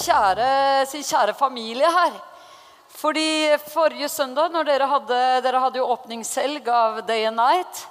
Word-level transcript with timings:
kjære, 0.00 0.86
sin 0.90 1.04
kjære 1.04 1.34
familie 1.38 1.90
her. 1.90 2.16
Fordi 2.96 3.56
forrige 3.68 4.08
søndag, 4.08 4.48
når 4.52 4.64
dere 4.64 4.88
hadde, 4.88 5.20
dere 5.44 5.60
hadde 5.60 5.80
jo 5.80 5.90
åpningshelg 5.92 6.68
av 6.72 7.02
Day 7.08 7.26
and 7.28 7.36
Night, 7.36 7.82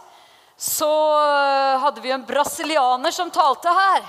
så 0.57 0.89
eh, 1.19 1.81
hadde 1.83 2.01
vi 2.01 2.13
en 2.15 2.25
brasilianer 2.25 3.13
som 3.13 3.29
talte 3.31 3.69
her. 3.69 4.05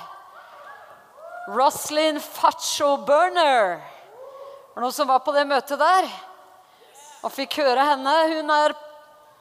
Roslyn 1.52 2.20
Facho 2.20 2.96
Burner. 3.06 3.77
Var 3.77 4.80
det 4.80 4.86
noen 4.86 4.94
som 4.94 5.08
var 5.10 5.20
på 5.27 5.34
det 5.34 5.44
møtet 5.47 5.78
der? 5.78 6.08
Og 7.27 7.33
fikk 7.34 7.58
høre 7.60 7.84
henne. 7.91 8.14
Hun 8.33 8.50
er 8.55 8.74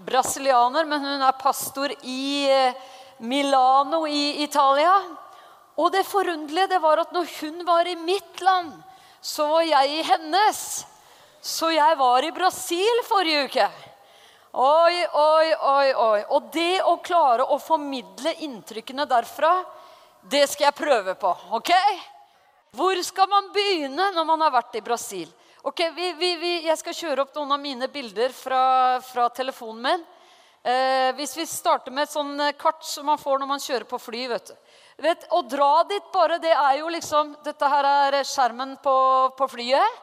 brasilianer, 0.06 0.86
men 0.90 1.06
hun 1.06 1.24
er 1.24 1.40
pastor 1.40 1.94
i 2.04 2.48
eh, 2.52 2.76
Milano 3.20 4.04
i 4.08 4.44
Italia. 4.44 4.94
Og 5.76 5.92
det 5.92 6.06
forunderlige 6.08 6.72
det 6.72 6.82
var 6.84 7.02
at 7.04 7.12
når 7.16 7.28
hun 7.40 7.64
var 7.68 7.88
i 7.88 7.98
mitt 8.00 8.42
land, 8.42 8.72
så 9.22 9.48
var 9.50 9.66
jeg 9.68 9.92
i 9.92 10.04
hennes. 10.08 10.62
Så 11.42 11.70
jeg 11.76 11.98
var 12.00 12.26
i 12.26 12.34
Brasil 12.34 13.02
forrige 13.10 13.46
uke. 13.50 13.68
Oi, 14.56 15.06
oi, 15.20 15.48
oi, 15.54 15.88
oi. 15.94 16.20
Og 16.32 16.48
det 16.54 16.80
å 16.88 16.96
klare 17.04 17.44
å 17.52 17.58
formidle 17.60 18.32
inntrykkene 18.48 19.04
derfra, 19.10 19.52
det 20.32 20.46
skal 20.48 20.70
jeg 20.70 20.78
prøve 20.80 21.16
på. 21.20 21.32
ok? 21.60 21.72
Hvor 22.76 23.02
skal 23.04 23.28
man 23.32 23.52
begynne 23.56 24.10
når 24.16 24.26
man 24.28 24.42
har 24.46 24.54
vært 24.56 24.80
i 24.80 24.84
Brasil? 24.84 25.28
Ok, 25.66 25.82
vi, 25.96 26.12
vi, 26.14 26.32
vi, 26.40 26.54
Jeg 26.68 26.78
skal 26.78 26.96
kjøre 26.96 27.26
opp 27.26 27.36
noen 27.36 27.52
av 27.56 27.60
mine 27.60 27.88
bilder 27.92 28.34
fra, 28.36 29.02
fra 29.02 29.28
telefonen 29.34 29.82
min. 29.86 30.04
Eh, 30.66 31.12
hvis 31.18 31.36
vi 31.38 31.46
starter 31.50 31.94
med 31.94 32.08
et 32.08 32.14
sånn 32.14 32.40
kart 32.58 32.84
som 32.86 33.06
man 33.10 33.20
får 33.22 33.42
når 33.42 33.50
man 33.50 33.64
kjører 33.64 33.88
på 33.90 34.00
fly. 34.02 34.28
vet 34.32 34.50
du. 34.50 34.56
Vet, 34.96 35.26
å 35.36 35.42
dra 35.44 35.84
dit 35.90 36.06
bare, 36.14 36.38
det 36.40 36.54
er 36.56 36.78
jo 36.80 36.88
liksom 36.94 37.34
Dette 37.44 37.68
her 37.68 37.88
er 37.90 38.22
skjermen 38.24 38.78
på, 38.84 38.96
på 39.36 39.48
flyet. 39.52 40.02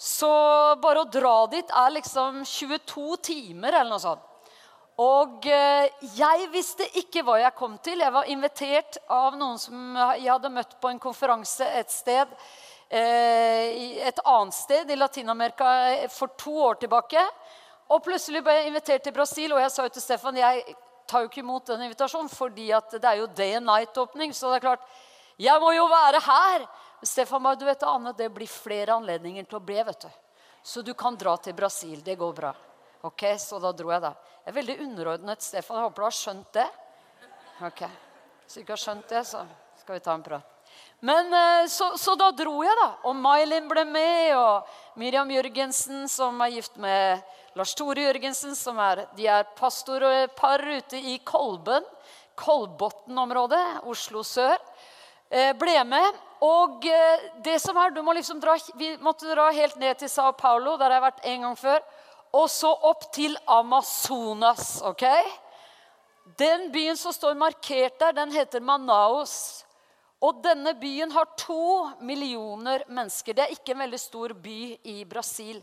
Så 0.00 0.30
bare 0.80 1.02
å 1.02 1.10
dra 1.12 1.44
dit 1.52 1.72
er 1.76 1.92
liksom 1.92 2.40
22 2.48 3.18
timer 3.20 3.74
eller 3.74 3.92
noe 3.92 4.00
sånt. 4.00 4.26
Og 5.00 5.46
eh, 5.48 5.92
jeg 6.16 6.48
visste 6.52 6.86
ikke 7.00 7.22
hva 7.24 7.38
jeg 7.40 7.56
kom 7.56 7.76
til. 7.84 8.00
Jeg 8.00 8.12
var 8.12 8.28
invitert 8.32 8.98
av 9.12 9.36
noen 9.36 9.60
som 9.60 9.96
jeg 9.96 10.28
hadde 10.28 10.52
møtt 10.52 10.74
på 10.80 10.88
en 10.88 11.00
konferanse 11.00 11.68
et 11.76 11.92
sted. 11.92 12.32
Eh, 12.88 14.00
et 14.08 14.20
annet 14.24 14.56
sted 14.56 14.92
i 14.92 14.98
Latin-Amerika 14.98 15.70
eh, 15.92 16.08
for 16.12 16.32
to 16.40 16.56
år 16.64 16.80
tilbake. 16.80 17.22
Og 17.92 18.04
plutselig 18.04 18.42
ble 18.44 18.56
jeg 18.56 18.72
invitert 18.72 19.04
til 19.04 19.16
Brasil, 19.16 19.52
og 19.52 19.60
jeg 19.62 19.72
sa 19.72 19.86
jo 19.86 19.92
til 19.94 20.04
Stefan 20.04 20.40
jeg 20.40 20.76
tar 21.10 21.24
jo 21.24 21.30
ikke 21.30 21.42
imot 21.42 21.66
den 21.66 21.82
invitasjonen, 21.88 22.30
fordi 22.30 22.68
det 22.70 23.02
er 23.02 23.18
jo 23.18 23.28
day 23.34 23.56
and 23.58 23.66
night-åpning. 23.66 24.32
Så 24.36 24.50
det 24.50 24.60
er 24.60 24.66
klart, 24.68 24.86
jeg 25.40 25.62
må 25.62 25.72
jo 25.74 25.88
være 25.90 26.22
her. 26.22 26.66
Stefan 27.02 27.46
du 27.58 27.64
vet 27.64 27.82
Anne, 27.88 28.12
det 28.16 28.28
blir 28.32 28.50
flere 28.50 28.98
anledninger 29.00 29.46
til 29.48 29.58
å 29.58 29.64
bli. 29.64 29.82
vet 29.82 30.06
du. 30.06 30.10
Så 30.62 30.82
du 30.82 30.92
kan 30.94 31.16
dra 31.16 31.36
til 31.36 31.56
Brasil. 31.56 32.02
Det 32.04 32.18
går 32.20 32.32
bra. 32.36 32.52
Ok, 33.02 33.24
Så 33.38 33.58
da 33.58 33.72
dro 33.72 33.90
jeg, 33.90 34.02
da. 34.02 34.12
Jeg 34.44 34.52
er 34.52 34.58
veldig 34.60 34.78
underordnet 34.84 35.42
Stefan. 35.42 35.78
Jeg 35.78 35.88
håper 35.88 36.02
du 36.02 36.06
har 36.06 36.16
skjønt 36.16 36.52
det. 36.52 36.68
Ok, 37.64 37.82
Hvis 38.44 38.54
du 38.54 38.60
ikke 38.60 38.76
har 38.76 38.82
skjønt 38.84 39.08
det, 39.08 39.24
så 39.26 39.44
skal 39.80 39.94
vi 39.96 40.00
ta 40.04 40.14
en 40.14 40.22
prat. 40.22 40.56
Men 41.00 41.32
eh, 41.32 41.66
så, 41.68 41.96
så, 41.96 42.14
da 42.14 42.30
dro 42.36 42.60
jeg, 42.62 42.76
da. 42.76 42.88
Og 43.08 43.16
Mailin 43.16 43.68
ble 43.68 43.84
med, 43.88 44.36
og 44.36 45.00
Miriam 45.00 45.30
Jørgensen, 45.32 46.04
som 46.08 46.40
er 46.44 46.52
gift 46.58 46.76
med 46.76 47.24
Lars 47.58 47.74
Tore 47.74 48.04
Jørgensen, 48.04 48.54
som 48.54 48.78
er, 48.78 49.04
er 49.18 49.48
pastorpar 49.58 50.62
ute 50.70 50.98
i 50.98 51.16
Kolben, 51.26 51.86
Kolbotn-området, 52.38 53.82
Oslo 53.90 54.22
sør, 54.22 54.54
eh, 55.30 55.50
ble 55.58 55.74
med. 55.84 56.20
Og 56.46 56.86
eh, 56.86 57.26
det 57.44 57.58
som 57.60 57.76
er, 57.76 57.90
du 57.90 58.02
må 58.06 58.14
liksom 58.16 58.38
dra, 58.40 58.54
Vi 58.78 58.94
måtte 59.02 59.28
dra 59.34 59.50
helt 59.52 59.76
ned 59.76 59.98
til 59.98 60.08
Sao 60.08 60.32
Paulo, 60.32 60.76
der 60.78 60.94
jeg 60.94 61.00
har 61.00 61.08
vært 61.10 61.26
en 61.26 61.48
gang 61.48 61.58
før. 61.58 61.82
Og 62.32 62.46
så 62.48 62.70
opp 62.70 63.10
til 63.12 63.36
Amazonas. 63.46 64.80
ok? 64.86 65.04
Den 66.38 66.70
byen 66.70 66.96
som 66.96 67.12
står 67.12 67.34
markert 67.34 67.98
der, 67.98 68.12
den 68.12 68.30
heter 68.30 68.62
Manaus. 68.62 69.64
Og 70.22 70.38
denne 70.44 70.74
byen 70.78 71.10
har 71.10 71.26
to 71.36 71.90
millioner 72.00 72.84
mennesker. 72.88 73.34
Det 73.34 73.42
er 73.42 73.54
ikke 73.56 73.74
en 73.74 73.82
veldig 73.82 74.00
stor 74.00 74.34
by 74.36 74.60
i 74.84 75.02
Brasil. 75.08 75.62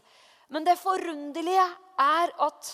Men 0.53 0.67
det 0.67 0.77
forunderlige 0.79 1.65
er 1.99 2.33
at 2.47 2.73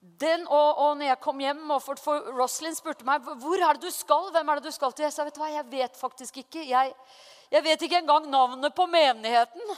den, 0.00 0.46
og, 0.46 0.78
og 0.78 0.96
når 0.98 1.10
jeg 1.10 1.20
kom 1.22 1.40
hjem 1.42 1.62
og 1.74 1.80
for, 1.82 1.98
for 1.98 2.30
Roslyn 2.36 2.76
spurte 2.76 3.06
meg 3.06 3.24
hvor 3.26 3.58
er 3.58 3.78
det 3.78 3.88
du 3.88 3.94
skal, 3.94 4.28
hvem 4.34 4.48
er 4.52 4.60
det 4.60 4.70
du 4.70 4.74
skal 4.74 4.94
til, 4.94 5.06
jeg 5.08 5.14
sa 5.14 5.26
vet 5.26 5.34
du 5.34 5.42
hva, 5.42 5.50
jeg 5.50 5.66
vet 5.70 5.98
faktisk 5.98 6.40
ikke. 6.44 6.62
Jeg, 6.68 6.92
jeg 7.50 7.64
vet 7.66 7.86
ikke 7.86 8.02
engang 8.02 8.28
navnet 8.30 8.74
på 8.76 8.86
menigheten. 8.90 9.76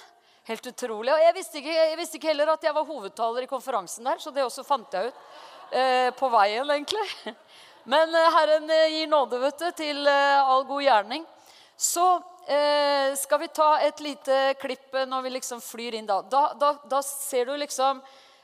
Helt 0.49 0.67
utrolig. 0.71 1.13
Og 1.13 1.21
jeg 1.21 1.37
visste, 1.37 1.61
ikke, 1.61 1.77
jeg 1.77 1.97
visste 2.01 2.17
ikke 2.17 2.31
heller 2.33 2.53
at 2.55 2.63
jeg 2.65 2.75
var 2.77 2.89
hovedtaler 2.89 3.45
i 3.45 3.51
konferansen 3.51 4.09
der, 4.09 4.21
så 4.21 4.33
det 4.33 4.45
også 4.45 4.65
fant 4.65 4.95
jeg 4.97 5.11
ut 5.11 5.19
eh, 5.77 6.09
på 6.17 6.31
veien, 6.33 6.71
egentlig. 6.73 7.35
Men 7.93 8.15
eh, 8.17 8.31
Herren 8.37 8.71
eh, 8.73 8.87
gir 8.97 9.11
nåde 9.13 9.41
vet 9.43 9.61
du, 9.61 9.69
til 9.77 10.09
eh, 10.09 10.41
all 10.41 10.65
god 10.69 10.85
gjerning. 10.87 11.27
Så 11.77 12.07
eh, 12.49 13.15
skal 13.21 13.43
vi 13.43 13.49
ta 13.55 13.69
et 13.85 14.01
lite 14.01 14.39
klipp 14.61 14.97
når 15.07 15.27
vi 15.27 15.35
liksom 15.37 15.61
flyr 15.63 15.99
inn. 15.99 16.09
Da, 16.09 16.23
da, 16.23 16.43
da, 16.59 16.73
da 16.89 17.03
ser 17.05 17.47
du 17.47 17.57
liksom 17.57 18.01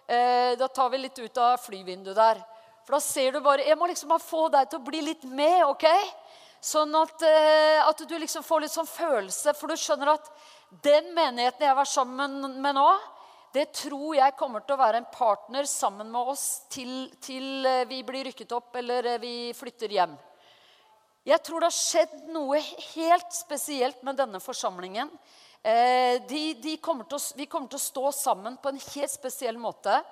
eh, 0.07 0.53
Da 0.61 0.69
tar 0.69 0.91
vi 0.93 1.01
litt 1.03 1.19
ut 1.19 1.41
av 1.41 1.57
flyvinduet 1.65 2.17
der. 2.17 2.43
For 2.85 2.99
da 2.99 3.01
ser 3.01 3.33
du 3.33 3.41
bare 3.45 3.65
Jeg 3.65 3.79
må 3.81 3.89
liksom 3.89 4.13
bare 4.13 4.25
få 4.25 4.49
deg 4.53 4.69
til 4.69 4.83
å 4.83 4.87
bli 4.91 5.01
litt 5.09 5.25
med, 5.25 5.65
OK? 5.71 5.89
Sånn 6.65 6.95
at, 6.97 7.21
eh, 7.25 7.81
at 7.85 8.05
du 8.09 8.15
liksom 8.19 8.45
får 8.45 8.65
litt 8.65 8.73
sånn 8.73 8.89
følelse. 8.89 9.53
For 9.57 9.69
du 9.69 9.77
skjønner 9.77 10.15
at 10.15 10.31
den 10.85 11.13
menigheten 11.17 11.67
jeg 11.67 11.77
var 11.77 11.89
sammen 11.89 12.39
med 12.63 12.79
nå, 12.79 12.89
det 13.55 13.69
tror 13.77 14.17
jeg 14.17 14.35
kommer 14.35 14.65
til 14.65 14.75
å 14.75 14.81
være 14.81 14.99
en 14.99 15.11
partner 15.15 15.67
sammen 15.71 16.09
med 16.11 16.31
oss 16.33 16.65
til, 16.73 17.07
til 17.23 17.67
eh, 17.69 17.85
vi 17.87 18.01
blir 18.07 18.27
rykket 18.27 18.55
opp 18.57 18.75
eller 18.81 19.13
eh, 19.13 19.21
vi 19.23 19.35
flytter 19.55 19.93
hjem. 19.95 20.17
Jeg 21.25 21.41
tror 21.41 21.63
det 21.63 21.71
har 21.71 21.77
skjedd 21.77 22.17
noe 22.35 22.59
helt 22.61 23.31
spesielt 23.33 24.03
med 24.05 24.19
denne 24.21 24.41
forsamlingen. 24.45 25.09
Eh, 25.65 26.19
de, 26.29 26.43
de 26.61 26.75
kommer 26.85 27.09
å, 27.17 27.21
vi 27.33 27.47
kommer 27.49 27.71
til 27.73 27.81
å 27.81 27.85
stå 27.85 28.11
sammen 28.13 28.59
på 28.61 28.69
en 28.69 28.81
helt 28.91 29.13
spesiell 29.13 29.57
måte. 29.57 30.03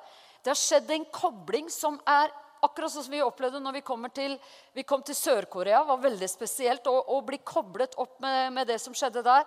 Det 0.41 0.49
har 0.55 0.57
skjedd 0.57 0.89
en 0.95 1.05
kobling 1.13 1.69
som 1.69 1.99
er 2.09 2.33
akkurat 2.65 2.95
sånn 2.95 3.05
som 3.05 3.13
vi 3.13 3.21
opplevde 3.21 3.61
når 3.61 3.77
vi, 3.77 3.83
til, 4.17 4.39
vi 4.73 4.87
kom 4.89 5.05
til 5.05 5.19
Sør-Korea. 5.19 5.83
var 5.85 6.01
veldig 6.01 6.29
spesielt 6.33 6.89
å, 6.89 6.95
å, 6.97 7.21
bli 7.27 7.43
koblet 7.45 7.99
opp 8.01 8.17
med, 8.25 8.55
med 8.57 8.73
det 8.73 8.79
som 8.81 8.97
skjedde 8.97 9.21
der. 9.27 9.45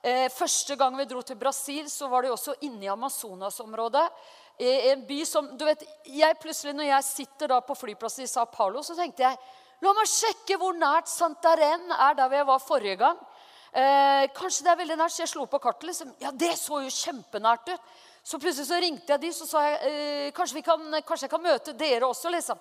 Eh, 0.00 0.28
første 0.32 0.78
gang 0.80 0.96
vi 0.96 1.06
dro 1.10 1.20
til 1.20 1.36
Brasil, 1.36 1.90
så 1.92 2.08
var 2.08 2.24
det 2.24 2.32
også 2.32 2.56
inne 2.64 2.86
i 2.86 2.92
Amazonas-området. 2.94 4.06
en 4.62 5.04
by 5.04 5.24
som, 5.28 5.52
du 5.58 5.64
vet, 5.64 5.84
jeg 6.06 6.38
plutselig 6.40 6.72
Når 6.74 6.88
jeg 6.88 7.04
sitter 7.04 7.48
da 7.48 7.60
på 7.60 7.74
flyplassen 7.74 8.24
i 8.24 8.30
Sao 8.30 8.46
Paulo, 8.46 8.80
så 8.82 8.96
tenkte 8.96 9.28
jeg 9.28 9.36
La 9.82 9.90
meg 9.96 10.06
sjekke 10.06 10.54
hvor 10.60 10.76
nært 10.78 11.10
Santarén 11.10 11.88
er 11.96 12.14
der 12.14 12.36
jeg 12.38 12.46
var 12.46 12.60
forrige 12.62 13.00
gang. 13.00 13.18
Eh, 13.72 14.28
kanskje 14.36 14.66
det 14.66 14.70
er 14.70 14.78
veldig 14.78 14.96
nært, 15.00 15.14
så 15.14 15.24
jeg 15.24 15.32
slo 15.32 15.46
på 15.50 15.58
kartet. 15.58 15.88
liksom. 15.88 16.12
Ja, 16.22 16.30
det 16.30 16.52
så 16.60 16.82
jo 16.84 16.92
kjempenært 16.92 17.72
ut. 17.72 17.88
Så 18.22 18.38
plutselig 18.38 18.68
så 18.68 18.78
ringte 18.78 19.10
jeg 19.10 19.20
de, 19.24 19.30
så 19.34 19.48
sa 19.48 19.62
jeg 19.66 19.78
eh, 19.88 20.28
kanskje, 20.36 20.62
kan, 20.62 20.84
kanskje, 21.02 21.26
jeg 21.26 21.32
kan 21.32 21.42
møte 21.42 21.74
dere 21.74 22.06
også. 22.06 22.30
liksom. 22.30 22.60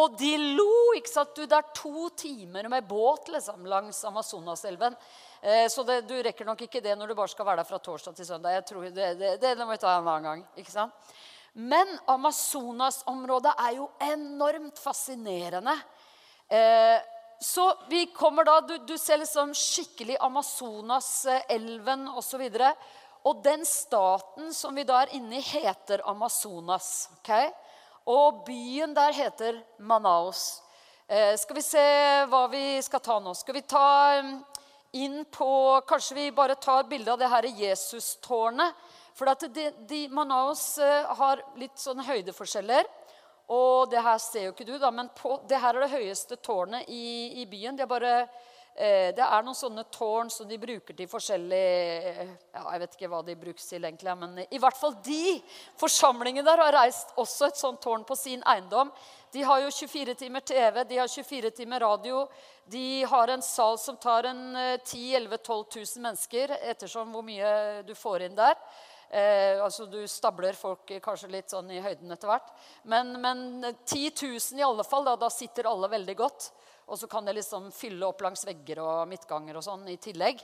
Og 0.00 0.14
de 0.16 0.30
lo. 0.56 0.94
ikke 0.96 1.12
sant? 1.12 1.34
Du, 1.36 1.44
Det 1.44 1.58
er 1.58 1.74
to 1.76 2.08
timer 2.16 2.70
med 2.72 2.88
båt 2.88 3.28
liksom, 3.34 3.66
langs 3.68 4.00
Amazonaselven. 4.08 4.96
Eh, 5.42 5.66
så 5.68 5.84
det, 5.84 6.06
du 6.08 6.14
rekker 6.24 6.48
nok 6.48 6.64
ikke 6.64 6.80
det 6.80 6.96
når 6.96 7.12
du 7.12 7.18
bare 7.18 7.34
skal 7.34 7.50
være 7.50 7.60
der 7.60 7.68
fra 7.68 7.82
torsdag 7.82 8.16
til 8.16 8.30
søndag. 8.30 8.56
Jeg 8.56 8.64
tror 8.70 8.88
det, 8.88 9.10
det, 9.20 9.34
det 9.42 9.58
må 9.60 9.74
vi 9.74 9.82
ta 9.82 9.98
en 9.98 10.08
annen 10.08 10.30
gang. 10.30 10.46
ikke 10.56 10.72
sant? 10.72 11.12
Men 11.52 11.98
Amazonas-området 12.08 13.52
er 13.60 13.76
jo 13.76 13.90
enormt 14.00 14.80
fascinerende. 14.80 15.76
Eh, 16.52 17.02
så 17.40 17.74
vi 17.88 18.06
kommer 18.06 18.44
da, 18.44 18.60
Du, 18.60 18.78
du 18.78 18.98
ser 18.98 19.18
liksom 19.18 19.54
skikkelig 19.56 20.18
Amazonas-elven 20.20 22.08
osv. 22.12 22.42
Og, 22.44 22.82
og 23.24 23.40
den 23.44 23.64
staten 23.66 24.52
som 24.54 24.76
vi 24.76 24.84
da 24.84 25.00
er 25.02 25.14
inne 25.16 25.40
i, 25.40 25.46
heter 25.46 26.04
Amazonas. 26.10 27.08
Okay? 27.20 27.48
Og 28.06 28.44
byen 28.46 28.92
der 28.94 29.16
heter 29.16 29.62
Manaus. 29.78 30.60
Eh, 31.08 31.32
skal 31.40 31.56
vi 31.56 31.64
se 31.64 31.86
hva 32.28 32.46
vi 32.52 32.82
skal 32.84 33.00
ta 33.00 33.18
nå? 33.20 33.32
Skal 33.34 33.56
vi 33.56 33.64
ta 33.66 33.88
inn 34.92 35.22
på 35.32 35.52
Kanskje 35.88 36.18
vi 36.18 36.30
bare 36.36 36.58
tar 36.60 36.84
bilde 36.84 37.12
av 37.12 37.20
det 37.20 37.32
her 37.32 37.48
Jesus-tårnet. 37.48 38.76
For 39.16 39.28
at 39.28 39.48
de, 39.54 39.70
de, 39.88 40.06
Manaus 40.12 40.76
eh, 40.80 41.08
har 41.16 41.40
litt 41.60 41.80
sånne 41.80 42.04
høydeforskjeller. 42.06 42.86
Og 43.48 43.90
det 43.90 44.02
her 44.02 44.18
ser 44.22 44.46
jo 44.46 44.54
ikke 44.54 44.68
du, 44.68 44.76
da, 44.78 44.90
men 44.94 45.10
på, 45.18 45.40
det 45.48 45.60
her 45.60 45.74
er 45.76 45.86
det 45.86 45.94
høyeste 45.96 46.38
tårnet 46.38 46.88
i, 46.88 47.42
i 47.42 47.46
byen. 47.50 47.76
Det 47.76 47.84
er, 47.84 47.90
bare 47.90 48.14
Eh, 48.74 49.10
det 49.12 49.20
er 49.20 49.42
noen 49.44 49.56
sånne 49.56 49.82
tårn 49.92 50.30
som 50.32 50.48
de 50.48 50.56
bruker 50.56 50.96
til 50.96 51.04
forskjellig 51.04 51.64
ja, 52.24 52.62
Jeg 52.72 52.80
vet 52.80 52.94
ikke 52.96 53.10
hva 53.12 53.18
de 53.26 53.34
brukes 53.36 53.66
til 53.68 53.84
egentlig, 53.84 54.14
men 54.16 54.38
i 54.48 54.60
hvert 54.60 54.78
fall 54.78 54.94
de 55.04 55.34
forsamlingene 55.76 56.46
der 56.46 56.62
har 56.64 56.72
reist 56.78 57.12
også 57.20 57.50
et 57.50 57.60
sånt 57.60 57.82
tårn 57.84 58.06
på 58.08 58.16
sin 58.16 58.40
eiendom. 58.48 58.88
De 59.32 59.44
har 59.44 59.60
jo 59.60 59.68
24 59.76 60.14
timer 60.16 60.40
TV, 60.40 60.80
de 60.88 61.02
har 61.02 61.08
24 61.08 61.50
timer 61.58 61.84
radio. 61.84 62.24
De 62.64 63.04
har 63.12 63.34
en 63.34 63.44
sal 63.44 63.76
som 63.80 64.00
tar 64.00 64.30
en 64.30 64.42
10 64.56 65.04
11 65.20 65.36
12 65.36 65.64
000 65.76 66.06
mennesker, 66.06 66.56
ettersom 66.72 67.12
hvor 67.12 67.28
mye 67.28 67.82
du 67.84 67.92
får 67.96 68.24
inn 68.24 68.40
der. 68.40 68.56
Eh, 69.12 69.60
altså 69.60 69.84
Du 69.86 70.00
stabler 70.08 70.56
folk 70.56 70.88
kanskje 71.04 71.28
litt 71.34 71.52
sånn 71.52 71.68
i 71.70 71.82
høyden 71.84 72.14
etter 72.14 72.30
hvert. 72.30 72.48
Men, 72.88 73.12
men 73.20 73.44
10 73.84 74.08
000 74.24 74.60
i 74.60 74.64
alle 74.64 74.86
fall. 74.88 75.04
Da, 75.04 75.18
da 75.20 75.28
sitter 75.32 75.68
alle 75.68 75.90
veldig 75.92 76.16
godt. 76.16 76.48
Og 76.88 76.98
så 76.98 77.08
kan 77.10 77.28
det 77.28 77.36
liksom 77.36 77.68
fylle 77.76 78.08
opp 78.08 78.24
langs 78.24 78.46
vegger 78.48 78.80
og 78.82 79.08
midtganger 79.10 79.58
og 79.60 79.66
sånn 79.66 79.84
i 79.92 79.98
tillegg. 80.00 80.40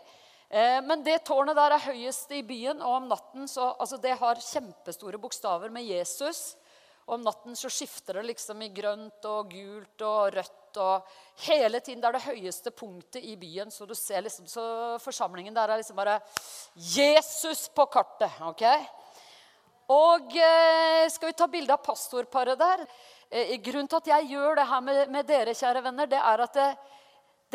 Eh, 0.49 0.79
men 0.85 1.03
det 1.05 1.23
tårnet 1.29 1.56
der 1.56 1.76
er 1.76 1.87
høyest 1.91 2.32
i 2.37 2.44
byen, 2.47 2.81
og 2.85 3.03
om 3.03 3.09
natten 3.11 3.49
så, 3.49 3.73
altså 3.76 3.99
det 4.00 4.15
har 4.20 4.41
kjempestore 4.41 5.20
bokstaver 5.20 5.73
med 5.73 5.88
Jesus. 5.88 6.57
Og 7.08 7.14
om 7.16 7.22
natten 7.25 7.56
så 7.56 7.70
skifter 7.72 8.19
det 8.19 8.26
liksom 8.28 8.60
i 8.60 8.69
grønt 8.69 9.25
og 9.25 9.49
gult 9.49 10.02
og 10.05 10.34
rødt. 10.34 10.81
og 10.84 11.06
Hele 11.46 11.81
tiden 11.81 12.02
det 12.02 12.08
er 12.10 12.19
det 12.19 12.26
høyeste 12.26 12.70
punktet 12.76 13.25
i 13.25 13.32
byen. 13.40 13.72
Så 13.72 13.88
du 13.88 13.94
ser 13.96 14.26
liksom, 14.26 14.44
så 14.46 14.64
forsamlingen 15.00 15.56
der 15.56 15.72
er 15.72 15.81
liksom 15.81 15.96
bare 15.96 16.19
Jesus 16.76 17.70
på 17.72 17.88
kartet. 17.88 18.37
ok? 18.44 18.66
Og 19.88 20.37
eh, 20.37 21.08
skal 21.08 21.31
vi 21.31 21.38
ta 21.40 21.49
bilde 21.49 21.72
av 21.72 21.81
pastorparet 21.81 22.60
der? 22.60 22.84
Eh, 23.32 23.56
grunnen 23.64 23.88
til 23.88 24.02
at 24.02 24.10
jeg 24.12 24.28
gjør 24.34 24.60
det 24.60 24.69
her 24.69 24.84
med, 24.84 25.00
med 25.14 25.28
dere, 25.28 25.56
kjære 25.56 25.84
venner, 25.88 26.10
det 26.12 26.20
er 26.20 26.44
at 26.44 26.58
det, 26.60 26.69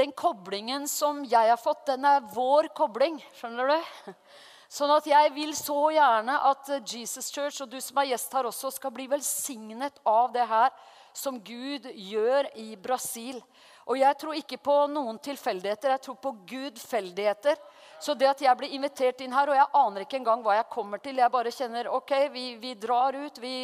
den 0.01 0.15
koblingen 0.17 0.89
som 0.89 1.21
jeg 1.29 1.53
har 1.53 1.61
fått, 1.61 1.85
den 1.91 2.09
er 2.09 2.25
vår 2.33 2.71
kobling. 2.73 3.21
Skjønner 3.38 3.69
du? 3.69 4.13
Sånn 4.73 4.89
at 4.89 5.05
jeg 5.05 5.29
vil 5.35 5.51
så 5.53 5.77
gjerne 5.93 6.33
at 6.49 6.69
Jesus 6.89 7.27
Church 7.29 7.61
og 7.61 7.69
du 7.69 7.77
som 7.83 7.99
er 8.01 8.09
gjest 8.09 8.31
her 8.33 8.47
også, 8.49 8.71
skal 8.73 8.93
bli 8.95 9.05
velsignet 9.11 9.99
av 10.09 10.31
det 10.33 10.47
her 10.49 10.71
som 11.13 11.37
Gud 11.37 11.85
gjør 11.93 12.49
i 12.57 12.71
Brasil. 12.81 13.37
Og 13.85 13.99
jeg 13.99 14.17
tror 14.17 14.39
ikke 14.39 14.57
på 14.63 14.75
noen 14.89 15.19
tilfeldigheter, 15.21 15.93
jeg 15.93 16.01
tror 16.07 16.17
på 16.23 16.31
gudfeldigheter. 16.49 17.59
Så 18.01 18.15
det 18.17 18.31
at 18.31 18.41
jeg 18.41 18.57
blir 18.57 18.73
invitert 18.73 19.21
inn 19.21 19.35
her, 19.35 19.51
og 19.51 19.59
jeg 19.59 19.69
aner 19.77 20.05
ikke 20.07 20.17
engang 20.23 20.41
hva 20.41 20.55
jeg 20.57 20.71
kommer 20.73 21.03
til 21.03 21.21
Jeg 21.21 21.31
bare 21.35 21.53
kjenner 21.53 21.91
ok, 21.93 22.13
vi, 22.33 22.45
vi 22.63 22.73
drar 22.73 23.13
ut. 23.13 23.37
Vi, 23.43 23.55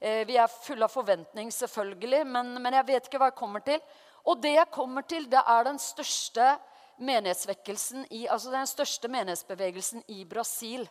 eh, 0.00 0.24
vi, 0.26 0.40
er 0.40 0.50
fulle 0.50 0.88
av 0.88 0.92
forventning, 0.92 1.52
selvfølgelig, 1.54 2.24
men, 2.26 2.56
men, 2.58 2.80
jeg 2.80 2.88
vet 2.90 3.06
ikke 3.06 3.22
hva 3.22 3.30
jeg 3.30 3.38
kommer 3.38 3.62
til. 3.62 3.78
Og 4.26 4.42
det 4.42 4.56
jeg 4.56 4.74
kommer 4.74 5.06
til, 5.06 5.30
det 5.30 5.44
er 5.46 5.70
den 5.70 5.78
største 5.78 6.56
menighetsvekkelsen 6.98 8.06
i, 8.10 8.26
altså 8.28 8.50
den 8.52 8.66
største 8.66 9.08
menighetsbevegelsen 9.08 10.04
i 10.08 10.24
Brasil. 10.28 10.88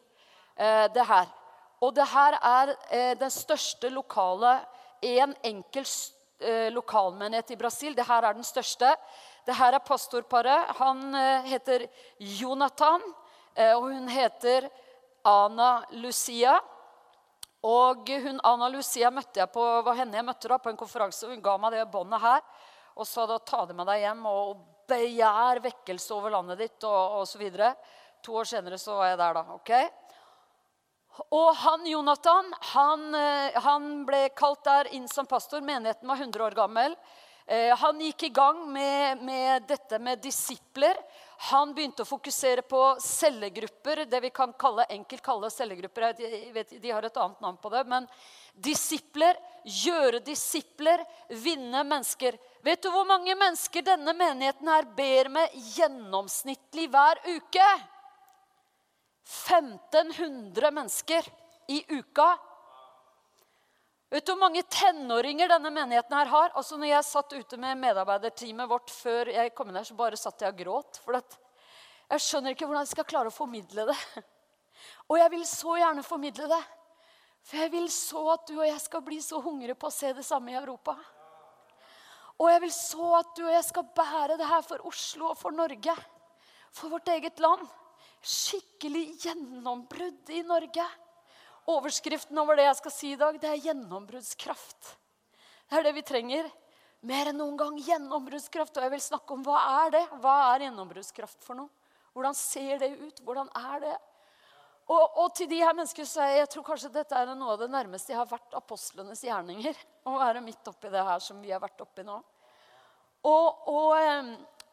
Eh, 0.56 0.86
det 0.94 1.06
her. 1.06 1.28
Og 1.82 1.94
det 1.96 2.08
her 2.10 2.38
er 2.42 2.74
eh, 2.90 3.14
den 3.20 3.32
største 3.32 3.90
lokale 3.90 4.60
En 5.02 5.36
enkel 5.46 5.86
eh, 6.42 6.72
lokalmenighet 6.74 7.52
i 7.52 7.56
Brasil. 7.56 7.96
Det 7.96 8.06
her 8.08 8.26
er 8.26 8.34
den 8.34 8.44
største. 8.44 8.96
Det 9.46 9.56
her 9.56 9.74
er 9.74 9.86
pastorparet. 9.86 10.72
Han 10.80 11.14
heter 11.46 11.86
Jonathan, 12.20 13.02
og 13.56 13.82
hun 13.82 14.10
heter 14.10 14.68
Ana 15.24 15.84
Lucia. 15.92 16.58
Og 17.62 18.10
hun, 18.10 18.42
Ana 18.44 18.68
Lucia 18.68 19.12
møtte 19.12 19.40
jeg 19.40 19.52
på, 19.54 19.62
var 19.86 19.96
henne 19.96 20.18
jeg 20.18 20.26
møtte 20.26 20.50
da, 20.50 20.58
på 20.58 20.70
en 20.70 20.82
konferanse. 20.82 21.30
Hun 21.30 21.42
ga 21.46 21.58
meg 21.62 21.78
det 21.78 21.86
båndet 21.94 22.22
her 22.22 22.42
og 22.98 23.06
sa 23.06 23.28
da 23.30 23.38
ta 23.38 23.66
det 23.70 23.76
med 23.78 23.86
deg 23.86 24.02
hjem 24.02 24.26
og 24.26 24.58
begjær 24.88 25.62
vekkelse 25.64 26.14
over 26.16 26.34
landet 26.38 26.62
ditt 26.64 26.88
og 26.88 27.22
osv. 27.22 27.46
To 28.26 28.40
år 28.42 28.50
senere 28.50 28.80
så 28.82 28.98
var 28.98 29.12
jeg 29.12 29.22
der, 29.22 29.40
da. 29.40 29.58
ok? 29.58 29.72
Og 31.34 31.48
han 31.58 31.86
Jonathan 31.90 32.52
han, 32.74 33.08
eh, 33.16 33.62
han 33.64 33.88
ble 34.06 34.28
kalt 34.38 34.64
der 34.68 34.92
inn 34.94 35.08
som 35.10 35.26
pastor. 35.26 35.62
Menigheten 35.66 36.08
var 36.08 36.20
100 36.22 36.46
år 36.46 36.58
gammel. 36.58 36.96
Eh, 37.48 37.74
han 37.78 38.02
gikk 38.02 38.28
i 38.28 38.34
gang 38.36 38.66
med, 38.72 39.24
med, 39.24 39.66
dette 39.68 40.00
med 40.00 40.22
disipler. 40.22 40.98
Han 41.38 41.74
begynte 41.74 42.02
å 42.02 42.10
fokusere 42.10 42.64
på 42.66 42.80
cellegrupper, 43.04 44.06
det 44.10 44.20
vi 44.24 44.30
kan 44.34 44.54
kalle, 44.58 44.88
enkelt 44.90 45.22
kalle 45.22 45.52
cellegrupper. 45.54 46.14
De, 46.18 46.30
vet, 46.56 46.74
de 46.82 46.92
har 46.92 47.06
et 47.06 47.20
annet 47.22 47.44
navn 47.46 47.60
på 47.62 47.70
det. 47.70 47.84
Men 47.86 48.08
disipler, 48.54 49.38
gjøre 49.62 50.24
disipler, 50.26 51.04
vinne 51.30 51.84
mennesker. 51.86 52.40
Vet 52.66 52.82
du 52.82 52.90
hvor 52.90 53.06
mange 53.06 53.36
mennesker 53.38 53.86
denne 53.86 54.16
menigheten 54.18 54.72
her 54.72 54.90
ber 54.98 55.30
med 55.38 55.54
gjennomsnittlig 55.76 56.90
hver 56.94 57.22
uke? 57.30 57.70
1500 59.28 60.72
mennesker 60.74 61.30
i 61.68 61.84
uka. 62.00 62.32
Vet 64.10 64.24
du 64.24 64.32
hvor 64.32 64.40
mange 64.40 64.64
tenåringer 64.72 65.50
denne 65.52 65.72
menigheten 65.74 66.16
her 66.16 66.30
har? 66.32 66.54
Altså 66.56 66.78
når 66.80 66.94
jeg 66.94 67.08
satt 67.10 67.34
ute 67.36 67.60
med 67.60 67.80
medarbeiderteamet 67.82 68.70
vårt 68.72 68.94
før 68.94 69.34
jeg 69.34 69.52
kom 69.56 69.68
inn 69.68 69.80
her, 69.82 69.88
så 69.88 69.98
bare 70.00 70.20
satt 70.20 70.46
jeg 70.46 70.56
og 70.56 70.62
gråt. 70.62 71.00
For 71.04 71.18
jeg 71.18 72.24
skjønner 72.24 72.56
ikke 72.56 72.70
hvordan 72.70 72.86
jeg 72.86 72.94
skal 72.94 73.08
klare 73.10 73.32
å 73.32 73.36
formidle 73.36 73.90
det. 73.90 73.98
Og 75.10 75.18
jeg 75.20 75.32
vil 75.34 75.44
så 75.50 75.76
gjerne 75.80 76.06
formidle 76.06 76.48
det. 76.52 76.64
For 77.48 77.60
jeg 77.64 77.72
vil 77.74 77.88
så 77.92 78.22
at 78.34 78.48
du 78.48 78.58
og 78.58 78.68
jeg 78.68 78.80
skal 78.84 79.04
bli 79.04 79.18
så 79.24 79.40
hungre 79.44 79.76
på 79.80 79.90
å 79.90 79.96
se 79.96 80.12
det 80.16 80.26
samme 80.28 80.52
i 80.54 80.60
Europa. 80.60 80.96
Og 82.38 82.52
jeg 82.52 82.62
vil 82.64 82.74
så 82.76 83.10
at 83.18 83.34
du 83.38 83.42
og 83.46 83.54
jeg 83.54 83.66
skal 83.66 83.88
bære 83.98 84.38
det 84.40 84.48
her 84.48 84.64
for 84.68 84.84
Oslo 84.88 85.32
og 85.32 85.40
for 85.40 85.56
Norge. 85.56 85.96
For 86.76 86.94
vårt 86.94 87.10
eget 87.12 87.40
land. 87.44 87.64
Skikkelig 88.22 89.06
gjennombrudd 89.24 90.32
i 90.36 90.44
Norge. 90.46 90.86
Overskriften 91.68 92.40
over 92.40 92.56
det 92.56 92.68
jeg 92.70 92.80
skal 92.80 92.94
si 92.96 93.12
i 93.12 93.20
dag, 93.20 93.36
det 93.42 93.50
er 93.52 93.66
gjennombruddskraft. 93.66 94.94
Det 95.68 95.80
er 95.80 95.88
det 95.90 95.98
vi 95.98 96.06
trenger. 96.08 96.48
Mer 97.08 97.30
enn 97.30 97.38
noen 97.42 97.58
gang 97.60 97.76
gjennombruddskraft. 97.84 98.78
Og 98.78 98.86
jeg 98.88 98.94
vil 98.96 99.04
snakke 99.04 99.36
om 99.36 99.44
hva 99.46 99.58
er 99.84 99.98
det? 99.98 100.04
Hva 100.24 100.36
er 100.54 100.68
gjennombruddskraft 100.68 101.44
for 101.44 101.60
noe? 101.60 101.92
Hvordan 102.16 102.38
ser 102.38 102.80
det 102.82 102.94
ut? 102.96 103.20
Hvordan 103.28 103.52
er 103.60 103.84
det? 103.84 103.98
Og, 104.88 105.18
og 105.20 105.34
til 105.36 105.50
de 105.52 105.60
her 105.60 105.76
menneskene 105.76 106.08
så 106.08 106.24
er 106.24 106.38
jeg 106.40 106.50
tror 106.54 106.64
kanskje 106.70 106.94
dette 106.96 107.20
er 107.20 107.34
noe 107.36 107.58
av 107.58 107.60
det 107.60 107.68
nærmeste 107.74 108.14
jeg 108.14 108.22
har 108.22 108.30
vært 108.30 108.56
apostlenes 108.56 109.22
gjerninger. 109.28 109.76
Å 110.08 110.16
være 110.16 110.42
midt 110.46 110.72
oppi 110.72 110.92
det 110.94 111.04
her 111.04 111.20
som 111.24 111.44
vi 111.44 111.52
har 111.52 111.62
vært 111.62 111.84
oppi 111.84 112.08
nå. 112.08 112.16
Og, 113.28 113.68
og 113.68 113.92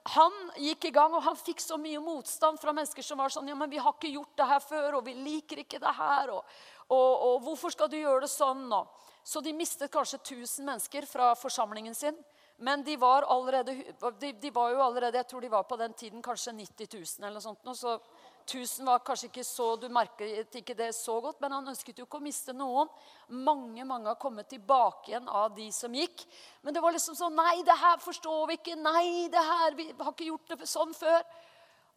han 0.05 0.35
gikk 0.61 0.85
i 0.85 0.93
gang, 0.93 1.15
og 1.17 1.23
han 1.25 1.37
fikk 1.37 1.63
så 1.65 1.79
mye 1.81 2.01
motstand 2.05 2.61
fra 2.61 2.75
mennesker 2.77 3.03
som 3.03 3.19
var 3.19 3.33
sånn 3.33 3.49
ja, 3.49 3.55
men 3.57 3.71
'Vi 3.71 3.81
har 3.81 3.95
ikke 3.95 4.13
gjort 4.13 4.37
det 4.37 4.47
her 4.47 4.61
før, 4.61 4.95
og 4.99 5.05
vi 5.07 5.15
liker 5.15 5.65
ikke 5.65 5.81
det 5.81 5.95
her.' 5.97 6.31
Og, 6.31 6.45
og, 6.91 7.13
og 7.27 7.43
'Hvorfor 7.43 7.73
skal 7.73 7.89
du 7.89 7.97
gjøre 7.97 8.21
det 8.21 8.31
sånn?' 8.31 8.69
nå? 8.69 8.87
Så 9.25 9.41
de 9.41 9.53
mistet 9.57 9.91
kanskje 9.91 10.21
1000 10.21 10.67
mennesker 10.67 11.07
fra 11.09 11.35
forsamlingen 11.35 11.95
sin. 11.95 12.17
Men 12.57 12.85
de 12.85 12.97
var, 12.97 13.23
allerede, 13.23 13.73
de, 14.21 14.33
de 14.33 14.51
var 14.51 14.71
jo 14.71 14.83
allerede 14.83 15.17
Jeg 15.17 15.27
tror 15.27 15.41
de 15.41 15.49
var 15.49 15.65
på 15.65 15.77
den 15.77 15.93
tiden 15.93 16.23
kanskje 16.23 16.53
90 16.53 16.89
000 16.93 17.27
eller 17.27 17.41
noe 17.41 17.41
sånt. 17.41 17.65
Så 17.77 17.99
1000 18.45 18.85
var 18.87 19.01
kanskje 19.05 19.31
ikke 19.31 19.45
så 19.47 19.67
Du 19.81 19.87
merket 19.93 20.57
ikke 20.59 20.77
det 20.77 20.91
så 20.97 21.17
godt, 21.25 21.41
men 21.41 21.53
han 21.57 21.71
ønsket 21.73 21.99
jo 21.99 22.05
ikke 22.05 22.21
å 22.21 22.25
miste 22.25 22.53
noen. 22.57 22.91
Mange 23.29 23.87
mange 23.89 24.11
har 24.11 24.21
kommet 24.21 24.51
tilbake 24.53 25.13
igjen 25.13 25.29
av 25.29 25.55
de 25.57 25.71
som 25.73 25.95
gikk. 25.95 26.27
Men 26.63 26.77
det 26.77 26.83
var 26.85 26.93
liksom 26.93 27.17
sånn 27.17 27.37
Nei, 27.39 27.63
det 27.65 27.77
her 27.81 27.99
forstår 28.05 28.47
vi 28.51 28.59
ikke. 28.61 28.77
Nei, 28.77 29.29
det 29.33 29.45
her, 29.49 29.77
vi 29.79 29.89
har 29.97 30.13
ikke 30.13 30.29
gjort 30.29 30.53
det 30.53 30.69
sånn 30.69 30.93
før. 30.97 31.25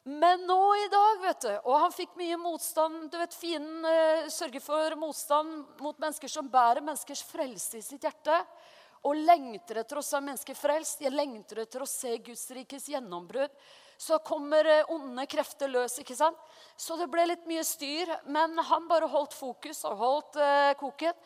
Men 0.07 0.45
nå 0.47 0.59
i 0.79 0.87
dag, 0.87 1.17
vet 1.19 1.41
du 1.43 1.49
Og 1.67 1.73
han 1.81 1.91
fikk 1.91 2.13
mye 2.15 2.37
motstand. 2.39 3.09
Du 3.11 3.17
vet, 3.19 3.35
Fienden 3.35 3.83
eh, 3.89 4.29
sørger 4.31 4.63
for 4.63 4.95
motstand 4.99 5.81
mot 5.83 5.99
mennesker 5.99 6.31
som 6.31 6.47
bærer 6.47 6.79
menneskers 6.79 7.25
frelse 7.27 7.81
i 7.81 7.83
sitt 7.83 8.07
hjerte. 8.07 8.39
Og 9.03 9.19
lengter 9.19 9.81
etter 9.83 9.99
å 9.99 10.05
se 10.05 10.21
mennesker 10.23 10.55
frelst. 10.55 11.03
De 11.03 11.11
lengter 11.11 11.65
etter 11.65 11.83
å 11.83 11.89
se 11.89 12.15
Guds 12.23 12.47
rikes 12.55 12.87
gjennombrudd 12.93 13.51
så 13.97 14.19
kommer 14.19 14.65
eh, 14.65 14.91
onde 14.93 15.25
krefter 15.25 15.71
løs. 15.71 15.97
ikke 15.99 16.15
sant? 16.15 16.37
Så 16.77 16.95
det 16.99 17.09
ble 17.11 17.25
litt 17.25 17.47
mye 17.49 17.63
styr. 17.65 18.11
Men 18.29 18.57
han 18.69 18.87
bare 18.89 19.09
holdt 19.09 19.33
fokus 19.33 19.83
og 19.89 19.97
holdt 20.01 20.39
eh, 20.41 20.73
koken. 20.79 21.17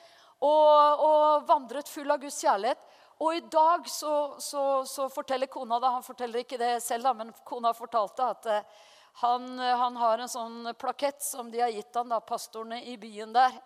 Og, 0.42 1.04
og, 1.06 1.44
vandret 1.46 1.90
full 1.90 2.10
av 2.10 2.22
Guds 2.24 2.40
kjærlighet. 2.42 2.80
Og 3.22 3.36
i 3.38 3.44
dag 3.54 3.86
så, 3.90 4.36
så, 4.42 4.64
så, 4.90 5.06
forteller 5.14 5.52
kona 5.52 5.78
det. 5.80 5.92
Han 5.94 6.06
forteller 6.06 6.42
ikke 6.42 6.58
det 6.58 6.80
selv, 6.82 7.06
da, 7.06 7.14
men 7.14 7.36
kona 7.46 7.76
fortalte 7.78 8.32
at 8.34 8.50
eh, 8.50 8.80
han, 9.22 9.48
han, 9.60 10.00
har 10.00 10.24
en 10.24 10.32
sånn 10.32 10.72
plakett 10.80 11.22
som 11.22 11.52
de 11.52 11.62
har 11.62 11.70
gitt 11.76 11.96
han 12.00 12.10
da, 12.10 12.22
pastorene 12.24 12.80
i 12.88 12.96
byen 12.98 13.36
der, 13.36 13.60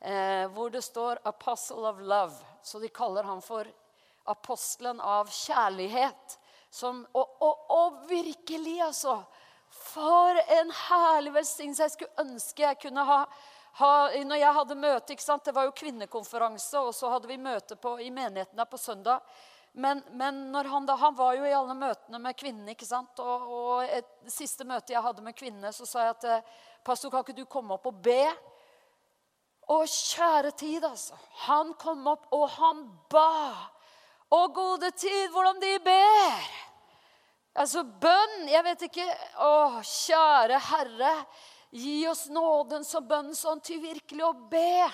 eh, 0.00 0.46
hvor 0.54 0.70
det 0.70 0.84
står 0.86 1.20
'Apostle 1.24 1.84
of 1.90 1.98
Love'. 1.98 2.44
Så 2.62 2.78
de 2.78 2.88
kaller 2.88 3.26
han 3.28 3.42
for 3.42 3.68
apostelen 4.24 5.00
av 5.00 5.28
kjærlighet. 5.28 6.38
Som, 6.74 7.04
og, 7.12 7.36
og, 7.46 7.66
og, 7.70 7.98
virkelig, 8.10 8.80
altså. 8.82 9.20
For 9.70 10.38
en 10.58 10.72
herlig 10.88 11.34
velsignelse. 11.34 11.82
Jeg 11.86 11.94
skulle 11.94 12.24
ønske 12.24 12.62
jeg 12.64 12.78
kunne 12.82 13.04
ha, 13.06 13.18
ha 13.78 13.90
Når 14.26 14.40
jeg 14.40 14.56
hadde 14.58 14.76
møte 14.78 15.14
ikke 15.14 15.26
sant? 15.26 15.44
Det 15.46 15.54
var 15.54 15.68
jo 15.68 15.74
kvinnekonferanse, 15.78 16.80
og 16.80 16.94
så 16.94 17.12
hadde 17.12 17.30
vi 17.30 17.38
møte 17.38 17.78
på, 17.78 17.96
i 18.02 18.10
menigheten 18.10 18.58
der 18.58 18.70
på 18.70 18.80
søndag. 18.80 19.22
Men, 19.76 20.02
men 20.14 20.54
han, 20.54 20.86
da, 20.86 20.94
han 20.94 21.14
var 21.18 21.34
jo 21.34 21.46
i 21.46 21.54
alle 21.54 21.74
møtene 21.74 22.18
med 22.22 22.36
kvinnene. 22.38 22.74
ikke 22.74 22.86
sant? 22.86 23.18
Og, 23.22 23.46
og 23.58 23.86
et 23.86 24.10
siste 24.30 24.66
møtet 24.66 24.94
jeg 24.94 25.02
hadde 25.02 25.22
med 25.26 25.34
kvinnene, 25.34 25.72
så 25.74 25.86
sa 25.86 26.04
jeg 26.04 26.14
at 26.14 26.26
eh, 26.30 26.52
pastor, 26.86 27.10
kan 27.10 27.24
ikke 27.26 27.34
du 27.38 27.46
komme 27.50 27.74
opp 27.74 27.88
og 27.90 27.98
be? 28.02 28.22
Å, 29.66 29.80
kjære 29.90 30.52
tid, 30.58 30.86
altså. 30.86 31.18
Han 31.48 31.72
kom 31.80 32.06
opp, 32.10 32.28
og 32.34 32.46
han 32.58 32.84
ba. 33.10 33.70
Å, 34.30 34.44
gode 34.54 34.90
tid, 34.98 35.26
hvordan 35.34 35.58
de 35.62 35.74
ber. 35.82 36.46
Altså, 37.54 37.84
bønn 37.84 38.48
Jeg 38.50 38.66
vet 38.66 38.86
ikke 38.88 39.08
Å, 39.46 39.80
kjære 39.86 40.60
Herre, 40.70 41.14
gi 41.74 42.04
oss 42.10 42.26
nåden 42.30 42.86
som 42.86 43.06
bønn 43.06 43.32
sånn 43.34 43.62
til 43.64 43.80
virkelig 43.82 44.24
å 44.26 44.34
be. 44.50 44.84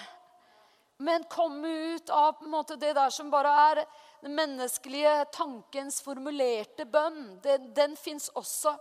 Men 1.00 1.24
komme 1.32 1.68
ut 1.94 2.12
av 2.12 2.38
på 2.38 2.46
en 2.46 2.52
måte, 2.52 2.76
det 2.80 2.94
der 2.96 3.12
som 3.12 3.28
bare 3.32 3.52
er 3.66 3.82
den 4.20 4.34
menneskelige 4.36 5.12
tankens 5.32 6.00
formulerte 6.04 6.84
bønn. 6.88 7.38
Den, 7.44 7.70
den 7.76 7.96
fins 8.00 8.28
også. 8.36 8.74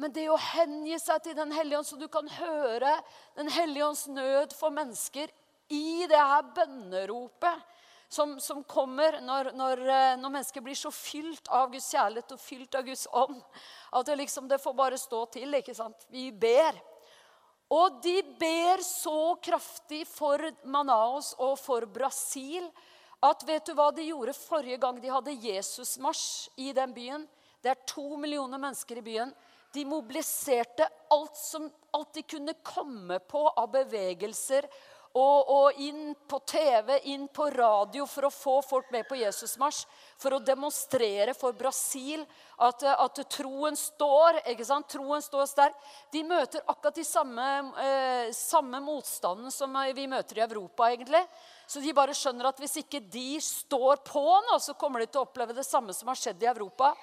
Men 0.00 0.12
det 0.16 0.26
å 0.32 0.38
hengi 0.40 0.96
seg 1.00 1.20
til 1.24 1.36
Den 1.36 1.52
hellige 1.52 1.80
ånd, 1.80 1.88
så 1.88 1.98
du 2.00 2.06
kan 2.08 2.28
høre 2.38 2.94
Den 3.36 3.50
hellige 3.52 3.88
ånds 3.90 4.06
nød 4.08 4.54
for 4.56 4.72
mennesker 4.72 5.28
i 5.72 6.04
det 6.08 6.20
her 6.20 6.48
bønneropet 6.56 7.80
som, 8.12 8.34
som 8.40 8.60
kommer 8.68 9.20
når, 9.24 9.52
når, 9.56 9.82
eh, 9.88 10.14
når, 10.20 10.32
mennesker 10.36 10.64
blir 10.64 10.76
så 10.76 10.90
fylt 10.92 11.48
av 11.48 11.70
Guds 11.72 11.88
kjærlighet 11.94 12.34
og 12.34 12.40
fylt 12.40 12.76
av 12.76 12.84
Guds 12.84 13.06
ånd 13.08 13.38
at 13.92 14.08
det 14.08 14.18
liksom 14.20 14.48
det 14.50 14.60
får 14.60 14.74
bare 14.76 14.98
stå 15.00 15.24
til. 15.32 15.54
ikke 15.56 15.74
sant? 15.76 16.04
Vi 16.12 16.28
ber. 16.32 16.76
Og 17.72 18.02
de 18.04 18.18
ber 18.40 18.82
så 18.84 19.34
kraftig 19.40 20.02
for 20.10 20.44
Manaus 20.68 21.32
og 21.40 21.56
for 21.60 21.88
Brasil 21.88 22.68
at 23.24 23.44
vet 23.48 23.64
du 23.64 23.72
hva 23.78 23.88
de 23.94 24.04
gjorde 24.10 24.34
forrige 24.36 24.80
gang 24.82 24.98
de 25.00 25.12
hadde 25.12 25.38
Jesusmarsj 25.46 26.50
i 26.60 26.72
den 26.76 26.92
byen? 26.92 27.24
Det 27.62 27.70
er 27.70 27.84
to 27.86 28.16
millioner 28.18 28.60
mennesker 28.60 28.98
i 28.98 29.06
byen. 29.06 29.32
De 29.72 29.84
mobiliserte 29.88 30.84
alt, 31.14 31.36
som, 31.38 31.70
alt 31.96 32.12
de 32.18 32.26
kunne 32.28 32.58
komme 32.66 33.22
på 33.24 33.46
av 33.48 33.70
bevegelser. 33.72 34.66
Og, 35.12 35.48
og, 35.52 35.80
inn 35.84 36.14
på 36.24 36.38
TV, 36.48 36.94
inn 37.12 37.26
på 37.28 37.50
radio 37.52 38.06
for 38.08 38.24
å 38.24 38.32
få 38.32 38.54
folk 38.64 38.88
med 38.94 39.04
på 39.04 39.18
Jesusmarsj. 39.20 39.82
For 40.16 40.32
å 40.32 40.40
demonstrere 40.40 41.34
for 41.36 41.52
Brasil 41.52 42.22
at, 42.64 42.80
at 42.88 43.20
troen 43.34 43.76
står. 43.76 44.40
ikke 44.54 44.64
sant? 44.64 44.88
Troen 44.88 45.20
står 45.20 45.50
sterk. 45.50 45.76
De 46.14 46.22
møter 46.24 46.64
akkurat 46.64 46.96
de 46.96 47.04
samme, 47.04 47.48
eh, 47.84 48.30
samme 48.32 48.80
motstanden 48.80 49.52
som 49.52 49.76
vi 49.92 50.06
møter 50.08 50.40
i 50.40 50.46
Europa. 50.46 50.88
egentlig. 50.88 51.26
Så 51.66 51.84
de 51.84 51.92
bare 51.92 52.16
skjønner 52.16 52.48
at 52.48 52.64
hvis 52.64 52.78
ikke 52.80 53.02
de 53.12 53.36
står 53.40 54.00
på 54.08 54.24
nå, 54.48 54.56
så 54.64 54.72
kommer 54.80 55.04
de 55.04 55.10
til 55.12 55.20
å 55.20 55.26
oppleve 55.26 55.52
det 55.52 55.68
samme 55.68 55.92
som 55.92 56.08
har 56.08 56.16
skjedd 56.16 56.40
i 56.40 56.50
Europa. 56.54 56.94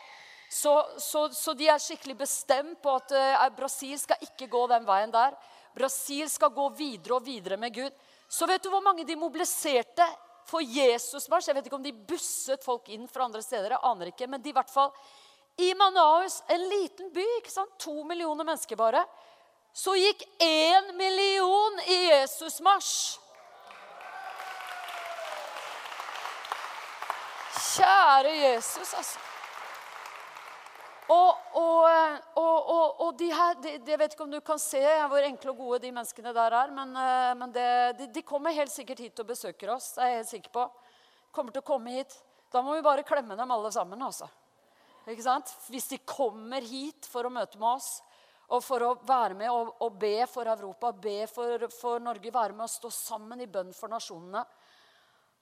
Så, 0.49 0.73
så, 0.97 1.27
så, 1.29 1.53
de 1.53 1.67
er 1.69 1.77
skikkelig 1.77 2.15
bestemt 2.23 2.81
på 2.81 2.97
at 2.97 3.13
eh, 3.13 3.47
Brasil 3.53 3.93
skal 4.01 4.17
ikke 4.25 4.49
gå 4.49 4.65
den 4.71 4.87
veien 4.87 5.13
der. 5.13 5.37
Brasil 5.79 6.27
skal 6.29 6.51
gå 6.51 6.65
videre 6.75 7.15
og 7.15 7.23
videre 7.25 7.57
med 7.57 7.73
Gud. 7.75 7.93
Så 8.27 8.47
vet 8.49 8.63
du 8.63 8.69
hvor 8.69 8.83
mange 8.83 9.05
de 9.07 9.15
mobiliserte 9.17 10.05
for 10.49 10.61
Jesusmarsj? 10.61 11.49
Jeg 11.49 11.57
vet 11.57 11.69
ikke 11.69 11.79
om 11.79 11.85
de 11.85 11.95
busset 12.11 12.65
folk 12.65 12.91
inn 12.91 13.07
fra 13.09 13.25
andre 13.25 13.41
steder, 13.45 13.73
jeg 13.73 13.87
aner 13.91 14.11
ikke. 14.11 14.27
Men 14.27 14.43
de 14.43 14.51
i 14.51 14.57
hvert 14.57 14.73
fall 14.73 14.91
I 15.59 15.71
Manaus, 15.79 16.41
en 16.51 16.67
liten 16.71 17.09
by, 17.15 17.25
ikke 17.39 17.51
sant? 17.53 17.73
to 17.79 18.03
millioner 18.07 18.47
mennesker 18.47 18.79
bare, 18.79 19.01
så 19.75 19.95
gikk 19.95 20.23
én 20.43 20.93
million 20.97 21.81
i 21.87 21.97
Jesusmarsj. 22.09 23.19
Kjære 27.59 28.31
Jesus, 28.35 28.93
altså. 28.97 29.19
Og, 31.09 31.38
og, 31.59 32.69
og, 32.73 33.01
og 33.05 33.15
de 33.19 33.29
her 33.33 33.55
de, 33.63 33.71
Jeg 33.91 33.99
vet 33.99 34.13
ikke 34.13 34.25
om 34.25 34.33
du 34.33 34.39
kan 34.45 34.59
se 34.61 34.81
hvor 34.81 35.25
enkle 35.25 35.53
og 35.53 35.61
gode 35.63 35.79
de 35.85 35.91
menneskene 35.93 36.33
der 36.35 36.55
er. 36.61 36.73
Men, 36.75 36.95
eh, 36.95 37.31
men 37.39 37.53
det, 37.55 37.69
de, 37.99 38.09
de, 38.15 38.25
kommer 38.25 38.55
helt 38.55 38.73
sikkert 38.73 39.01
hit 39.03 39.23
og 39.23 39.31
besøker 39.31 39.73
oss. 39.75 39.93
Det 39.95 40.03
er 40.03 40.11
jeg 40.11 40.21
helt 40.21 40.33
sikker 40.33 40.53
på. 40.55 40.67
Kommer 41.35 41.55
til 41.55 41.63
å 41.63 41.69
komme 41.69 41.95
hit. 41.97 42.15
Da 42.49 42.63
må 42.65 42.75
vi 42.77 42.85
bare 42.85 43.05
klemme 43.07 43.37
dem 43.37 43.51
alle 43.55 43.71
sammen. 43.73 44.01
altså. 44.01 44.29
Ikke 45.09 45.25
sant? 45.25 45.51
Hvis 45.69 45.89
de 45.91 46.01
kommer 46.05 46.65
hit 46.65 47.07
for 47.09 47.25
å 47.25 47.33
møte 47.33 47.59
med 47.61 47.69
oss 47.75 47.99
og 48.49 48.63
for 48.65 48.81
å 48.81 48.95
være 49.05 49.35
med 49.37 49.51
og, 49.53 49.75
og 49.85 49.97
be 50.01 50.25
for 50.29 50.49
Europa, 50.49 50.89
be 50.91 51.27
for, 51.29 51.67
for 51.73 52.01
Norge, 52.01 52.31
være 52.33 52.55
med 52.57 52.65
og 52.65 52.71
stå 52.73 52.89
sammen 52.93 53.43
i 53.43 53.49
bønn 53.49 53.69
for 53.77 53.91
nasjonene. 53.91 54.41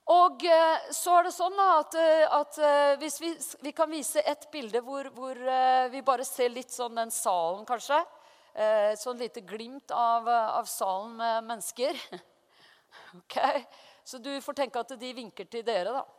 Og 0.07 0.43
eh, 0.47 0.91
så 0.95 1.17
er 1.17 1.25
det 1.27 1.33
sånn 1.35 1.57
at, 1.59 1.95
eh, 1.99 2.23
at 2.31 2.59
eh, 2.63 2.93
hvis 3.01 3.17
vi, 3.19 3.31
vi, 3.65 3.73
kan 3.75 3.89
vise 3.91 4.23
et 4.23 4.45
bilde 4.53 4.79
hvor, 4.85 5.09
hvor, 5.11 5.41
vi 5.91 6.03
bare 6.05 6.23
ser 6.27 6.53
litt 6.53 6.71
sånn 6.71 6.95
den 6.95 7.11
salen, 7.11 7.65
kanskje. 7.67 7.99
Sånn 8.97 9.19
lite 9.21 9.43
glimt 9.45 9.91
av, 9.93 10.25
av 10.25 10.65
salen 10.65 11.13
med 11.19 11.51
mennesker. 11.51 11.99
Ok? 13.13 13.35
Så 14.07 14.17
du 14.23 14.31
får 14.41 14.55
tenke 14.57 14.81
at 14.81 14.95
de 14.97 15.09
vinker 15.13 15.45
til 15.51 15.61
dere, 15.67 15.91
da. 15.93 16.16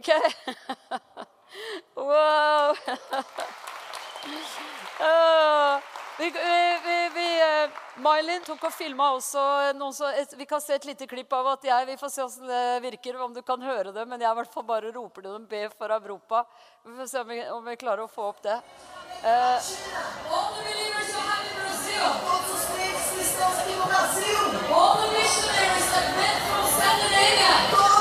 OK? 0.00 0.08
wow. 1.94 2.70
uh, 5.00 5.80
vi, 6.18 6.30
vi, 7.14 7.26
uh, 7.42 7.70
Mylin 8.00 8.44
tok 8.46 8.64
og 8.64 8.72
filma 8.72 9.10
også 9.16 9.42
så, 9.92 10.08
et, 10.16 10.32
Vi 10.38 10.46
kan 10.48 10.60
se 10.60 10.74
et 10.74 10.86
lite 10.88 11.06
klipp 11.10 11.32
av 11.36 11.46
at 11.52 11.64
jeg 11.68 11.86
Vi 11.90 11.96
får 12.00 12.08
se 12.14 12.24
hvordan 12.24 12.48
det 12.48 12.82
virker, 12.86 13.20
om 13.20 13.34
du 13.34 13.42
kan 13.42 13.60
høre 13.62 13.92
det. 13.92 14.08
Men 14.08 14.20
jeg 14.20 14.30
i 14.30 14.38
hvert 14.40 14.52
fall 14.54 14.64
bare 14.64 14.92
roper 14.94 15.22
det 15.22 15.32
dem 15.36 15.46
be 15.50 15.68
for 15.76 15.92
Europa. 15.92 16.44
Vi 16.86 16.96
får 16.96 17.06
se 17.12 17.20
om 17.20 17.28
vi, 17.28 17.42
om 17.50 17.64
vi 17.64 17.76
klarer 17.76 18.04
å 18.04 18.08
få 18.08 18.30
opp 18.32 18.42
det. 18.42 18.56
Uh, 19.20 19.60
All 24.72 24.96
the 24.96 25.12
missionaries 25.12 25.90
that 25.92 26.06
met 26.16 26.38
from 26.48 26.64
Scandinavia. 26.72 27.99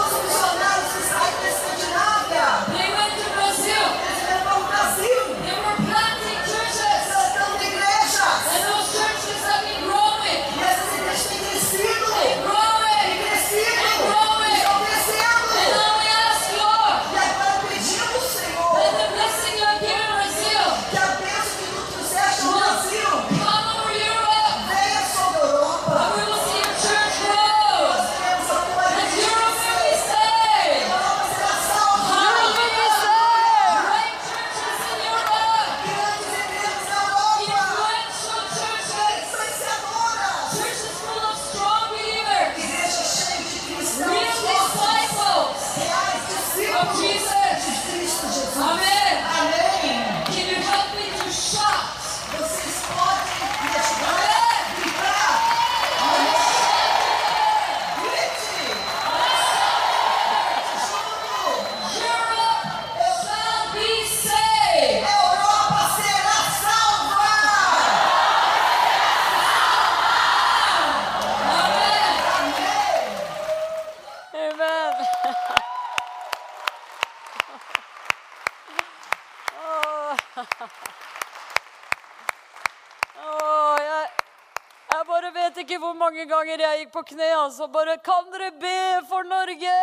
På 86.99 87.03
kne. 87.13 87.27
altså 87.35 87.67
bare, 87.67 87.97
Kan 87.97 88.31
dere 88.31 88.51
be 88.51 89.07
for 89.07 89.23
Norge? 89.23 89.75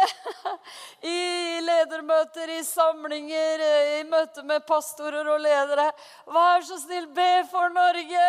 I 1.02 1.60
ledermøter, 1.64 2.50
i 2.58 2.64
samlinger, 2.64 3.62
i 4.00 4.02
møter 4.04 4.44
med 4.44 4.66
pastorer 4.68 5.28
og 5.32 5.40
ledere. 5.40 5.90
Vær 6.26 6.64
så 6.66 6.78
snill, 6.82 7.06
be 7.16 7.44
for 7.50 7.72
Norge! 7.72 8.26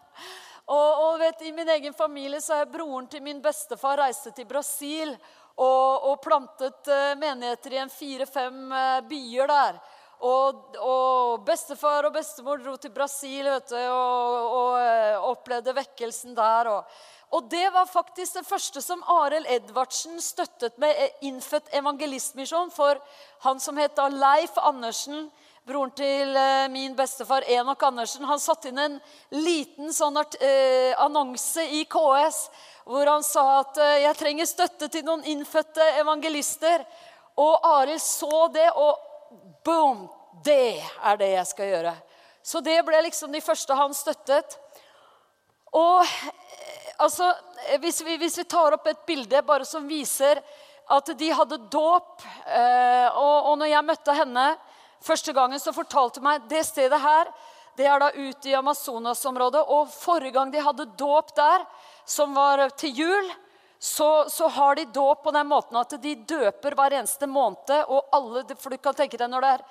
og, 0.76 1.02
og 1.04 1.18
vet, 1.20 1.42
I 1.44 1.52
min 1.52 1.68
egen 1.76 1.96
familie 1.96 2.40
så 2.40 2.62
er 2.62 2.70
broren 2.70 3.08
til 3.10 3.24
min 3.24 3.42
bestefar 3.44 4.00
reiste 4.00 4.32
til 4.36 4.48
Brasil 4.48 5.12
og, 5.56 6.08
og 6.08 6.16
plantet 6.24 6.88
uh, 6.88 7.12
menigheter 7.20 7.76
i 7.76 7.82
en 7.84 7.92
fire-fem 7.92 8.64
uh, 8.72 9.04
byer 9.08 9.52
der. 9.52 9.78
Og, 10.24 10.76
og, 10.80 11.44
bestefar 11.44 12.08
og 12.08 12.14
bestemor 12.14 12.62
dro 12.64 12.78
til 12.80 12.94
Brasil 12.94 13.44
vet 13.44 13.68
du, 13.68 13.76
og, 13.76 14.56
og 14.56 14.80
uh, 14.80 15.28
opplevde 15.34 15.76
vekkelsen 15.76 16.36
der. 16.36 16.72
Og, 16.72 16.98
og, 17.30 17.48
det 17.50 17.70
var 17.74 17.86
faktisk 17.90 18.38
det 18.38 18.46
første 18.46 18.80
som 18.82 19.02
Arild 19.10 19.48
Edvardsen 19.50 20.20
støttet 20.22 20.78
med 20.78 20.94
innfødt 21.26 21.72
evangelistmisjon. 21.74 22.70
For 22.70 23.00
han 23.44 23.60
som 23.60 23.76
het 23.80 23.98
Leif 24.14 24.58
Andersen, 24.62 25.26
broren 25.66 25.90
til 25.98 26.36
uh, 26.38 26.68
min 26.70 26.94
bestefar 26.96 27.44
Enok 27.50 27.82
Andersen, 27.82 28.24
han 28.24 28.40
satte 28.40 28.70
inn 28.70 28.78
en 28.78 29.00
liten 29.34 29.92
sånn 29.92 30.16
uh, 30.16 30.92
annonse 31.02 31.66
i 31.66 31.82
KS 31.90 32.46
hvor 32.86 33.08
han 33.10 33.24
sa 33.26 33.64
at 33.64 33.78
'jeg 33.98 34.16
trenger 34.16 34.46
støtte 34.46 34.88
til 34.88 35.02
noen 35.04 35.24
innfødte 35.26 35.82
evangelister'. 35.98 36.86
Og 37.36 37.66
Arild 37.66 38.00
så 38.00 38.46
det, 38.54 38.70
og 38.74 38.98
boom! 39.64 40.06
Det 40.44 40.78
er 41.02 41.16
det 41.16 41.30
jeg 41.32 41.46
skal 41.46 41.66
gjøre. 41.72 41.94
Så 42.42 42.60
det 42.62 42.78
ble 42.86 43.00
liksom 43.02 43.32
de 43.32 43.40
første 43.42 43.74
han 43.74 43.94
støttet. 43.96 44.58
Og 45.74 46.06
altså, 46.98 47.32
hvis 47.82 48.00
vi, 48.04 48.16
hvis 48.20 48.38
vi 48.38 48.44
tar 48.44 48.76
opp 48.76 48.86
et 48.90 49.04
bilde 49.06 49.42
bare 49.46 49.66
som 49.68 49.88
viser 49.88 50.40
at 50.86 51.10
de 51.18 51.32
hadde 51.34 51.58
dåp 51.72 52.22
eh, 52.46 53.08
og, 53.10 53.50
og 53.50 53.58
når 53.58 53.72
jeg 53.72 53.86
møtte 53.88 54.14
henne 54.14 54.46
første 55.06 55.34
gangen, 55.34 55.58
så 55.60 55.74
fortalte 55.74 56.20
hun 56.20 56.28
meg 56.28 56.46
det 56.50 56.62
stedet 56.66 57.00
her 57.02 57.30
det 57.76 57.86
er 57.86 58.00
da 58.00 58.12
ute 58.14 58.50
i 58.50 58.54
Amazonas-området. 58.56 59.60
Og 59.68 59.90
forrige 59.92 60.32
gang 60.36 60.52
de 60.52 60.62
hadde 60.64 60.88
dåp 60.98 61.34
der, 61.36 61.64
som 62.08 62.34
var 62.36 62.62
til 62.78 63.02
jul, 63.02 63.32
så, 63.78 64.24
så, 64.32 64.48
har 64.48 64.78
de 64.78 64.86
dåp 64.88 65.26
på 65.26 65.32
den 65.36 65.46
måten 65.50 65.76
at 65.76 65.92
de 66.00 66.14
døper 66.16 66.74
hver 66.74 66.96
eneste 66.96 67.28
måned. 67.28 67.74
og 67.92 68.08
alle, 68.16 68.42
for 68.56 68.72
du 68.72 68.78
kan 68.80 68.96
tenke 68.96 69.18
deg 69.20 69.28
Når 69.30 69.44
det 69.44 69.50
er 69.52 69.64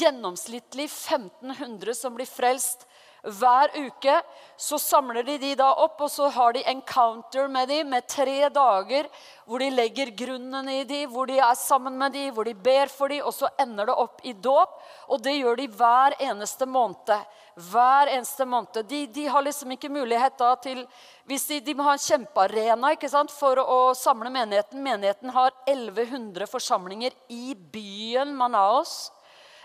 gjennomsnittlig 0.00 0.88
1500 0.90 1.94
som 1.94 2.16
blir 2.16 2.26
frelst 2.26 2.82
hver 3.22 3.70
uke, 3.78 4.14
så 4.58 4.78
samler 4.82 5.22
de 5.22 5.36
de 5.38 5.52
da 5.58 5.68
opp, 5.84 6.00
og 6.02 6.10
så 6.10 6.26
har 6.34 6.56
de 6.56 6.64
encounter 6.66 7.46
med 7.48 7.68
de 7.70 7.82
med 7.86 8.08
tre 8.10 8.48
dager 8.50 9.06
hvor 9.46 9.62
de 9.62 9.68
legger 9.70 10.10
grunnen 10.16 10.68
i 10.68 10.82
de, 10.88 11.04
hvor 11.06 11.30
de 11.30 11.38
er 11.38 11.54
sammen 11.58 11.94
med 11.98 12.16
de, 12.16 12.24
hvor 12.34 12.48
de 12.48 12.54
ber 12.54 12.90
for 12.90 13.12
de, 13.12 13.20
og 13.22 13.34
så 13.34 13.50
ender 13.62 13.86
det 13.86 13.94
opp 13.94 14.24
i 14.26 14.34
dåp. 14.34 14.74
Og 15.14 15.22
det 15.22 15.36
gjør 15.38 15.60
de 15.60 15.68
hver 15.70 16.18
eneste 16.18 16.66
måned 16.66 17.14
hver 17.54 18.08
eneste 18.08 18.46
måned. 18.48 18.84
De, 18.88 19.06
de, 19.06 19.26
har 19.28 19.42
liksom 19.44 19.72
ikke 19.74 19.90
mulighet 19.92 20.38
da 20.40 20.54
til 20.62 20.84
hvis 21.28 21.44
de, 21.50 21.60
de 21.60 21.74
må 21.76 21.84
ha 21.86 21.96
en 21.96 22.02
kjempearena 22.02 22.92
ikke 22.96 23.10
sant, 23.12 23.32
for 23.32 23.60
å 23.60 23.92
samle 23.98 24.32
menigheten. 24.32 24.82
Menigheten 24.82 25.32
har 25.34 25.52
1100 25.66 26.48
forsamlinger 26.50 27.14
i 27.28 27.52
byen 27.54 28.34
Manaus. 28.36 29.12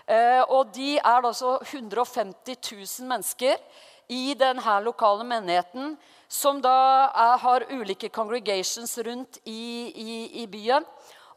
Eh, 0.08 0.42
og 0.48 0.70
de 0.72 0.96
er 0.96 1.26
altså 1.26 1.58
150 1.60 2.56
000 2.72 3.08
mennesker 3.10 3.60
i 4.08 4.32
denne 4.40 4.78
lokale 4.80 5.24
menigheten, 5.28 5.96
som 6.28 6.62
da 6.64 7.08
er, 7.12 7.36
har 7.42 7.66
ulike 7.72 8.08
congregations 8.08 8.96
rundt 9.04 9.38
i, 9.44 9.92
i, 9.92 10.42
i 10.42 10.46
byen. 10.48 10.86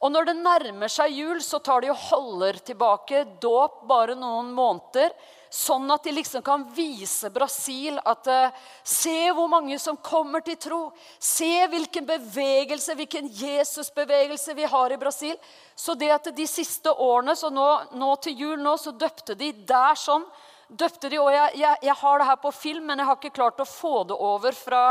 Og 0.01 0.09
når 0.09 0.31
det 0.31 0.39
nærmer 0.41 0.89
seg 0.89 1.13
jul, 1.13 1.37
så 1.45 1.59
tar 1.61 1.83
de 1.83 1.91
og 1.93 1.99
holder 2.09 2.57
tilbake 2.65 3.21
dåp 3.41 3.83
bare 3.89 4.15
noen 4.17 4.49
måneder. 4.57 5.13
Sånn 5.51 5.91
at 5.91 6.07
de 6.07 6.13
liksom 6.15 6.41
kan 6.41 6.63
vise 6.73 7.29
Brasil 7.29 7.99
at 8.07 8.27
uh, 8.31 8.61
Se 8.87 9.27
hvor 9.35 9.49
mange 9.51 9.75
som 9.83 9.99
kommer 9.99 10.41
til 10.45 10.55
tro. 10.57 10.79
Se 11.19 11.67
hvilken 11.69 12.07
bevegelse, 12.07 12.95
hvilken 12.97 13.27
Jesusbevegelse 13.35 14.55
vi 14.57 14.69
har 14.73 14.95
i 14.95 14.99
Brasil. 15.01 15.35
Så 15.75 15.93
det 15.99 16.09
at 16.15 16.31
de 16.33 16.47
siste 16.49 16.89
årene, 16.89 17.35
så 17.35 17.51
nå, 17.53 17.67
nå 17.93 18.15
til 18.23 18.45
jul 18.45 18.63
nå, 18.63 18.77
så 18.79 18.95
døpte 18.95 19.35
de 19.37 19.51
der 19.67 19.99
sånn. 19.99 20.25
Døpte 20.71 21.11
de, 21.11 21.19
og 21.19 21.29
jeg, 21.35 21.59
jeg, 21.59 21.83
jeg 21.83 21.97
har 21.99 22.21
det 22.21 22.29
her 22.31 22.41
på 22.41 22.53
film, 22.55 22.85
men 22.87 23.03
jeg 23.03 23.11
har 23.11 23.19
ikke 23.19 23.35
klart 23.35 23.59
å 23.59 23.67
få 23.67 24.05
det 24.07 24.15
over 24.15 24.55
fra 24.55 24.85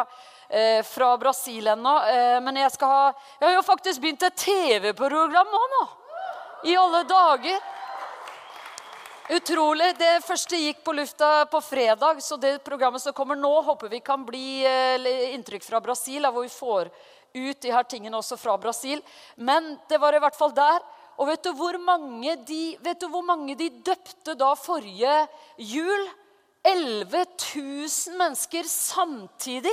eh, 0.51 0.83
fra 0.83 1.17
Brasil 1.19 1.67
ennå. 1.67 1.97
Eh, 2.07 2.39
men 2.43 2.57
jeg 2.57 2.73
skal 2.75 2.89
ha 2.89 3.05
Jeg 3.41 3.49
har 3.49 3.55
jo 3.55 3.67
faktisk 3.67 4.03
begynt 4.03 4.23
et 4.27 4.37
TV-program 4.37 5.53
nå, 5.53 5.63
nå. 5.75 5.85
I 6.71 6.77
alle 6.77 7.05
dager. 7.09 7.61
Utrolig. 9.31 9.93
Det 9.99 10.25
første 10.27 10.59
gikk 10.59 10.83
på 10.85 10.93
lufta 10.93 11.47
på 11.47 11.61
fredag, 11.63 12.19
så 12.21 12.37
det 12.37 12.65
programmet 12.67 13.03
som 13.03 13.15
kommer 13.15 13.39
nå, 13.39 13.53
håper 13.63 13.89
vi 13.89 14.01
kan 14.03 14.25
bli 14.27 14.65
eh, 14.67 15.35
inntrykk 15.37 15.65
fra 15.65 15.81
Brasil, 15.81 16.27
hvor 16.27 16.43
vi 16.43 16.53
får 16.53 16.91
ut 17.31 17.61
de 17.63 17.71
her 17.71 17.87
tingene 17.87 18.19
også 18.19 18.37
fra 18.37 18.57
Brasil. 18.59 18.99
Men 19.37 19.77
det 19.89 20.01
var 20.03 20.17
i 20.17 20.23
hvert 20.23 20.37
fall 20.37 20.53
der. 20.57 20.83
Og 21.21 21.29
vet 21.29 21.45
du 21.45 21.53
hvor 21.55 21.77
mange 21.79 22.35
de, 22.49 22.77
vet 22.81 23.01
du 23.01 23.07
hvor 23.13 23.23
mange 23.23 23.55
de 23.55 23.69
døpte 23.85 24.35
da 24.41 24.55
forrige 24.59 25.15
jul? 25.59 26.09
11 26.65 27.25
000 27.57 28.19
mennesker 28.19 28.67
samtidig. 28.69 29.73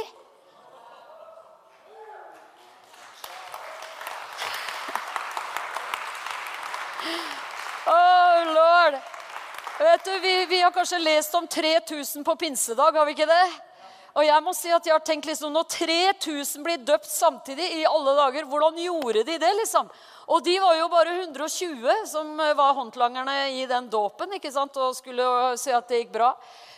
Oh, 7.88 8.54
lord! 8.54 9.00
Vet 9.80 10.06
du, 10.06 10.20
vi, 10.20 10.46
vi, 10.46 10.62
har 10.62 10.72
kanskje 10.72 11.00
lest 11.00 11.36
om 11.36 11.48
3000 11.48 12.24
på 12.24 12.36
pinsedag, 12.36 12.98
har 12.98 13.06
vi 13.06 13.14
ikke 13.14 13.30
det? 13.30 13.46
Og 14.18 14.26
jeg 14.26 14.42
må 14.42 14.54
si 14.58 14.72
at 14.74 14.88
jeg 14.88 14.96
har 14.96 15.04
tenkt 15.06 15.28
liksom, 15.30 15.52
Når 15.54 15.68
3000 15.70 16.64
blir 16.66 16.80
døpt 16.82 17.06
samtidig 17.06 17.68
i 17.78 17.84
alle 17.86 18.16
dager, 18.18 18.48
hvordan 18.50 18.80
gjorde 18.82 19.24
de 19.28 19.38
det? 19.38 19.52
liksom? 19.60 19.90
Og 20.28 20.42
de 20.44 20.56
var 20.60 20.76
jo 20.80 20.88
bare 20.92 21.14
120 21.22 22.08
som 22.10 22.34
var 22.38 22.74
håndlangerne 22.76 23.36
i 23.56 23.68
den 23.70 23.92
dåpen 23.94 24.34
ikke 24.36 24.52
sant? 24.52 24.76
og 24.82 24.98
skulle 24.98 25.56
se 25.62 25.72
at 25.72 25.88
det 25.88 26.02
gikk 26.02 26.16
bra. 26.18 26.34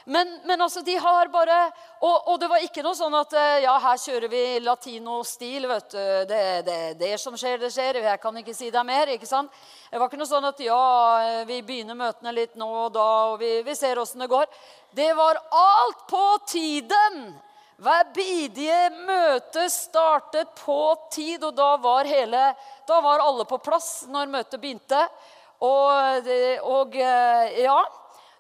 Men, 0.09 0.39
men, 0.45 0.61
altså, 0.61 0.81
de 0.81 0.95
har 0.97 1.27
bare 1.29 1.57
og, 2.01 2.15
og, 2.31 2.39
det 2.41 2.47
var 2.49 2.63
ikke 2.65 2.81
noe 2.81 2.97
sånn 2.97 3.13
at 3.13 3.33
eh, 3.37 3.59
ja, 3.61 3.75
her 3.83 3.99
kjører 4.01 4.31
vi 4.31 4.41
latino-stil. 4.65 5.67
vet 5.69 5.91
du, 5.93 5.99
det, 6.31 6.39
det, 6.65 6.77
det 6.97 7.11
som 7.21 7.37
skjer, 7.37 7.59
det 7.61 7.69
skjer. 7.75 7.99
Jeg 8.07 8.21
kan 8.23 8.39
ikke 8.41 8.55
si 8.57 8.71
deg 8.73 8.87
mer. 8.89 9.11
ikke 9.13 9.29
sant? 9.29 9.53
Det 9.91 10.01
var 10.01 10.09
ikke 10.09 10.17
noe 10.17 10.31
sånn 10.31 10.49
at 10.49 10.63
ja, 10.65 10.79
vi 11.45 11.59
begynner 11.61 11.99
møtene 11.99 12.33
litt 12.33 12.57
nå 12.57 12.71
og 12.87 12.89
da, 12.97 13.05
og 13.35 13.37
vi, 13.43 13.51
vi 13.67 13.77
ser 13.77 14.01
åssen 14.01 14.25
det 14.25 14.31
går. 14.33 14.49
Det 14.97 15.11
var 15.19 15.43
alt 15.61 16.03
på 16.09 16.25
tiden! 16.49 17.21
Hver 17.79 18.09
bidige 18.11 18.89
møte 19.05 19.69
startet 19.71 20.49
på 20.57 20.81
tid, 21.13 21.45
og 21.45 21.53
da 21.55 21.75
var, 21.79 22.09
hele, 22.09 22.49
da 22.89 22.97
var 23.05 23.21
alle 23.23 23.45
på 23.47 23.61
plass 23.61 24.09
når 24.09 24.33
møtet 24.33 24.59
begynte. 24.59 25.05
Og, 25.63 26.27
og 26.65 26.97
eh, 26.97 27.61
ja, 27.61 27.79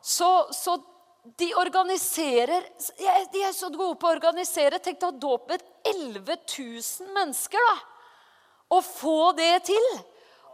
så, 0.01 0.47
så 0.51 0.79
de 1.37 1.49
organiserer 1.55 2.63
De 3.33 3.41
er 3.43 3.53
så 3.53 3.69
gode 3.69 3.97
på 3.99 4.07
å 4.07 4.13
organisere. 4.15 4.79
Tenk 4.79 5.03
å 5.03 5.11
dåpe 5.11 5.57
11 5.85 6.23
000 6.25 7.13
mennesker, 7.15 7.59
da. 7.59 7.75
Og 8.77 8.85
få 8.85 9.31
det 9.37 9.65
til. 9.69 9.85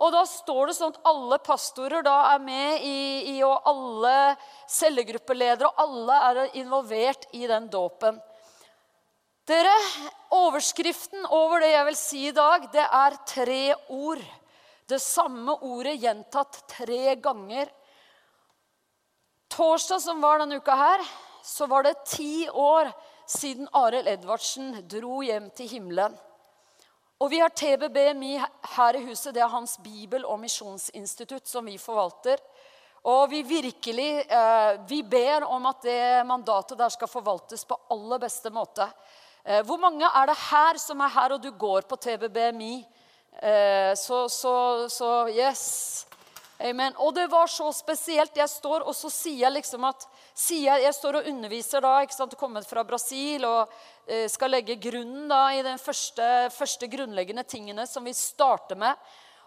Og 0.04 0.12
da 0.12 0.26
står 0.28 0.68
det 0.68 0.76
sånn 0.76 0.92
at 0.92 1.08
alle 1.08 1.38
pastorer 1.44 2.04
da 2.04 2.16
er 2.34 2.42
med 2.44 2.84
i, 2.84 3.36
i 3.36 3.44
og 3.48 3.68
alle 3.70 4.36
cellegruppeledere 4.72 5.70
og 5.70 5.84
alle 5.86 6.18
er 6.30 6.58
involvert 6.60 7.30
i 7.32 7.46
den 7.48 7.70
dåpen. 7.72 8.20
Dere, 9.48 9.74
Overskriften 10.36 11.24
over 11.32 11.62
det 11.64 11.70
jeg 11.72 11.88
vil 11.88 11.98
si 12.00 12.22
i 12.28 12.34
dag, 12.36 12.66
det 12.74 12.84
er 12.84 13.16
tre 13.30 13.62
ord. 13.94 14.24
Det 14.90 15.00
samme 15.02 15.56
ordet 15.64 15.96
gjentatt 16.02 16.60
tre 16.76 17.16
ganger. 17.22 17.70
Torsdag 19.56 20.02
som 20.02 20.20
var 20.22 20.42
denne 20.42 20.58
uka 20.60 20.74
her, 20.76 21.02
så 21.44 21.64
var 21.66 21.86
det 21.86 21.94
ti 22.12 22.50
år 22.50 22.90
siden 23.28 23.70
Arild 23.72 24.10
Edvardsen 24.12 24.74
dro 24.92 25.22
hjem 25.24 25.46
til 25.56 25.70
himmelen. 25.72 26.18
Og 27.24 27.30
vi 27.32 27.40
har 27.40 27.54
TBBMI 27.56 28.34
her 28.76 28.98
i 29.00 29.04
huset. 29.06 29.32
Det 29.32 29.40
er 29.40 29.54
hans 29.54 29.78
bibel- 29.80 30.26
og 30.28 30.42
misjonsinstitutt 30.42 31.48
som 31.48 31.72
vi 31.72 31.78
forvalter. 31.80 32.42
Og 33.08 33.30
vi 33.32 33.46
virkelig 33.48 34.26
eh, 34.28 34.82
vi 34.90 35.00
ber 35.08 35.48
om 35.48 35.70
at 35.72 35.88
det 35.88 36.26
mandatet 36.28 36.76
der 36.82 36.92
skal 36.92 37.08
forvaltes 37.08 37.64
på 37.64 37.78
aller 37.96 38.20
beste 38.26 38.52
måte. 38.52 38.90
Eh, 39.46 39.64
hvor 39.64 39.80
mange 39.80 40.04
er 40.04 40.34
det 40.34 40.36
her 40.50 40.82
som 40.84 41.00
er 41.00 41.16
her, 41.16 41.38
og 41.38 41.40
du 41.40 41.54
går 41.56 41.88
på 41.88 41.96
TBBMI? 41.96 42.74
Eh, 43.40 43.96
så, 43.96 44.26
så, 44.28 44.58
så 44.92 45.14
yes. 45.32 45.64
Amen. 46.60 46.94
Og 47.04 47.12
det 47.16 47.26
var 47.28 47.50
så 47.52 47.68
spesielt. 47.76 48.38
Jeg 48.38 48.48
står 48.48 48.86
og 48.88 48.96
så 48.96 49.10
sier 49.12 49.42
jeg 49.44 49.56
liksom 49.58 49.84
at 49.90 50.06
sier 50.32 50.80
jeg, 50.80 50.96
står 50.96 51.20
og 51.20 51.28
underviser 51.28 51.84
da, 51.84 51.98
ikke 52.04 52.16
sant, 52.16 52.38
kommet 52.40 52.68
fra 52.68 52.86
Brasil 52.88 53.44
og 53.44 53.74
eh, 54.08 54.30
skal 54.32 54.56
legge 54.56 54.78
grunnen 54.80 55.28
da 55.28 55.50
i 55.52 55.66
den 55.66 55.82
første, 55.82 56.48
første, 56.56 56.88
grunnleggende 56.88 57.44
tingene 57.44 57.84
som 57.90 58.08
vi 58.08 58.16
starter 58.16 58.80
med. 58.80 58.96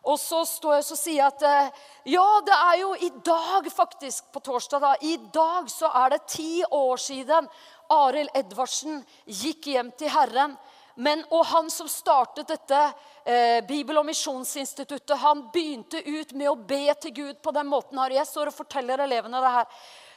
Og 0.08 0.20
så 0.20 0.42
står 0.46 0.76
jeg 0.76 0.84
og 0.84 1.00
sier 1.00 1.16
jeg 1.16 1.32
at 1.32 1.46
eh, 1.48 1.80
ja, 2.12 2.26
det 2.44 2.60
er 2.68 2.76
jo 2.82 2.92
i 3.00 3.10
dag, 3.24 3.72
faktisk, 3.72 4.28
på 4.34 4.44
torsdag 4.44 4.84
da, 4.84 4.94
I 5.00 5.16
dag 5.32 5.72
så 5.72 5.88
er 6.04 6.12
det 6.12 6.26
ti 6.28 6.60
år 6.68 7.00
siden 7.00 7.48
Arild 7.88 8.36
Edvardsen 8.36 9.00
gikk 9.24 9.72
hjem 9.72 9.94
til 9.96 10.12
Herren. 10.12 10.60
Men, 10.98 11.22
og 11.30 11.44
han 11.46 11.68
som 11.70 11.86
startet 11.86 12.48
dette 12.50 12.78
eh, 13.22 13.60
Bibel- 13.68 14.00
og 14.00 14.06
misjonsinstituttet, 14.08 15.14
han 15.22 15.44
begynte 15.54 16.00
ut 16.02 16.32
med 16.34 16.50
å 16.50 16.56
be 16.58 16.94
til 16.98 17.14
Gud 17.14 17.38
på 17.42 17.52
den 17.54 17.68
måten. 17.70 18.00
Jeg 18.10 18.26
står 18.26 18.50
og 18.50 18.56
forteller 18.56 19.04
elevene 19.04 19.42
det 19.44 19.52
her. 19.60 19.68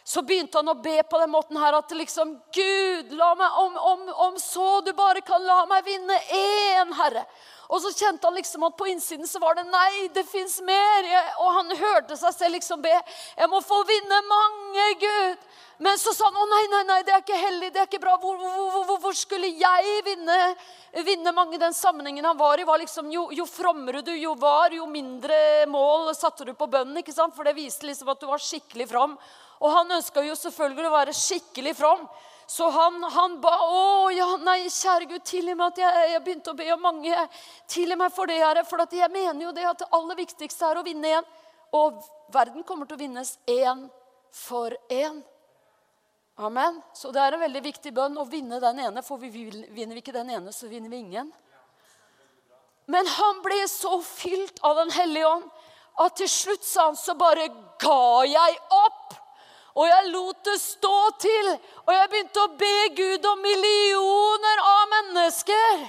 Så 0.03 0.23
begynte 0.25 0.57
han 0.57 0.71
å 0.71 0.77
be 0.81 0.97
på 1.05 1.19
den 1.21 1.29
måten 1.29 1.59
her 1.61 1.77
at 1.77 1.91
liksom 1.93 2.33
Gud, 2.55 3.11
la 3.13 3.31
meg, 3.37 3.57
om, 3.61 3.79
om, 3.93 4.05
om 4.27 4.39
så 4.41 4.81
du 4.85 4.93
bare 4.97 5.21
kan 5.25 5.43
la 5.45 5.61
meg 5.69 5.85
vinne 5.85 6.17
én, 6.33 6.93
Herre. 6.97 7.25
Og 7.71 7.79
så 7.79 7.91
kjente 7.95 8.27
han 8.27 8.35
liksom 8.35 8.65
at 8.67 8.75
på 8.75 8.89
innsiden 8.91 9.29
så 9.29 9.39
var 9.39 9.55
det 9.55 9.63
nei, 9.69 10.09
det 10.11 10.25
fins 10.27 10.57
mer. 10.67 11.05
Og 11.39 11.51
han 11.55 11.75
hørte 11.79 12.17
seg 12.19 12.33
selv 12.35 12.57
liksom 12.57 12.81
be. 12.83 12.91
Jeg 13.37 13.47
må 13.47 13.61
få 13.63 13.77
vinne 13.87 14.17
mange, 14.27 14.87
Gud. 14.99 15.45
Men 15.81 15.95
så 15.97 16.11
sa 16.13 16.27
han 16.27 16.35
å 16.37 16.49
nei, 16.49 16.65
nei, 16.69 16.81
nei, 16.89 16.97
det 17.07 17.13
er 17.15 17.23
ikke 17.23 17.37
hellig, 17.39 17.69
det 17.73 17.79
er 17.81 17.87
ikke 17.87 18.01
bra. 18.03 18.17
Hvor, 18.19 18.35
hvor, 18.41 18.83
hvor, 18.89 18.97
hvor 19.05 19.15
skulle 19.17 19.53
jeg 19.55 20.01
vinne, 20.05 20.35
vinne 21.07 21.33
mange? 21.33 21.61
Den 21.61 21.73
sammenhengen 21.77 22.27
han 22.27 22.37
var 22.37 22.59
i, 22.59 22.67
var 22.67 22.81
liksom 22.81 23.07
jo, 23.13 23.29
jo, 23.33 23.47
frommere 23.49 24.03
du 24.05 24.11
jo 24.17 24.35
var, 24.41 24.75
jo 24.75 24.89
mindre 24.91 25.39
mål 25.71 26.11
satte 26.17 26.45
du 26.45 26.51
på 26.57 26.67
bønnen. 26.69 26.99
ikke 26.99 27.15
sant? 27.15 27.37
For 27.37 27.47
det 27.47 27.55
viste 27.55 27.87
liksom 27.87 28.11
at 28.11 28.19
du 28.19 28.27
var 28.29 28.43
skikkelig 28.43 28.89
from. 28.91 29.15
Og 29.61 29.71
han 29.71 29.95
ønska 29.97 30.23
jo 30.25 30.35
selvfølgelig 30.37 30.89
å 30.89 30.95
være 30.95 31.15
skikkelig 31.15 31.75
from. 31.77 32.03
Så 32.51 32.67
han, 32.73 32.97
han, 33.13 33.37
ba 33.39 33.53
å 33.63 34.09
ja, 34.11 34.25
nei, 34.43 34.65
kjære 34.67 35.07
Gud, 35.07 35.23
tilgi 35.23 35.53
meg 35.55 35.69
at 35.71 35.77
jeg, 35.79 36.07
jeg, 36.11 36.21
begynte 36.25 36.51
å 36.51 36.57
be 36.57 36.67
om 36.73 36.81
mange. 36.83 37.25
Tilgi 37.71 37.95
meg 37.95 38.11
for 38.11 38.27
det, 38.27 38.41
Herre. 38.41 38.65
For 38.67 38.81
jeg 38.91 39.11
mener 39.13 39.45
jo 39.45 39.53
det 39.55 39.67
at 39.69 39.83
det 39.83 39.91
aller 39.95 40.19
viktigste 40.19 40.67
er 40.67 40.81
å 40.81 40.83
vinne 40.83 41.13
én. 41.19 41.29
Og 41.79 42.01
verden 42.33 42.65
kommer 42.67 42.89
til 42.89 42.97
å 42.97 43.03
vinnes 43.03 43.37
én 43.47 43.85
for 44.35 44.75
én. 44.91 45.21
Amen. 46.41 46.81
Så 46.97 47.13
det 47.13 47.21
er 47.21 47.37
en 47.37 47.45
veldig 47.45 47.63
viktig 47.69 47.93
bønn 47.95 48.19
å 48.19 48.27
vinne 48.27 48.59
den 48.59 48.83
ene, 48.83 49.05
for 49.05 49.21
vi 49.21 49.29
vinner 49.29 49.93
vi 49.93 50.01
ikke 50.01 50.15
den 50.15 50.33
ene, 50.33 50.51
så 50.51 50.67
vinner 50.67 50.91
vi 50.91 51.03
ingen. 51.05 51.31
Men 52.91 53.07
han 53.07 53.41
ble 53.45 53.61
så 53.69 54.01
fylt 54.03 54.59
av 54.65 54.75
Den 54.81 54.91
hellige 54.91 55.29
ånd 55.29 55.49
at 56.01 56.15
til 56.17 56.29
slutt 56.31 56.63
sa 56.65 56.87
han 56.89 56.97
så 56.97 57.13
bare 57.19 57.47
ga 57.79 58.23
jeg 58.27 58.57
opp. 58.73 59.20
Og 59.75 59.87
jeg 59.87 60.11
lot 60.11 60.43
det 60.45 60.57
stå 60.59 60.97
til, 61.23 61.49
og 61.85 61.93
jeg 61.95 62.11
begynte 62.11 62.43
å 62.43 62.53
be 62.59 62.75
Gud 62.97 63.27
om 63.29 63.41
millioner 63.45 64.63
av 64.67 64.83
mennesker. 64.97 65.85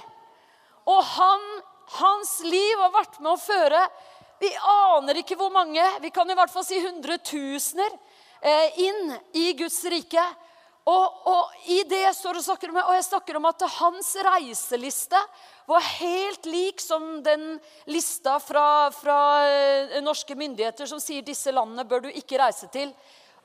Og 0.92 1.02
han, 1.16 1.44
hans 1.98 2.38
liv 2.46 2.78
har 2.78 2.94
vært 2.94 3.20
med 3.20 3.34
å 3.34 3.38
føre 3.38 3.84
Vi 4.42 4.48
aner 4.66 5.20
ikke 5.20 5.36
hvor 5.38 5.52
mange, 5.54 5.82
vi 6.02 6.10
kan 6.10 6.26
i 6.26 6.34
hvert 6.34 6.50
fall 6.50 6.64
si 6.66 6.80
hundretusener 6.82 7.92
Eh, 8.42 8.78
inn 8.78 9.18
i 9.32 9.52
Guds 9.52 9.84
rike. 9.84 10.22
Og, 10.82 11.26
og, 11.30 11.50
i 11.70 11.84
det 11.86 12.08
står 12.18 12.40
og 12.40 12.42
snakker 12.42 12.72
om, 12.72 12.80
og 12.82 12.96
jeg 12.96 13.04
snakker 13.06 13.36
om 13.38 13.44
at 13.46 13.62
hans 13.76 14.08
reiseliste 14.26 15.20
var 15.70 15.84
helt 16.00 16.48
lik 16.50 16.82
som 16.82 17.20
den 17.22 17.60
lista 17.86 18.40
fra, 18.42 18.90
fra 18.90 19.18
eh, 19.46 20.00
norske 20.02 20.34
myndigheter 20.34 20.90
som 20.90 20.98
sier 20.98 21.22
disse 21.22 21.54
landene 21.54 21.86
bør 21.86 22.02
du 22.02 22.10
ikke 22.10 22.40
reise 22.42 22.66
til. 22.74 22.90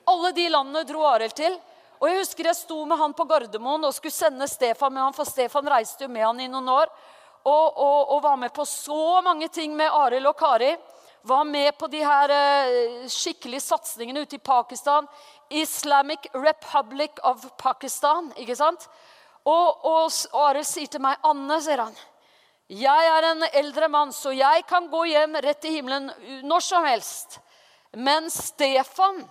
Alle 0.08 0.32
de 0.32 0.48
landene 0.48 0.84
dro 0.88 1.04
Arild 1.08 1.36
til. 1.36 1.56
Og 1.98 2.08
Jeg 2.08 2.20
husker 2.22 2.46
jeg 2.46 2.56
sto 2.56 2.84
med 2.86 3.00
han 3.00 3.14
på 3.16 3.26
Gardermoen 3.28 3.84
og 3.88 3.94
skulle 3.94 4.14
sende 4.14 4.46
Stefan 4.48 4.94
med 4.94 5.02
han, 5.02 5.16
for 5.16 5.28
Stefan 5.28 5.66
reiste 5.68 6.06
jo 6.06 6.12
med 6.12 6.24
han 6.24 6.40
i 6.40 6.50
noen 6.50 6.68
år. 6.70 6.92
Og, 7.44 7.66
og, 7.76 8.12
og 8.14 8.22
var 8.22 8.36
med 8.38 8.52
på 8.54 8.64
så 8.68 9.20
mange 9.24 9.48
ting 9.52 9.74
med 9.76 9.90
Arild 9.92 10.30
og 10.30 10.36
Kari 10.38 10.76
var 11.28 11.44
med 11.44 11.78
på 11.78 11.86
de 11.86 12.00
her 12.04 12.32
eh, 12.32 13.08
skikkelige 13.10 13.64
satsingene 13.64 14.22
ute 14.24 14.38
i 14.38 14.42
Pakistan. 14.42 15.06
Islamic 15.50 16.28
Republic 16.34 17.18
of 17.22 17.44
Pakistan. 17.58 18.32
ikke 18.36 18.56
sant? 18.56 18.88
Og, 19.44 19.84
og, 19.84 20.12
og 20.32 20.44
Arild 20.50 20.68
sier 20.68 20.90
til 20.92 21.02
meg, 21.02 21.18
'Anne', 21.22 21.60
sier 21.60 21.82
han, 21.82 21.96
'jeg 22.68 23.10
er 23.16 23.24
en 23.30 23.44
eldre 23.52 23.88
mann, 23.88 24.12
så 24.12 24.30
jeg 24.30 24.66
kan 24.68 24.90
gå 24.90 25.04
hjem 25.08 25.36
rett 25.40 25.60
til 25.60 25.72
himmelen 25.78 26.10
når 26.44 26.60
som 26.60 26.84
helst.' 26.84 27.40
Men 27.96 28.30
Stefan, 28.30 29.24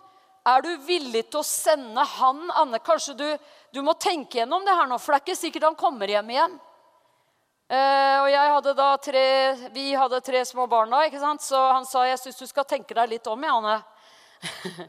er 0.48 0.64
du 0.64 0.70
villig 0.88 1.26
til 1.28 1.42
å 1.42 1.48
sende 1.48 2.04
han, 2.18 2.46
Anne? 2.56 2.80
Kanskje 2.84 3.18
du, 3.20 3.28
du 3.76 3.82
må 3.84 3.98
tenke 4.00 4.40
gjennom 4.40 4.64
det 4.66 4.76
her 4.78 4.88
nå, 4.90 5.00
for 5.02 5.14
det 5.14 5.20
er 5.20 5.26
ikke 5.26 5.42
sikkert 5.42 5.68
han 5.70 5.80
kommer 5.80 6.12
hjem 6.12 6.32
igjen. 6.34 6.56
Uh, 7.68 8.24
og 8.24 8.30
jeg 8.32 8.52
hadde 8.54 8.74
da 8.78 8.86
tre, 9.04 9.26
Vi 9.76 9.90
hadde 9.92 10.22
tre 10.24 10.40
små 10.48 10.70
barn 10.72 10.94
da, 10.94 11.02
ikke 11.04 11.20
sant? 11.20 11.44
så 11.44 11.60
han 11.74 11.84
sa 11.84 12.06
jeg 12.08 12.22
syns 12.22 12.40
du 12.40 12.48
skal 12.48 12.68
tenke 12.68 12.96
deg 12.96 13.12
litt 13.12 13.28
om, 13.28 13.44
Janne. 13.44 13.82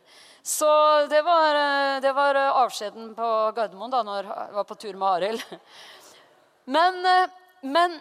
så 0.59 0.71
det 1.11 1.25
var, 1.27 1.59
eh, 1.59 1.95
det 2.05 2.13
var, 2.15 2.37
eh, 2.39 2.59
avskjeden 2.63 3.15
på 3.17 3.31
Gardermoen 3.57 3.91
da 3.91 4.03
når 4.07 4.29
jeg 4.29 4.55
var 4.61 4.67
på 4.69 4.77
tur 4.79 4.93
med 5.01 5.09
Arild. 5.09 5.43
men, 6.77 7.01
men 7.65 7.97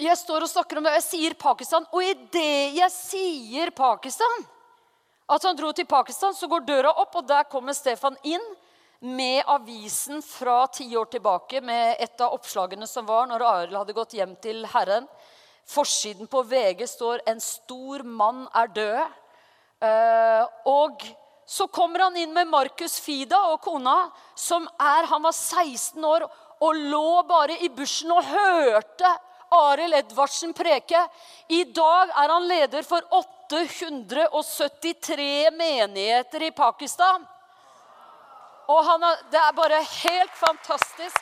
jeg 0.00 0.16
står 0.18 0.46
og 0.46 0.50
snakker 0.50 0.80
om 0.80 0.88
det, 0.88 0.94
og 0.94 0.98
jeg 0.98 1.06
sier 1.06 1.36
Pakistan. 1.38 1.86
Og 1.92 2.02
idet 2.02 2.74
jeg 2.80 2.90
sier 2.96 3.70
Pakistan, 3.76 4.48
at 5.30 5.46
han 5.46 5.56
dro 5.58 5.70
til 5.72 5.86
Pakistan, 5.86 6.34
så 6.34 6.48
går 6.50 6.66
døra 6.66 6.92
opp, 6.98 7.14
og 7.20 7.26
der 7.28 7.46
kommer 7.50 7.76
Stefan 7.76 8.16
inn 8.26 8.44
med 9.00 9.46
avisen 9.48 10.20
fra 10.24 10.66
ti 10.74 10.88
år 10.96 11.08
tilbake, 11.12 11.62
med 11.64 11.96
et 12.02 12.20
av 12.20 12.34
oppslagene 12.36 12.88
som 12.90 13.06
var 13.08 13.28
når 13.30 13.46
Arild 13.46 13.78
hadde 13.78 13.96
gått 13.96 14.16
hjem 14.18 14.34
til 14.42 14.66
Herren. 14.74 15.06
Forsiden 15.70 16.26
på 16.26 16.42
VG 16.42 16.86
står 16.88 17.22
'En 17.26 17.40
stor 17.40 18.02
mann 18.02 18.48
er 18.54 18.68
død'. 18.68 19.08
Uh, 19.80 20.44
og 20.66 21.00
så 21.46 21.66
kommer 21.66 22.00
han 22.00 22.16
inn 22.16 22.34
med 22.34 22.48
Markus 22.48 22.98
Fida 23.00 23.38
og 23.52 23.60
kona, 23.60 24.10
som 24.34 24.68
er 24.78 25.06
Han 25.06 25.22
var 25.22 25.32
16 25.32 26.04
år 26.04 26.30
og 26.60 26.74
lå 26.74 27.22
bare 27.22 27.56
i 27.64 27.68
bushen 27.68 28.12
og 28.12 28.24
hørte 28.24 29.18
Arild 29.50 29.94
Edvardsen 29.94 30.52
preke. 30.54 31.08
I 31.48 31.64
dag 31.64 32.08
er 32.22 32.28
han 32.30 32.48
leder 32.48 32.82
for 32.86 33.02
873 33.50 35.50
menigheter 35.50 36.42
i 36.46 36.50
Pakistan. 36.54 37.26
Og 38.70 38.84
han, 38.86 39.00
det 39.32 39.40
er 39.40 39.56
bare 39.56 39.80
helt 39.82 40.36
fantastisk. 40.38 41.18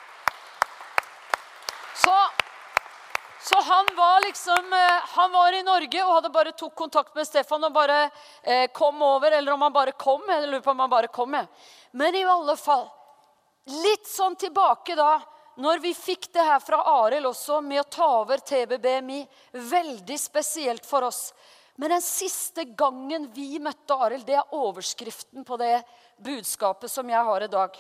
Så, 1.99 2.17
så, 3.43 3.61
han 3.65 3.89
var 3.97 4.21
liksom 4.23 4.73
eh, 4.73 5.01
Han 5.15 5.33
var 5.33 5.53
i 5.53 5.63
Norge 5.67 6.05
og 6.05 6.13
hadde 6.15 6.31
bare 6.31 6.53
tok 6.53 6.75
kontakt 6.79 7.17
med 7.17 7.27
Stefan 7.27 7.65
og 7.67 7.73
bare 7.75 8.11
eh, 8.43 8.69
kom 8.73 9.03
over. 9.03 9.33
Eller 9.33 9.53
om 9.53 9.63
han 9.65 9.73
bare 9.73 9.97
kom. 9.97 10.23
Jeg 10.29 10.47
lurer 10.47 10.63
på 10.63 10.77
om 10.77 10.85
han 10.85 10.93
bare 10.93 11.09
kom. 11.09 11.35
Jeg. 11.35 11.49
Men 11.93 12.15
i 12.15 12.25
alle 12.29 12.57
fall 12.61 12.87
Litt 13.69 14.07
sånn 14.09 14.33
tilbake 14.41 14.95
da, 14.97 15.19
når 15.59 15.81
vi 15.83 15.91
fikk 15.95 16.29
det 16.35 16.45
her 16.47 16.61
fra 16.63 16.79
Arild 17.03 17.27
også, 17.27 17.61
med 17.65 17.83
å 17.83 17.89
ta 17.91 18.07
over 18.21 18.39
TBBMI. 18.47 19.25
Veldig 19.53 20.19
spesielt 20.21 20.87
for 20.87 21.09
oss. 21.09 21.33
Men 21.79 21.97
den 21.97 22.03
siste 22.03 22.65
gangen 22.79 23.29
vi 23.35 23.59
møtte 23.63 23.95
Arild, 23.95 24.27
det 24.27 24.39
er 24.39 24.55
overskriften 24.55 25.47
på 25.47 25.59
det 25.59 25.81
budskapet 26.23 26.91
som 26.91 27.11
jeg 27.11 27.27
har 27.31 27.47
i 27.47 27.51
dag. 27.51 27.79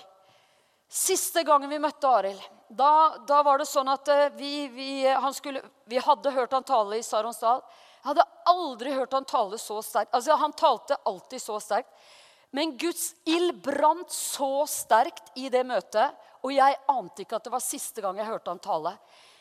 Siste 0.89 1.43
gangen 1.47 1.71
vi 1.71 1.81
møtte 1.83 2.11
Arild, 2.11 2.43
da, 2.69 3.17
da, 3.29 3.43
var 3.43 3.61
det 3.61 3.67
sånn 3.69 3.89
at 3.89 4.09
eh, 4.13 4.29
vi, 4.37 4.53
vi, 4.73 4.91
skulle, 5.37 5.63
vi 5.89 6.01
hadde 6.03 6.33
hørt 6.35 6.53
han 6.53 6.67
tale 6.67 6.99
i 6.99 7.05
Saronsdal. 7.05 7.63
Jeg 7.99 8.11
hadde 8.11 8.27
aldri 8.51 8.95
hørt 8.95 9.15
han 9.17 9.27
tale 9.29 9.59
så 9.61 9.81
sterkt. 9.85 10.13
Altså, 10.15 10.37
Han 10.37 10.53
talte 10.53 10.99
alltid 11.09 11.43
så 11.43 11.59
sterkt. 11.63 11.91
Men 12.51 12.77
Guds 12.81 13.13
ild 13.29 13.59
brant 13.63 14.13
så 14.13 14.67
sterkt 14.69 15.33
i 15.37 15.51
det 15.53 15.65
møtet, 15.69 16.15
og 16.45 16.55
jeg 16.55 16.79
ante 16.93 17.25
ikke 17.25 17.39
at 17.39 17.49
det 17.49 17.55
var 17.55 17.65
siste 17.65 18.05
gang 18.05 18.19
jeg 18.21 18.29
hørte 18.29 18.53
han 18.53 18.63
tale. 18.63 18.95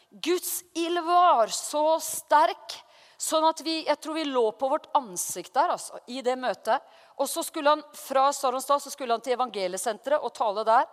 Guds 0.10 0.62
ild 0.78 1.02
var 1.04 1.52
så 1.52 1.98
sterk 2.04 2.78
sånn 3.18 3.48
at 3.48 3.62
vi, 3.66 3.82
jeg 3.88 3.98
tror 4.00 4.16
vi 4.20 4.28
lå 4.30 4.46
på 4.56 4.70
vårt 4.70 4.88
ansikt 4.98 5.56
der 5.58 5.74
altså, 5.74 6.00
i 6.08 6.22
det 6.26 6.38
møtet. 6.40 6.84
Og 7.18 7.30
så 7.30 7.44
skulle 7.44 7.74
han 7.76 7.84
fra 7.98 8.30
Saronstad 8.34 8.84
så 8.84 8.94
skulle 8.94 9.16
han 9.16 9.24
til 9.26 9.36
evangeliesenteret 9.36 10.24
og 10.24 10.34
tale 10.38 10.66
der. 10.68 10.86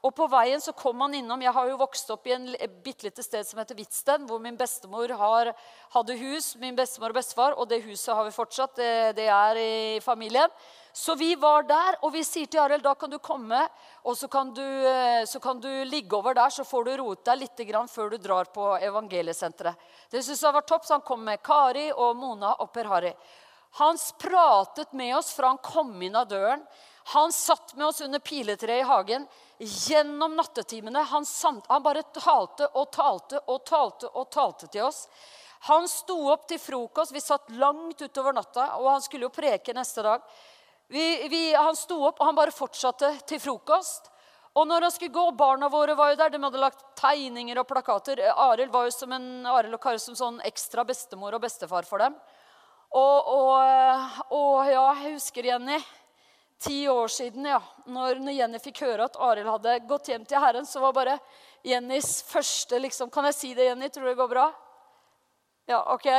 Og 0.00 0.14
på 0.16 0.24
veien 0.32 0.60
så 0.64 0.72
kom 0.72 1.02
han 1.04 1.12
innom 1.18 1.42
Jeg 1.44 1.52
har 1.52 1.66
jo 1.68 1.80
vokst 1.80 2.08
opp 2.12 2.28
i 2.28 2.32
en 2.32 2.46
bitte 2.84 3.04
lite 3.04 3.24
sted 3.24 3.44
som 3.44 3.58
heter 3.60 3.76
Hvitsten, 3.76 4.24
hvor 4.28 4.40
min 4.40 4.56
bestemor 4.56 5.12
har, 5.20 5.50
hadde 5.92 6.16
hus. 6.22 6.54
Min 6.60 6.78
bestemor 6.78 7.12
og 7.12 7.18
bestefar, 7.18 7.56
og 7.56 7.68
det 7.68 7.82
huset 7.84 8.14
har 8.14 8.24
vi 8.24 8.32
fortsatt. 8.32 8.78
Det, 8.78 8.92
det 9.18 9.28
er 9.28 9.60
i 9.60 9.74
familien. 10.04 10.48
Så 10.92 11.14
vi 11.14 11.34
var 11.34 11.62
der, 11.68 11.98
og 12.02 12.12
vi 12.12 12.22
sier 12.26 12.48
til 12.50 12.60
Arild 12.60 12.82
da 12.82 12.94
kan 12.98 13.10
du 13.10 13.18
komme, 13.22 13.60
og 14.02 14.16
så 14.18 14.28
kan 14.28 14.50
du, 14.54 14.62
eh, 14.62 15.24
så 15.24 15.40
kan 15.40 15.60
du 15.60 15.68
ligge 15.84 16.16
over 16.16 16.34
der, 16.34 16.50
så 16.50 16.64
får 16.64 16.84
du 16.84 16.96
roet 16.98 17.24
deg 17.24 17.38
litt 17.38 17.90
før 17.90 18.10
du 18.10 18.16
drar 18.18 18.44
på 18.44 18.76
evangeliesenteret. 18.78 19.74
Det 20.10 20.22
synes 20.24 20.42
jeg 20.42 20.52
var 20.52 20.62
topp, 20.62 20.84
så 20.84 20.94
Han 20.94 21.06
kom 21.06 21.24
med 21.24 21.42
Kari 21.42 21.92
og 21.92 22.16
Mona 22.16 22.54
og 22.58 22.72
Per 22.72 22.84
Harry. 22.84 23.14
Han 23.72 23.96
pratet 24.18 24.92
med 24.92 25.16
oss 25.16 25.32
fra 25.32 25.46
han 25.46 25.58
kom 25.58 26.02
inn 26.02 26.16
av 26.16 26.26
døren. 26.28 26.64
Han 27.04 27.32
satt 27.32 27.76
med 27.76 27.86
oss 27.86 28.00
under 28.00 28.18
piletreet 28.18 28.82
i 28.82 28.88
hagen 28.88 29.26
gjennom 29.58 30.36
nattetimene. 30.36 30.98
Han, 30.98 31.24
han 31.68 31.82
bare 31.82 32.02
talte 32.02 32.66
og 32.74 32.90
talte 32.92 33.40
og 33.46 33.64
talte 33.64 34.08
og 34.08 34.30
talte 34.30 34.66
til 34.66 34.82
oss. 34.82 35.06
Han 35.68 35.88
sto 35.88 36.16
opp 36.32 36.48
til 36.48 36.58
frokost. 36.58 37.12
Vi 37.12 37.20
satt 37.20 37.50
langt 37.50 38.00
utover 38.02 38.32
natta, 38.32 38.76
og 38.80 38.90
han 38.90 39.02
skulle 39.04 39.28
jo 39.28 39.34
preke 39.34 39.74
neste 39.76 40.02
dag. 40.02 40.22
Vi, 40.90 41.28
vi, 41.28 41.54
han 41.54 41.76
sto 41.78 42.00
opp, 42.02 42.18
og 42.18 42.26
han 42.26 42.34
bare 42.34 42.50
fortsatte 42.50 43.12
til 43.30 43.38
frokost. 43.38 44.08
Og 44.58 44.66
når 44.66 44.88
han 44.88 44.90
skulle 44.90 45.14
gå, 45.14 45.22
Barna 45.38 45.68
våre 45.70 45.94
var 45.94 46.10
jo 46.10 46.16
der. 46.18 46.32
De 46.34 46.40
hadde 46.42 46.58
lagt 46.58 46.82
tegninger 46.98 47.60
og 47.62 47.68
plakater. 47.68 48.18
Arild 48.34 48.72
var 48.74 48.88
jo 48.88 48.94
som 48.96 49.14
en, 49.14 49.28
Arild 49.46 49.76
og 49.76 49.82
Kari 49.84 50.00
som 50.02 50.16
sånn 50.18 50.40
ekstra 50.48 50.82
bestemor 50.88 51.36
og 51.38 51.44
bestefar 51.44 51.86
for 51.86 52.02
dem. 52.02 52.16
Og, 52.90 53.30
og, 53.30 54.18
og 54.34 54.56
ja, 54.66 54.82
jeg 55.04 55.14
husker 55.14 55.46
Jenny. 55.52 55.78
Ti 56.60 56.80
år 56.90 57.14
siden, 57.14 57.46
ja. 57.46 57.60
Når, 57.86 58.18
når 58.24 58.36
Jenny 58.40 58.58
fikk 58.60 58.82
høre 58.82 59.06
at 59.06 59.22
Arild 59.30 59.52
hadde 59.52 59.78
gått 59.88 60.10
hjem 60.10 60.26
til 60.26 60.42
Herren, 60.42 60.66
så 60.66 60.82
var 60.82 60.98
bare 60.98 61.20
Jennys 61.64 62.18
første 62.26 62.82
liksom, 62.82 63.14
Kan 63.14 63.30
jeg 63.30 63.38
si 63.38 63.54
det, 63.54 63.70
Jenny? 63.70 63.94
Tror 63.94 64.10
du 64.10 64.10
det 64.10 64.18
går 64.18 64.34
bra? 64.34 64.50
Ja, 65.70 65.84
OK. 65.94 66.10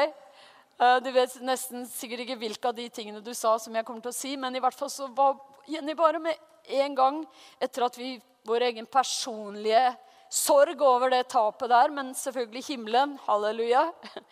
Uh, 0.79 0.97
du 1.03 1.11
vet 1.13 1.33
nesten 1.45 1.83
sikkert 1.89 2.23
ikke 2.23 2.39
hvilke 2.41 2.69
av 2.69 2.77
de 2.77 2.87
tingene 2.93 3.21
du 3.23 3.33
sa, 3.37 3.57
som 3.61 3.75
jeg 3.75 3.85
kommer 3.87 4.05
til 4.05 4.13
å 4.13 4.17
si, 4.17 4.35
men 4.39 4.55
i 4.55 4.61
hvert 4.63 4.77
fall 4.77 4.89
så 4.91 5.09
var 5.15 5.37
Jenny 5.69 5.93
bare 5.97 6.21
med 6.21 6.37
en 6.81 6.95
gang 6.97 7.23
etter 7.61 7.87
at 7.87 7.97
vi 7.99 8.19
Vår 8.41 8.63
egen 8.65 8.87
personlige 8.89 9.91
sorg 10.33 10.79
over 10.81 11.11
det 11.13 11.27
tapet 11.29 11.69
der, 11.69 11.91
men 11.93 12.07
selvfølgelig 12.17 12.63
himmelen. 12.71 13.19
Halleluja. 13.27 13.83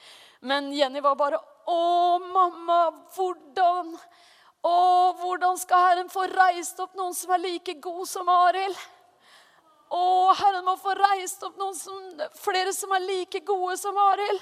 Men 0.50 0.72
Jenny 0.74 1.02
var 1.04 1.18
bare 1.20 1.38
Å, 1.70 2.18
mamma, 2.24 2.78
hvordan 3.14 3.92
Å, 4.66 4.78
hvordan 5.20 5.60
skal 5.60 5.84
Herren 5.86 6.10
få 6.10 6.26
reist 6.32 6.80
opp 6.82 6.96
noen 6.98 7.14
som 7.14 7.36
er 7.36 7.44
like 7.44 7.76
god 7.84 8.08
som 8.10 8.32
Arild? 8.34 8.80
Å, 9.94 10.02
Herren 10.40 10.66
må 10.66 10.74
få 10.80 10.96
reist 10.98 11.44
opp 11.46 11.60
noen 11.60 11.78
som, 11.78 12.00
flere 12.42 12.74
som 12.74 12.96
er 12.98 13.06
like 13.06 13.44
gode 13.46 13.78
som 13.82 13.98
Arild. 14.10 14.42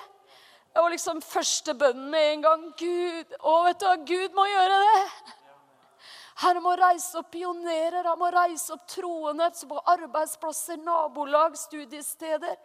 Var 0.75 0.93
liksom 0.93 1.21
første 1.25 1.73
bønnen 1.73 2.09
med 2.11 2.31
en 2.33 2.45
gang. 2.45 2.67
Gud, 2.77 3.33
å, 3.39 3.55
vet 3.65 3.81
du, 3.81 4.05
Gud 4.11 4.35
må 4.37 4.45
gjøre 4.49 4.77
det. 4.83 5.01
Herren 6.37 6.61
må 6.61 6.75
reise 6.77 7.17
opp 7.17 7.31
pionerer, 7.33 8.05
han 8.05 8.19
må 8.19 8.29
reise 8.29 8.75
opp 8.75 8.83
troende 8.91 9.49
på 9.69 9.79
arbeidsplasser, 9.95 10.77
nabolag, 10.85 11.57
studiesteder. 11.57 12.55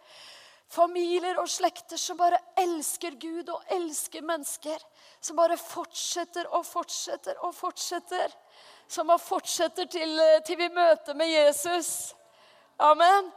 Familier 0.73 1.37
og 1.41 1.49
slekter 1.49 1.99
som 2.01 2.17
bare 2.17 2.39
elsker 2.57 3.17
Gud 3.21 3.49
og 3.49 3.73
elsker 3.73 4.25
mennesker. 4.25 4.77
Som 5.21 5.37
bare 5.37 5.57
fortsetter 5.57 6.49
og 6.53 6.65
fortsetter 6.65 7.41
og 7.45 7.53
fortsetter. 7.57 8.33
Som 8.87 9.09
bare 9.09 9.21
fortsetter 9.21 9.89
til, 9.89 10.21
til 10.45 10.61
vi 10.61 10.69
møter 10.73 11.17
med 11.17 11.33
Jesus. 11.33 12.13
Amen. 12.81 13.29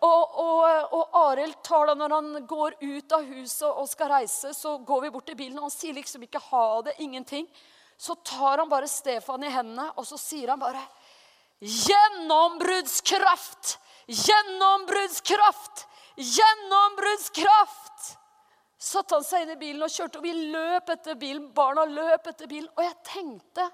Og, 0.00 0.38
og, 0.40 0.94
og 0.96 1.16
Arild 1.28 1.58
tar 1.66 1.90
da 1.90 1.94
når 1.98 2.10
han 2.14 2.46
går 2.48 2.78
ut 2.80 3.12
av 3.12 3.26
huset 3.28 3.68
og 3.68 3.88
skal 3.90 4.08
reise, 4.14 4.54
så 4.56 4.78
går 4.78 5.00
vi 5.04 5.10
bort 5.12 5.26
til 5.28 5.36
bilen, 5.36 5.58
og 5.58 5.64
han 5.68 5.74
sier 5.74 5.94
liksom 5.96 6.22
ikke 6.24 6.40
'ha 6.40 6.82
det', 6.86 6.98
ingenting. 6.98 7.46
Så 7.98 8.14
tar 8.24 8.58
han 8.58 8.68
bare 8.68 8.88
Stefan 8.88 9.44
i 9.44 9.50
hendene, 9.52 9.92
og 9.96 10.06
så 10.06 10.18
sier 10.18 10.48
han 10.48 10.60
bare 10.60 10.88
'Gjennombruddskraft! 11.60 13.78
Gjennombruddskraft! 14.08 15.86
Gjennombruddskraft!' 16.16 18.16
Satte 18.78 19.14
han 19.14 19.24
seg 19.24 19.42
inn 19.42 19.50
i 19.50 19.56
bilen 19.60 19.82
og 19.82 19.90
kjørte, 19.92 20.18
og 20.18 20.24
vi 20.24 20.32
løp 20.32 20.88
etter 20.88 21.14
bilen. 21.14 21.52
Barna 21.52 21.84
løp 21.84 22.26
etter 22.26 22.46
bilen. 22.48 22.68
Og 22.78 22.84
jeg 22.84 22.94
tenkte 23.04 23.70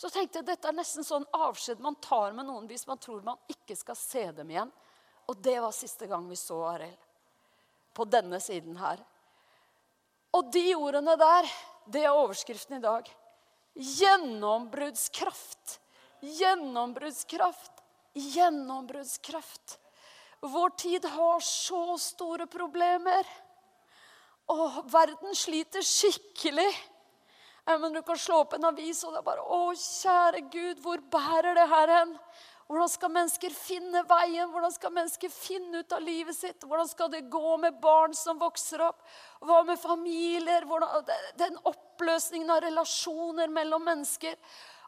så 0.00 0.08
tenkte 0.08 0.40
jeg 0.40 0.46
dette 0.48 0.68
er 0.68 0.72
nesten 0.72 1.04
sånn 1.04 1.26
avskjed 1.36 1.80
man 1.84 1.98
tar 2.00 2.32
med 2.32 2.46
noen 2.48 2.64
hvis 2.70 2.86
man 2.88 2.96
tror 3.00 3.20
man 3.24 3.36
ikke 3.52 3.74
skal 3.76 3.98
se 3.98 4.22
dem 4.32 4.48
igjen. 4.48 4.70
Og 5.30 5.38
det 5.38 5.60
var 5.62 5.74
siste 5.74 6.08
gang 6.10 6.26
vi 6.26 6.38
så 6.38 6.58
Arild. 6.72 6.98
På 7.94 8.06
denne 8.06 8.40
siden 8.42 8.76
her. 8.80 8.98
Og 10.34 10.50
de 10.54 10.74
ordene 10.74 11.16
der, 11.18 11.46
det 11.90 12.04
er 12.06 12.14
overskriften 12.14 12.78
i 12.78 12.82
dag. 12.82 13.06
Gjennombruddskraft. 13.74 15.78
Gjennombruddskraft. 16.20 17.82
Gjennombruddskraft. 18.14 19.78
Vår 20.40 20.70
tid 20.80 21.04
har 21.04 21.40
så 21.44 21.98
store 22.00 22.46
problemer. 22.50 23.26
Og 24.50 24.80
verden 24.90 25.36
sliter 25.38 25.84
skikkelig. 25.86 26.70
Men 27.70 27.94
du 27.94 28.00
kan 28.02 28.18
slå 28.18 28.40
opp 28.42 28.56
en 28.56 28.66
avis, 28.70 29.04
og 29.04 29.14
det 29.14 29.20
er 29.20 29.26
bare 29.26 29.44
Å, 29.44 29.74
kjære 29.78 30.40
Gud, 30.50 30.80
hvor 30.82 31.02
bærer 31.12 31.54
det 31.54 31.66
her 31.70 31.92
hen? 32.00 32.16
Hvordan 32.70 32.86
skal 32.86 33.10
mennesker 33.10 33.50
finne 33.50 34.04
veien? 34.06 34.46
Hvordan 34.52 34.70
skal 34.70 34.92
mennesker 34.94 35.32
finne 35.34 35.80
ut 35.82 35.94
av 35.96 36.04
livet 36.06 36.36
sitt? 36.36 36.62
Hvordan 36.62 36.86
skal 36.86 37.08
det 37.10 37.24
gå 37.26 37.56
med 37.58 37.80
barn 37.82 38.14
som 38.14 38.38
vokser 38.38 38.84
opp? 38.86 39.00
Hva 39.42 39.64
med 39.66 39.80
familier? 39.82 40.62
Hvordan, 40.70 41.10
den 41.40 41.58
oppløsningen 41.66 42.54
av 42.54 42.62
relasjoner 42.62 43.50
mellom 43.50 43.82
mennesker. 43.90 44.38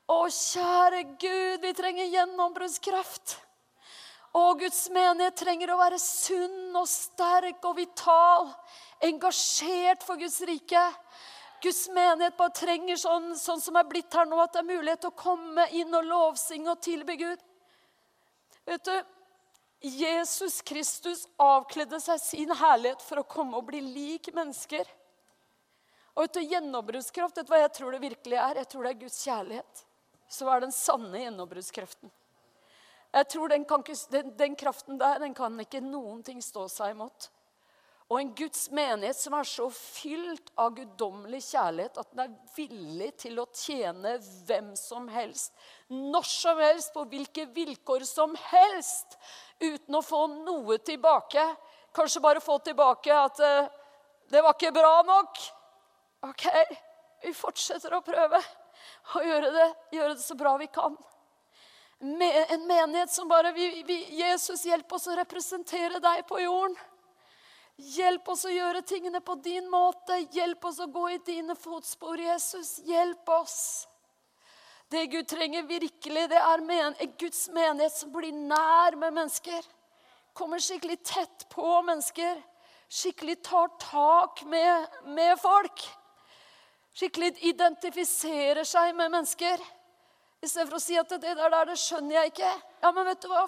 Å, 0.06 0.20
kjære 0.30 1.02
Gud, 1.18 1.58
vi 1.66 1.74
trenger 1.74 2.14
gjennombruddskraft. 2.14 3.36
Å, 4.30 4.46
Guds 4.62 4.86
menighet 4.94 5.42
trenger 5.42 5.74
å 5.74 5.82
være 5.82 5.98
sunn 5.98 6.78
og 6.78 6.86
sterk 6.86 7.66
og 7.66 7.80
vital. 7.82 8.52
Engasjert 9.10 10.06
for 10.06 10.22
Guds 10.22 10.38
rike. 10.46 10.88
Guds 11.62 11.88
menighet 11.90 12.38
bare 12.38 12.54
trenger 12.54 13.08
sånn, 13.08 13.32
sånn 13.38 13.62
som 13.62 13.74
er 13.74 13.90
blitt 13.90 14.14
her 14.14 14.30
nå, 14.30 14.38
at 14.38 14.54
det 14.54 14.62
er 14.62 14.70
mulighet 14.70 15.02
til 15.02 15.10
å 15.10 15.18
komme 15.18 15.66
inn 15.74 15.98
og 15.98 16.06
lovsynge 16.06 16.70
og 16.76 16.86
tilby 16.86 17.18
Gud. 17.18 17.48
Vet 18.68 18.84
du, 18.84 18.96
Jesus 19.82 20.60
Kristus 20.62 21.24
avkledde 21.42 21.98
seg 22.00 22.20
sin 22.22 22.52
herlighet 22.54 23.02
for 23.02 23.22
å 23.22 23.26
komme 23.26 23.58
og 23.58 23.66
bli 23.70 23.80
lik 23.82 24.30
mennesker. 24.34 24.86
Og 26.14 26.26
vet 26.26 26.36
du, 26.36 26.42
Gjennombruddskraft, 26.44 27.38
vet 27.38 27.48
du 27.48 27.54
hva 27.54 27.62
jeg 27.64 27.72
tror 27.78 27.94
det 27.94 28.02
virkelig 28.04 28.38
er? 28.38 28.60
Jeg 28.60 28.70
tror 28.70 28.86
det 28.86 28.92
er 28.92 29.00
Guds 29.00 29.18
kjærlighet 29.24 29.86
som 30.32 30.48
er 30.48 30.62
den 30.64 30.72
sanne 30.72 31.24
gjennombruddskraften. 31.24 32.12
Jeg 33.12 33.28
tror 33.28 33.52
den, 33.52 33.66
ikke, 33.66 33.96
den, 34.12 34.32
den, 34.38 34.54
kraften 34.56 35.00
der 35.00 35.18
den 35.20 35.34
kan 35.36 35.58
ikke 35.60 35.82
noen 35.84 36.22
ting 36.24 36.40
stå 36.40 36.64
seg 36.72 36.94
imot. 36.94 37.28
Og 38.12 38.18
en 38.20 38.32
Guds 38.36 38.66
menighet 38.76 39.16
som 39.16 39.32
er 39.38 39.46
så 39.48 39.70
fylt 39.72 40.50
av 40.60 40.74
guddommelig 40.76 41.38
kjærlighet 41.46 41.96
at 41.96 42.10
den 42.10 42.20
er 42.26 42.34
villig 42.52 43.08
til 43.22 43.40
å 43.40 43.46
tjene 43.56 44.18
hvem 44.44 44.74
som 44.76 45.06
helst, 45.08 45.54
når 45.88 46.28
som 46.28 46.60
helst, 46.60 46.92
på 46.92 47.06
hvilke 47.08 47.46
vilkår 47.56 48.04
som 48.04 48.36
helst, 48.50 49.16
uten 49.62 49.96
å 49.96 50.04
få 50.04 50.26
noe 50.34 50.76
tilbake. 50.84 51.46
Kanskje 51.96 52.24
bare 52.26 52.44
få 52.44 52.58
tilbake 52.60 53.16
at 53.16 53.40
uh, 53.40 53.72
'det 54.28 54.44
var 54.44 54.58
ikke 54.58 54.76
bra 54.76 54.92
nok'. 55.08 55.42
OK, 56.28 56.46
vi 57.24 57.32
fortsetter 57.32 57.96
å 57.96 58.04
prøve 58.04 58.44
å 59.16 59.24
gjøre 59.24 59.56
det, 59.56 59.68
gjøre 59.96 60.14
det 60.20 60.24
så 60.28 60.36
bra 60.36 60.58
vi 60.60 60.68
kan. 60.68 61.00
En 62.02 62.68
menighet 62.68 63.10
som 63.10 63.28
bare 63.28 63.56
vi, 63.56 63.72
vi, 63.88 64.02
Jesus, 64.20 64.66
hjelp 64.68 64.92
oss 64.92 65.08
å 65.08 65.16
representere 65.16 65.96
deg 66.02 66.26
på 66.28 66.44
jorden. 66.44 66.76
Hjelp 67.80 68.28
oss 68.28 68.44
å 68.44 68.52
gjøre 68.52 68.82
tingene 68.86 69.20
på 69.24 69.34
din 69.44 69.68
måte. 69.70 70.18
Hjelp 70.32 70.64
oss 70.68 70.80
å 70.82 70.90
gå 70.92 71.06
i 71.14 71.20
dine 71.24 71.56
fotspor, 71.56 72.20
Jesus. 72.20 72.78
Hjelp 72.84 73.28
oss. 73.28 73.88
Det 74.92 75.06
Gud 75.08 75.28
trenger 75.28 75.64
virkelig, 75.64 76.26
det 76.28 76.36
er 76.36 76.60
men 76.60 76.92
Guds 77.18 77.46
menighet 77.48 77.94
som 77.96 78.10
blir 78.12 78.32
nær 78.32 78.96
med 79.00 79.14
mennesker. 79.16 79.64
Kommer 80.36 80.60
skikkelig 80.60 80.98
tett 81.00 81.46
på 81.52 81.78
mennesker. 81.86 82.42
Skikkelig 82.92 83.38
tar 83.42 83.70
tak 83.80 84.42
med, 84.44 84.86
med 85.16 85.40
folk. 85.40 85.80
Skikkelig 86.92 87.38
identifiserer 87.48 88.68
seg 88.68 88.92
med 88.96 89.14
mennesker. 89.14 89.64
Istedenfor 90.44 90.76
å 90.76 90.82
si 90.82 90.98
at 91.00 91.08
det 91.08 91.36
der, 91.38 91.56
det 91.70 91.78
skjønner 91.80 92.18
jeg 92.18 92.34
ikke. 92.34 92.52
Ja, 92.82 92.90
men 92.92 93.06
vet 93.06 93.22
du 93.22 93.28
hva? 93.30 93.44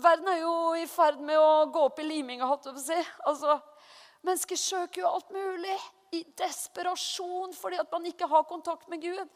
Verden 0.00 0.30
er 0.32 0.38
jo 0.40 0.52
i 0.80 0.86
ferd 0.88 1.18
med 1.20 1.36
å 1.36 1.66
gå 1.68 1.82
opp 1.90 1.98
i 2.00 2.06
liminga, 2.06 2.46
holdt 2.48 2.70
jeg 2.70 2.76
på 2.76 2.80
å 2.80 2.86
si. 2.86 3.00
Altså, 3.28 3.56
mennesker 4.24 4.60
søker 4.60 5.02
jo 5.02 5.10
alt 5.10 5.28
mulig 5.34 5.74
i 6.16 6.22
desperasjon 6.40 7.52
fordi 7.52 7.76
at 7.82 7.92
man 7.92 8.06
ikke 8.08 8.28
har 8.30 8.46
kontakt 8.48 8.88
med 8.88 9.02
Gud. 9.04 9.34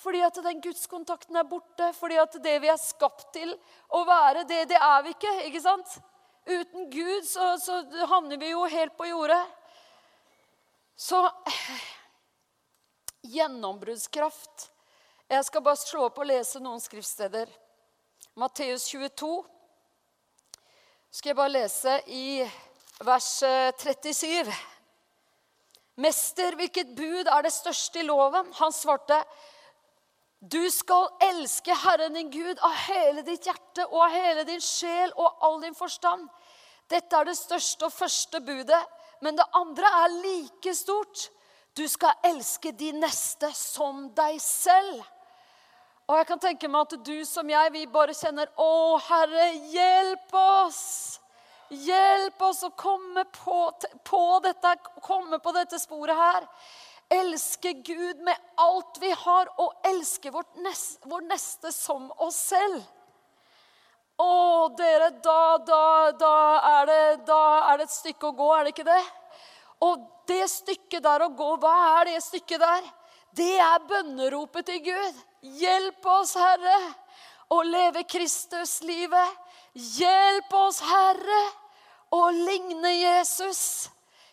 Fordi 0.00 0.20
at 0.24 0.36
den 0.44 0.60
gudskontakten 0.60 1.40
er 1.40 1.48
borte. 1.48 1.88
Fordi 1.96 2.18
at 2.20 2.36
det 2.44 2.58
vi 2.60 2.68
er 2.72 2.80
skapt 2.80 3.30
til 3.32 3.54
å 3.96 4.02
være, 4.08 4.44
det, 4.48 4.66
det 4.74 4.76
er 4.76 5.06
vi 5.08 5.14
ikke. 5.16 5.32
ikke 5.48 5.64
sant? 5.64 5.96
Uten 6.44 6.90
Gud 6.92 7.24
så, 7.28 7.54
så 7.60 7.80
havner 8.12 8.40
vi 8.40 8.52
jo 8.52 8.66
helt 8.68 8.96
på 9.00 9.08
jordet. 9.08 9.40
Så 11.00 11.22
Gjennombruddskraft 13.24 14.68
jeg 15.30 15.44
skal 15.46 15.62
bare 15.62 15.78
slå 15.78 16.08
opp 16.08 16.16
og 16.18 16.26
lese 16.26 16.60
noen 16.60 16.80
skriftsteder. 16.82 17.48
Matteus 18.40 18.86
22 18.88 19.42
skal 21.12 21.28
jeg 21.28 21.36
bare 21.36 21.52
lese 21.52 21.96
i 22.08 22.40
vers 23.04 23.26
37. 23.82 24.48
Eh, 24.48 24.60
'Mester, 26.00 26.56
hvilket 26.56 26.94
bud 26.96 27.28
er 27.28 27.42
det 27.44 27.52
største 27.52 28.00
i 28.00 28.06
loven?' 28.06 28.48
Han 28.62 28.72
svarte, 28.72 29.18
'Du 30.40 30.70
skal 30.70 31.10
elske 31.20 31.76
Herren 31.82 32.16
din 32.16 32.30
Gud 32.32 32.64
av 32.64 32.72
hele 32.86 33.26
ditt 33.28 33.44
hjerte 33.44 33.84
og 33.90 34.06
av 34.06 34.16
hele 34.16 34.44
din 34.48 34.64
sjel 34.64 35.12
og 35.16 35.44
all 35.44 35.60
din 35.60 35.76
forstand.' 35.76 36.28
Dette 36.88 37.16
er 37.16 37.24
det 37.24 37.36
største 37.36 37.84
og 37.84 37.92
første 37.92 38.40
budet, 38.40 38.82
men 39.20 39.36
det 39.36 39.50
andre 39.52 39.84
er 39.84 40.16
like 40.22 40.74
stort. 40.74 41.28
Du 41.76 41.88
skal 41.88 42.16
elske 42.24 42.72
de 42.72 42.92
neste 42.92 43.52
som 43.52 44.08
deg 44.14 44.40
selv. 44.40 45.04
Og 46.10 46.16
jeg 46.18 46.26
kan 46.26 46.40
tenke 46.42 46.66
meg 46.66 46.88
at 46.88 47.04
du 47.06 47.18
som 47.22 47.46
jeg, 47.46 47.70
vi 47.70 47.84
bare 47.86 48.14
kjenner 48.18 48.48
Å, 48.58 48.98
Herre, 49.06 49.44
hjelp 49.70 50.32
oss! 50.34 50.80
Hjelp 51.70 52.42
oss 52.42 52.64
å 52.66 52.72
komme 52.74 53.22
på, 53.30 53.58
på, 54.02 54.22
dette, 54.42 54.72
komme 55.06 55.38
på 55.38 55.52
dette 55.54 55.78
sporet 55.78 56.18
her. 56.18 56.48
Elske 57.14 57.76
Gud 57.86 58.24
med 58.26 58.34
alt 58.58 58.98
vi 58.98 59.12
har, 59.22 59.52
og 59.62 59.86
elske 59.86 60.34
neste, 60.64 60.98
vår 61.06 61.22
neste 61.30 61.70
som 61.70 62.10
oss 62.18 62.42
selv. 62.50 62.82
Å, 64.18 64.66
dere, 64.82 65.12
da, 65.22 65.62
da, 65.62 66.10
da, 66.18 66.34
er 66.74 66.90
det, 66.90 67.00
da 67.30 67.40
er 67.70 67.78
det 67.78 67.86
et 67.86 67.98
stykke 68.00 68.32
å 68.32 68.38
gå, 68.42 68.50
er 68.56 68.66
det 68.66 68.74
ikke 68.74 68.90
det? 68.90 69.00
Og 69.86 70.02
det 70.26 70.42
stykket 70.58 71.06
der 71.06 71.22
å 71.22 71.32
gå, 71.38 71.54
hva 71.62 71.78
er 72.00 72.10
det 72.10 72.20
stykket 72.26 72.66
der? 72.66 72.94
Det 73.30 73.52
er 73.62 73.90
bønneropet 73.94 74.66
til 74.74 74.88
Gud. 74.90 75.26
Hjelp 75.40 76.06
oss, 76.06 76.34
Herre, 76.36 76.76
å 77.48 77.62
leve 77.64 78.04
Kristuslivet. 78.04 79.38
Hjelp 79.72 80.52
oss, 80.52 80.80
Herre, 80.84 81.40
å 82.12 82.26
ligne 82.34 82.92
Jesus. 82.98 83.62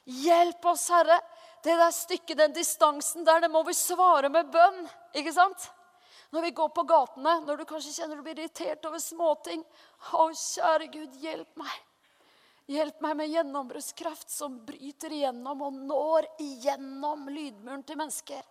Hjelp 0.04 0.66
oss, 0.66 0.90
Herre. 0.92 1.22
Det 1.64 1.76
der 1.80 1.92
stykket, 1.96 2.38
den 2.38 2.54
distansen 2.56 3.26
der, 3.28 3.42
det 3.44 3.52
må 3.52 3.64
vi 3.68 3.76
svare 3.76 4.30
med 4.32 4.52
bønn. 4.52 4.84
Ikke 5.16 5.34
sant? 5.36 5.70
Når 6.36 6.44
vi 6.44 6.56
går 6.60 6.70
på 6.76 6.84
gatene, 6.88 7.38
når 7.48 7.62
du 7.62 7.68
kanskje 7.70 7.94
kjenner 7.96 8.20
du 8.20 8.26
blir 8.26 8.40
irritert 8.42 8.84
over 8.90 9.00
småting. 9.00 9.64
Å, 10.12 10.28
kjære 10.36 10.90
Gud, 10.92 11.16
hjelp 11.24 11.60
meg. 11.60 11.76
Hjelp 12.68 13.00
meg 13.00 13.16
med 13.16 13.32
gjennombruddskraft 13.32 14.28
som 14.28 14.58
bryter 14.68 15.14
igjennom 15.16 15.62
og 15.70 15.76
når 15.88 16.28
igjennom 16.44 17.30
lydmuren 17.32 17.86
til 17.88 17.96
mennesker 17.96 18.44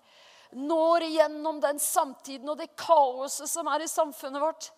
når 0.57 1.05
igjennom 1.05 1.59
den 1.61 1.79
samtiden 1.83 2.49
og 2.49 2.57
det 2.57 2.71
kaoset 2.81 3.51
som 3.51 3.69
er 3.69 3.85
i 3.85 3.91
samfunnet 3.91 4.41
vårt. 4.41 4.71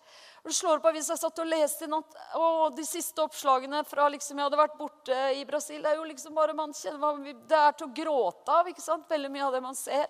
Du 0.43 0.51
slår 0.55 0.79
på 0.83 0.91
Hvis 0.95 1.09
jeg 1.11 1.19
satt 1.19 1.39
og 1.39 1.47
leste 1.47 1.85
i 1.85 1.91
natt, 1.91 2.15
å, 2.35 2.69
de 2.75 2.83
siste 2.87 3.23
oppslagene 3.23 3.83
fra 3.87 4.07
liksom 4.11 4.39
jeg 4.39 4.47
hadde 4.47 4.59
vært 4.59 4.77
borte 4.79 5.17
i 5.35 5.43
Brasil 5.47 5.83
Det 5.83 5.91
er 5.91 5.99
jo 5.99 6.07
liksom 6.07 6.35
bare 6.35 6.55
man 6.55 6.75
kjenner, 6.75 7.19
det 7.47 7.59
er 7.59 7.75
til 7.75 7.87
å 7.89 7.95
gråte 7.95 8.59
av. 8.59 8.67
ikke 8.67 8.83
sant? 8.83 9.07
Veldig 9.11 9.31
mye 9.31 9.47
av 9.47 9.55
det 9.55 9.63
man 9.63 9.77
ser. 9.77 10.07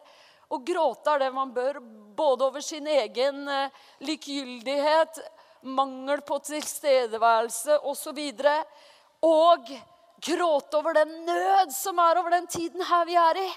Å 0.49 0.57
gråte 0.65 1.13
er 1.13 1.25
det 1.25 1.31
man 1.33 1.53
bør, 1.53 1.77
både 2.17 2.47
over 2.47 2.65
sin 2.65 2.87
egen 2.89 3.45
eh, 3.53 3.81
likegyldighet, 4.01 5.19
mangel 5.61 6.23
på 6.25 6.39
tilstedeværelse 6.47 7.77
osv. 7.85 8.17
Og, 8.17 9.29
og 9.29 9.73
gråte 10.25 10.79
over 10.81 10.97
den 10.97 11.13
nød 11.27 11.73
som 11.75 12.01
er 12.01 12.21
over 12.21 12.33
den 12.33 12.49
tiden 12.49 12.81
her 12.89 13.05
vi 13.05 13.17
er 13.21 13.43
i. 13.43 13.49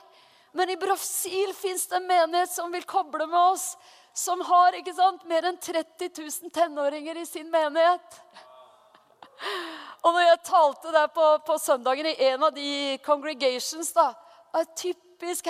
Men 0.52 0.70
i 0.70 0.76
Brasil 0.76 1.54
fins 1.56 1.86
det 1.88 1.96
en 1.96 2.06
menighet 2.06 2.52
som 2.52 2.72
vil 2.72 2.84
koble 2.88 3.26
med 3.26 3.40
oss. 3.40 3.72
Som 4.12 4.42
har 4.44 4.76
ikke 4.76 4.92
sant, 4.92 5.24
mer 5.24 5.46
enn 5.48 5.56
30 5.56 6.10
000 6.18 6.52
tenåringer 6.52 7.22
i 7.22 7.26
sin 7.26 7.48
menighet. 7.50 8.18
Og 10.02 10.12
når 10.12 10.26
jeg 10.26 10.42
talte 10.46 10.92
der 10.92 11.08
på, 11.14 11.26
på 11.46 11.56
søndagen 11.58 12.10
i 12.10 12.18
en 12.28 12.44
av 12.44 12.52
de 12.54 12.98
congregations 13.06 13.92
da, 13.96 14.10
er 14.52 14.68
typisk 14.76 15.46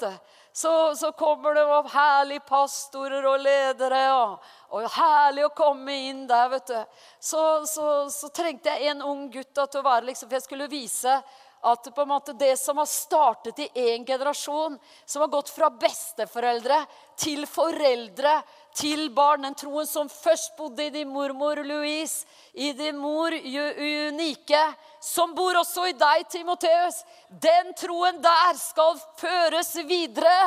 du. 0.00 0.10
Så, 0.52 0.96
så, 0.96 1.10
kommer 1.12 1.54
det 1.54 1.64
opp 1.64 1.88
herlige 1.90 2.44
pastorer 2.46 3.24
og 3.26 3.40
ledere. 3.40 4.02
Og, 4.12 4.44
og, 4.70 4.84
herlig 4.94 5.46
å 5.46 5.54
komme 5.56 5.96
inn 6.10 6.26
der, 6.28 6.48
vet 6.52 6.66
du. 6.68 7.00
Så, 7.18 7.66
så, 7.66 8.10
så 8.10 8.28
trengte 8.28 8.70
jeg 8.70 8.92
en 8.92 9.02
ung 9.02 9.30
gutt 9.32 9.54
da, 9.54 9.66
til 9.66 9.80
å 9.80 9.88
være 9.88 10.06
liksom, 10.10 10.28
For 10.28 10.38
jeg 10.38 10.46
skulle 10.46 10.70
vise 10.70 11.16
at 11.64 11.88
på 11.94 12.02
en 12.02 12.10
måte 12.10 12.34
det 12.36 12.52
som 12.60 12.76
har 12.76 12.88
startet 12.88 13.58
i 13.64 13.68
én 13.74 14.04
generasjon, 14.06 14.76
som 15.06 15.24
har 15.24 15.30
gått 15.32 15.48
fra 15.48 15.70
besteforeldre 15.70 16.82
til 17.16 17.46
foreldre 17.48 18.34
til 18.74 19.06
barn 19.14 19.46
Den 19.46 19.54
troen 19.54 19.86
som 19.86 20.10
først 20.10 20.56
bodde 20.58 20.84
i 20.84 20.92
din 20.92 21.08
mormor 21.08 21.62
Louise, 21.64 22.26
i 22.52 22.72
din 22.72 22.98
mor 22.98 23.32
Unike, 23.32 24.62
som 25.00 25.34
bor 25.34 25.56
også 25.60 25.88
i 25.88 25.96
deg, 25.96 26.26
Timoteus. 26.28 27.02
Den 27.28 27.72
troen 27.78 28.20
der 28.22 28.58
skal 28.58 28.98
føres 29.20 29.74
videre. 29.86 30.38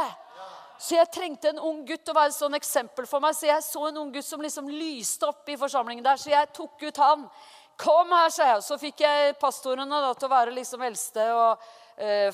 Så 0.77 0.93
jeg 0.93 1.09
trengte 1.09 1.49
en 1.49 1.61
ung 1.63 1.81
gutt 1.87 2.09
å 2.11 2.13
være 2.13 2.29
et 2.29 2.37
sånn 2.37 2.57
eksempel 2.57 3.07
for 3.09 3.23
meg. 3.23 3.33
Så 3.33 3.47
jeg 3.49 3.63
så 3.65 3.87
en 3.87 4.03
ung 4.03 4.11
gutt 4.13 4.27
som 4.27 4.43
liksom 4.43 4.69
lyste 4.69 5.25
opp 5.25 5.49
i 5.49 5.57
forsamlingen 5.57 6.05
der, 6.05 6.19
så 6.21 6.29
jeg 6.29 6.53
tok 6.53 6.83
ut 6.83 7.01
han. 7.01 7.25
Kom 7.77 8.09
her, 8.11 8.29
sa 8.33 8.47
jeg. 8.53 8.61
Så 8.65 8.77
fikk 8.81 9.03
jeg 9.05 9.35
pastorene 9.41 10.01
da, 10.01 10.13
til 10.17 10.25
å 10.25 10.33
være 10.33 10.53
liksom 10.55 10.81
eldste 10.87 11.27
og 11.29 11.67
eh, 12.01 12.33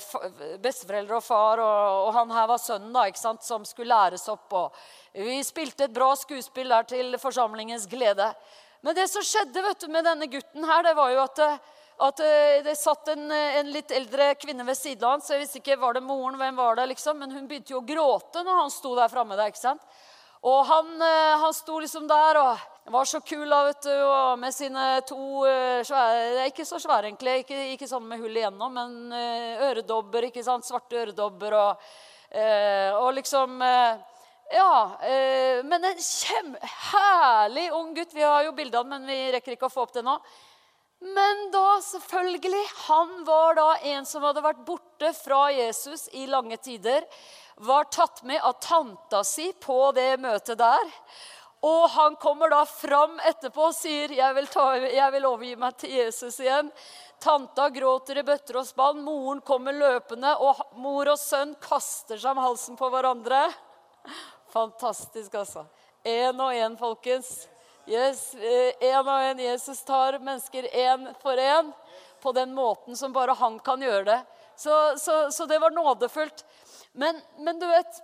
besteforeldre 0.62 1.18
og 1.18 1.24
far. 1.24 1.60
Og, 1.60 2.06
og, 2.06 2.10
han 2.16 2.32
her 2.32 2.48
var 2.48 2.62
sønnen 2.62 2.96
da, 2.96 3.04
ikke 3.10 3.20
sant, 3.20 3.44
som 3.44 3.66
skulle 3.68 3.92
læres 3.92 4.24
opp. 4.32 4.56
Og 4.56 5.20
vi 5.20 5.36
spilte 5.44 5.84
et 5.84 5.94
bra 5.94 6.14
skuespill 6.16 6.72
der 6.72 6.88
til 6.88 7.18
forsamlingens 7.20 7.84
glede. 7.92 8.32
Men 8.84 8.96
det 8.96 9.06
som 9.12 9.24
skjedde 9.24 9.64
vet 9.64 9.84
du, 9.84 9.88
med 9.92 10.08
denne 10.08 10.30
gutten 10.32 10.64
her, 10.68 10.84
det 10.84 10.96
var 10.96 11.12
jo 11.12 11.22
at, 11.26 11.44
at 12.08 12.24
eh, 12.24 12.58
det 12.64 12.76
satt 12.80 13.12
en, 13.12 13.28
en, 13.32 13.72
litt 13.72 13.92
eldre 13.92 14.32
kvinne 14.40 14.64
ved 14.64 14.80
siden 14.80 15.04
av 15.04 15.18
han, 15.18 15.24
så 15.24 15.36
jeg 15.36 15.44
visste 15.44 15.60
ikke 15.60 15.80
var 15.80 15.96
det 15.96 16.06
moren, 16.08 16.40
hvem 16.40 16.56
var 16.56 16.80
det 16.80 16.90
liksom, 16.94 17.20
men 17.20 17.36
hun 17.36 17.46
begynte 17.48 17.76
jo 17.76 17.82
å 17.82 17.88
gråte 17.88 18.44
når 18.44 18.64
han 18.64 18.72
sto 18.72 18.96
der 18.96 19.12
framme. 19.12 19.36
Der, 19.36 19.52
ikke 19.52 19.66
sant? 19.66 19.84
Og 20.44 20.64
han, 20.72 20.96
eh, 21.04 21.34
han 21.44 21.52
sto 21.56 21.84
liksom 21.84 22.08
der 22.08 22.40
og 22.40 22.70
var 22.92 23.04
så 23.08 23.20
kul 23.20 23.48
da, 23.48 23.62
vet 23.64 23.86
du, 23.86 23.92
og 24.04 24.38
med 24.38 24.52
sine 24.52 24.84
to 25.08 25.44
eh, 25.48 25.80
svære 25.86 26.48
Ikke 26.50 26.66
så 26.68 26.80
svære, 26.82 27.08
egentlig. 27.08 27.38
Ikke, 27.44 27.60
ikke 27.72 27.88
sånn 27.88 28.04
med 28.08 28.20
hull 28.20 28.36
igjennom, 28.36 28.74
men 28.76 29.14
eh, 29.16 29.62
øredobber. 29.70 30.28
ikke 30.28 30.44
sant, 30.44 30.66
Svarte 30.68 31.00
øredobber 31.04 31.56
og, 31.60 31.86
og 33.00 33.12
liksom 33.16 33.62
Ja. 34.52 34.72
Men 35.64 35.86
en 35.88 36.02
kjempeherlig 36.02 37.70
ung 37.72 37.94
gutt. 37.96 38.12
Vi 38.12 38.22
har 38.22 38.44
jo 38.44 38.52
bilde 38.52 38.78
av 38.78 38.86
men 38.86 39.06
vi 39.08 39.16
rekker 39.32 39.54
ikke 39.54 39.70
å 39.70 39.72
få 39.72 39.86
opp 39.86 39.94
det 39.94 40.04
nå. 40.04 40.18
Men 41.04 41.48
da, 41.52 41.80
selvfølgelig, 41.84 42.62
han 42.86 43.24
var 43.24 43.56
da 43.58 43.70
en 43.92 44.06
som 44.08 44.24
hadde 44.24 44.44
vært 44.44 44.62
borte 44.66 45.10
fra 45.16 45.46
Jesus 45.52 46.06
i 46.12 46.26
lange 46.26 46.56
tider 46.64 47.04
var 47.56 47.84
tatt 47.92 48.22
med 48.22 48.40
av 48.42 48.56
tanta 48.60 49.20
si 49.24 49.52
på 49.60 49.92
det 49.96 50.16
møtet 50.22 50.58
der. 50.58 50.94
Og 51.64 51.88
han 51.88 52.16
kommer 52.20 52.50
da 52.52 52.64
fram 52.68 53.16
etterpå 53.24 53.70
og 53.70 53.76
sier 53.76 54.12
jeg 54.12 54.36
vil, 54.36 54.48
ta, 54.52 54.66
jeg 54.84 55.12
vil 55.14 55.28
overgi 55.30 55.54
meg 55.56 55.78
til 55.80 55.94
Jesus 55.96 56.36
igjen. 56.42 56.68
Tanta 57.24 57.70
gråter 57.72 58.20
i 58.20 58.24
bøtter 58.26 58.58
og 58.60 58.66
spann. 58.68 59.00
Moren 59.06 59.40
kommer 59.40 59.72
løpende, 59.72 60.34
og 60.44 60.60
mor 60.76 61.08
og 61.14 61.16
sønn 61.20 61.54
kaster 61.62 62.20
seg 62.20 62.34
om 62.34 62.42
halsen 62.44 62.76
på 62.76 62.90
hverandre. 62.92 63.46
Fantastisk, 64.52 65.38
altså. 65.40 65.64
Én 66.04 66.36
og 66.36 66.52
én, 66.52 66.76
folkens. 66.76 67.32
Yes, 67.88 68.34
Én 68.34 69.00
og 69.00 69.24
én. 69.30 69.40
Jesus 69.46 69.80
tar 69.88 70.20
mennesker 70.20 70.68
én 70.68 71.08
for 71.22 71.40
én 71.40 71.72
på 72.20 72.32
den 72.36 72.52
måten 72.56 72.96
som 72.96 73.12
bare 73.12 73.32
han 73.40 73.56
kan 73.64 73.80
gjøre 73.80 74.04
det. 74.10 74.20
Så, 74.56 74.98
så, 75.00 75.30
så 75.32 75.48
det 75.48 75.58
var 75.64 75.72
nådefullt. 75.72 76.44
Men, 76.92 77.16
men 77.40 77.58
du 77.58 77.66
vet 77.66 78.03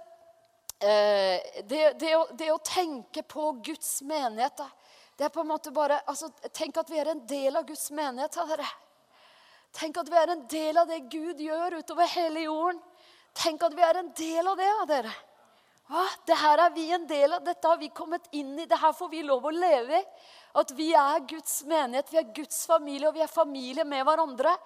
eh, 0.81 1.63
det, 1.69 1.81
det, 2.01 2.13
å, 2.17 2.27
det, 2.33 2.51
å, 2.53 2.59
tenke 2.65 3.23
på 3.23 3.53
Guds 3.65 4.01
menighet 4.03 4.63
det 5.21 5.27
er 5.27 5.33
på 5.35 5.43
en 5.43 5.51
måte 5.51 5.69
bare, 5.77 5.99
altså, 6.09 6.31
Tenk 6.57 6.79
at 6.81 6.89
vi 6.89 6.97
er 6.97 7.11
en 7.13 7.27
del 7.29 7.59
av 7.59 7.67
Guds 7.69 7.91
menighet. 7.93 8.39
Herre. 8.49 8.69
Tenk 9.77 9.99
at 10.01 10.09
vi 10.09 10.17
er 10.17 10.31
en 10.33 10.47
del 10.49 10.81
av 10.81 10.89
det 10.89 11.03
Gud 11.13 11.43
gjør 11.45 11.77
utover 11.83 12.09
hele 12.09 12.47
jorden. 12.47 12.81
Tenk 13.37 13.67
at 13.67 13.77
vi 13.77 13.85
er 13.85 13.99
en 14.01 14.09
del 14.17 14.49
av 14.49 14.57
det, 14.57 14.71
dere. 14.89 15.13
Det 16.25 16.39
her 16.39 16.63
er 16.65 16.73
vi 16.73 16.87
en 16.95 17.05
del 17.11 17.35
av. 17.37 17.45
Dette 17.45 17.69
har 17.69 17.77
vi 17.79 17.91
kommet 17.93 18.31
inn 18.33 18.55
i. 18.59 18.65
Det 18.71 18.79
her 18.81 18.95
får 18.97 19.11
vi 19.13 19.21
lov 19.27 19.45
å 19.45 19.53
leve 19.53 20.01
i. 20.01 20.07
At 20.61 20.73
vi 20.75 20.89
er 20.97 21.21
Guds 21.31 21.61
menighet, 21.69 22.09
vi 22.11 22.19
er 22.19 22.33
Guds 22.35 22.65
familie, 22.67 23.11
og 23.11 23.15
vi 23.15 23.23
er 23.23 23.31
familie 23.31 23.85
med 23.87 24.03
hverandre. 24.07 24.57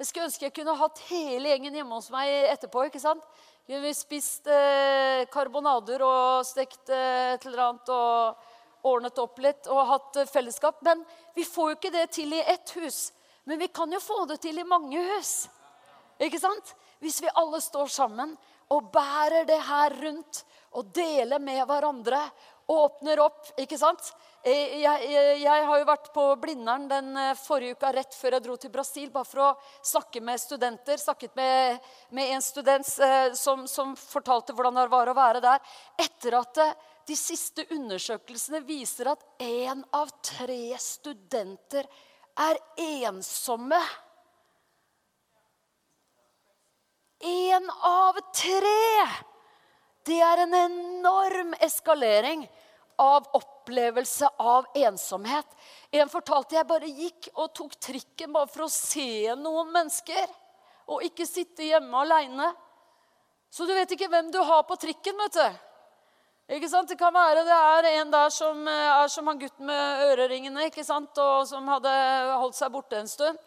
Jeg 0.00 0.08
skulle 0.08 0.26
ønske 0.26 0.46
jeg 0.48 0.56
kunne 0.58 0.74
hatt 0.76 1.00
hele 1.06 1.52
gjengen 1.52 1.78
hjemme 1.78 1.96
hos 1.96 2.10
meg 2.12 2.32
etterpå. 2.50 2.82
ikke 2.88 3.00
sant? 3.00 3.24
Vi 3.78 3.94
spist 3.94 4.46
eh, 4.50 5.26
karbonader 5.30 6.02
og 6.02 6.46
stekt 6.46 6.90
eh, 6.90 7.36
et 7.36 7.44
eller 7.46 7.62
annet 7.68 7.92
og 7.94 8.88
ordnet 8.90 9.20
opp 9.22 9.38
litt 9.38 9.68
og 9.70 9.84
hatt 9.86 10.18
eh, 10.18 10.26
fellesskap. 10.26 10.80
Men 10.82 11.04
vi 11.36 11.44
får 11.46 11.70
jo 11.70 11.76
ikke 11.78 11.92
det 11.94 12.06
til 12.16 12.34
i 12.34 12.42
ett 12.42 12.72
hus. 12.80 13.12
Men 13.46 13.60
vi 13.62 13.68
kan 13.70 13.92
jo 13.92 14.00
få 14.02 14.24
det 14.26 14.40
til 14.42 14.58
i 14.58 14.66
mange 14.66 14.98
hus. 15.12 15.46
Ikke 16.18 16.40
sant? 16.42 16.74
Hvis 16.98 17.20
vi 17.22 17.30
alle 17.30 17.60
står 17.62 17.86
sammen 17.94 18.34
og 18.74 18.90
bærer 18.90 19.46
det 19.46 19.60
her 19.68 19.94
rundt 20.02 20.42
og 20.74 20.90
deler 20.94 21.38
med 21.38 21.62
hverandre 21.66 22.24
åpner 22.70 23.22
opp, 23.22 23.52
ikke 23.58 23.78
sant? 23.78 24.12
Jeg, 24.40 24.80
jeg, 24.80 25.40
jeg, 25.42 25.64
har 25.68 25.80
jo 25.82 25.84
vært 25.84 26.06
på 26.14 26.22
Blindern 26.40 26.86
den 26.88 27.12
eh, 27.20 27.34
forrige 27.36 27.76
uka 27.76 27.90
rett 27.92 28.14
før 28.16 28.38
jeg 28.38 28.44
dro 28.46 28.54
til 28.56 28.70
Brasil, 28.72 29.10
bare 29.12 29.28
for 29.28 29.42
å 29.44 29.48
snakke 29.84 30.22
med 30.24 30.40
studenter. 30.40 30.96
Snakket 30.96 31.34
med, 31.36 31.90
med 32.16 32.32
en 32.32 32.44
student 32.44 32.88
eh, 33.04 33.34
som, 33.36 33.66
som, 33.68 33.92
fortalte 34.00 34.54
hvordan 34.56 34.78
det 34.80 34.86
var 34.94 35.10
å 35.12 35.16
være 35.18 35.42
der. 35.44 35.74
Etter 36.00 36.38
at 36.38 36.60
eh, 36.64 36.72
de 37.10 37.18
siste 37.20 37.66
undersøkelsene 37.76 38.62
viser 38.64 39.10
at 39.12 39.26
én 39.44 39.84
av 39.92 40.08
tre 40.24 40.72
studenter 40.80 41.84
er 42.40 42.62
ensomme. 42.80 43.82
Én 47.28 47.68
av 47.84 48.24
tre! 48.32 49.04
Det 50.08 50.16
er 50.24 50.46
en 50.46 50.56
enorm 50.62 51.52
eskalering 51.60 52.48
av 53.00 53.28
opplevelse 53.36 54.28
av 54.36 54.66
ensomhet. 54.76 55.46
En 55.90 56.10
fortalte 56.12 56.58
jeg 56.58 56.68
bare 56.68 56.90
gikk 56.90 57.30
og 57.34 57.54
tok 57.56 57.78
trikken 57.80 58.34
bare 58.34 58.50
for 58.52 58.66
å 58.66 58.72
se 58.72 59.32
noen 59.40 59.72
mennesker. 59.72 60.26
Og 60.90 61.06
ikke 61.06 61.26
sitte 61.28 61.64
hjemme 61.64 62.02
aleine. 62.04 62.50
Så 63.50 63.64
du 63.66 63.72
vet 63.74 63.90
ikke 63.96 64.10
hvem 64.10 64.28
du 64.34 64.38
har 64.44 64.66
på 64.68 64.76
trikken. 64.78 65.16
vet 65.24 65.38
du. 65.38 66.56
Ikke 66.56 66.68
sant? 66.68 66.90
Det 66.90 66.98
kan 66.98 67.14
være 67.14 67.46
det 67.46 67.56
er 67.56 67.88
en 67.94 68.12
der 68.12 68.30
som 68.34 68.68
er 68.68 69.08
som 69.08 69.26
han 69.30 69.38
gutten 69.38 69.66
med 69.70 70.04
øreringene 70.10 70.66
ikke 70.66 70.84
sant? 70.84 71.16
og 71.18 71.46
som 71.46 71.68
hadde 71.70 71.92
holdt 72.42 72.58
seg 72.58 72.72
borte 72.74 72.98
en 72.98 73.08
stund. 73.08 73.38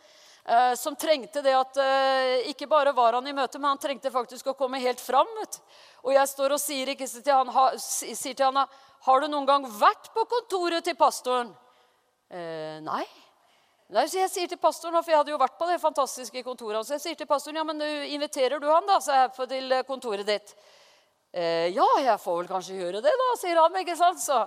Eh, 0.46 0.74
som 0.76 0.96
trengte 1.00 1.40
det 1.42 1.54
at 1.56 1.78
eh, 1.80 2.50
Ikke 2.52 2.68
bare 2.68 2.92
var 2.92 3.16
han 3.16 3.28
i 3.28 3.32
møte, 3.32 3.60
men 3.60 3.70
han 3.70 3.80
trengte 3.80 4.12
faktisk 4.12 4.50
å 4.52 4.56
komme 4.60 4.82
helt 4.84 5.00
fram. 5.00 5.30
Vet. 5.40 5.60
Og 6.04 6.12
jeg 6.18 6.32
står 6.32 6.56
og 6.56 6.60
sier, 6.60 6.92
ikke, 6.92 7.08
til 7.08 7.32
han, 7.32 7.52
ha, 7.56 7.70
sier 7.80 8.36
til 8.36 8.50
han 8.50 8.66
har 9.06 9.22
du 9.22 9.28
noen 9.28 9.48
gang 9.48 9.66
vært 9.68 10.10
på 10.16 10.24
kontoret 10.32 10.86
til 10.86 10.96
pastoren? 11.00 11.52
Eh, 12.32 12.80
nei. 12.84 13.04
nei. 13.92 14.06
Så 14.08 14.22
jeg 14.22 14.32
sier 14.32 14.52
til 14.52 14.62
pastoren, 14.62 15.02
for 15.02 15.12
jeg 15.12 15.20
hadde 15.20 15.34
jo 15.34 15.42
vært 15.42 15.58
på 15.60 15.68
det 15.70 15.82
fantastiske 15.82 16.44
kontoret 16.46 16.88
så 16.88 16.96
jeg 16.96 17.04
sier 17.04 17.20
til 17.20 17.30
pastoren, 17.30 17.60
ja, 17.60 17.66
men 17.68 17.84
inviterer 18.16 18.64
du 18.64 18.70
han 18.72 18.88
da, 18.88 19.02
jeg, 19.04 19.50
til 19.52 19.76
kontoret 19.90 20.28
ditt? 20.28 20.56
Eh, 21.34 21.68
ja, 21.74 21.88
jeg 22.00 22.22
får 22.22 22.40
vel 22.44 22.50
kanskje 22.50 22.80
gjøre 22.80 23.04
det, 23.04 23.12
da, 23.20 23.30
sier 23.42 23.60
han. 23.60 23.76
ikke 23.82 23.98
sant? 23.98 24.22
Så, 24.22 24.40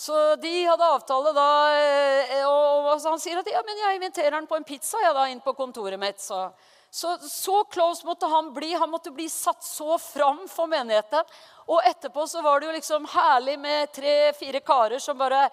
så 0.00 0.20
de 0.40 0.52
hadde 0.64 0.92
avtale 0.96 1.34
da, 1.36 1.48
eh, 1.78 2.38
og, 2.48 2.92
og 2.92 3.08
han 3.10 3.20
sier 3.22 3.42
at 3.42 3.50
ja, 3.52 3.60
men 3.66 3.82
jeg 3.84 4.00
inviterer 4.00 4.38
han 4.38 4.48
på 4.50 4.56
en 4.58 4.66
pizza 4.66 5.00
jeg 5.04 5.14
da, 5.14 5.26
inn 5.30 5.44
på 5.44 5.56
kontoret 5.58 6.00
mitt. 6.00 6.22
så... 6.22 6.46
Så, 6.94 7.18
så 7.18 7.64
close 7.64 8.06
måtte 8.06 8.26
han 8.26 8.50
bli. 8.54 8.74
Han 8.74 8.90
måtte 8.90 9.10
bli 9.10 9.28
satt 9.28 9.64
så 9.64 9.98
fram 9.98 10.42
for 10.48 10.68
menigheten. 10.68 11.24
Og 11.72 11.80
etterpå 11.88 12.26
så 12.28 12.42
var 12.44 12.60
det 12.60 12.66
jo 12.66 12.72
liksom 12.76 13.06
herlig 13.08 13.54
med 13.58 13.92
tre-fire 13.96 14.60
karer 14.60 15.00
som 15.00 15.16
bare 15.16 15.46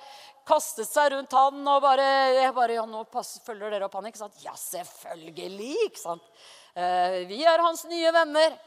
kastet 0.49 0.89
seg 0.89 1.13
rundt 1.13 1.31
han 1.31 1.61
og 1.63 1.77
bare, 1.85 2.07
bare 2.57 2.75
ja, 2.75 2.83
nå 2.83 3.05
passer, 3.07 3.39
følger 3.45 3.71
dere 3.71 3.87
opp 3.87 3.95
han, 3.95 4.09
ikke 4.09 4.19
sant? 4.19 4.35
Ja, 4.43 4.51
selvfølgelig! 4.59 5.77
ikke 5.85 6.01
sant? 6.01 6.25
Eh, 6.75 7.21
vi 7.29 7.37
er 7.47 7.63
hans 7.63 7.85
nye 7.87 8.11
venner. 8.17 8.57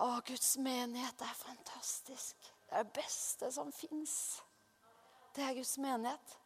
Å, 0.00 0.08
Guds 0.24 0.54
menighet 0.64 1.20
er 1.26 1.34
fantastisk. 1.36 2.48
Det 2.64 2.78
er 2.78 2.86
det 2.86 2.94
beste 2.96 3.50
som 3.52 3.68
fins. 3.76 4.14
Det 5.36 5.44
er 5.44 5.52
Guds 5.58 5.74
menighet. 5.84 6.38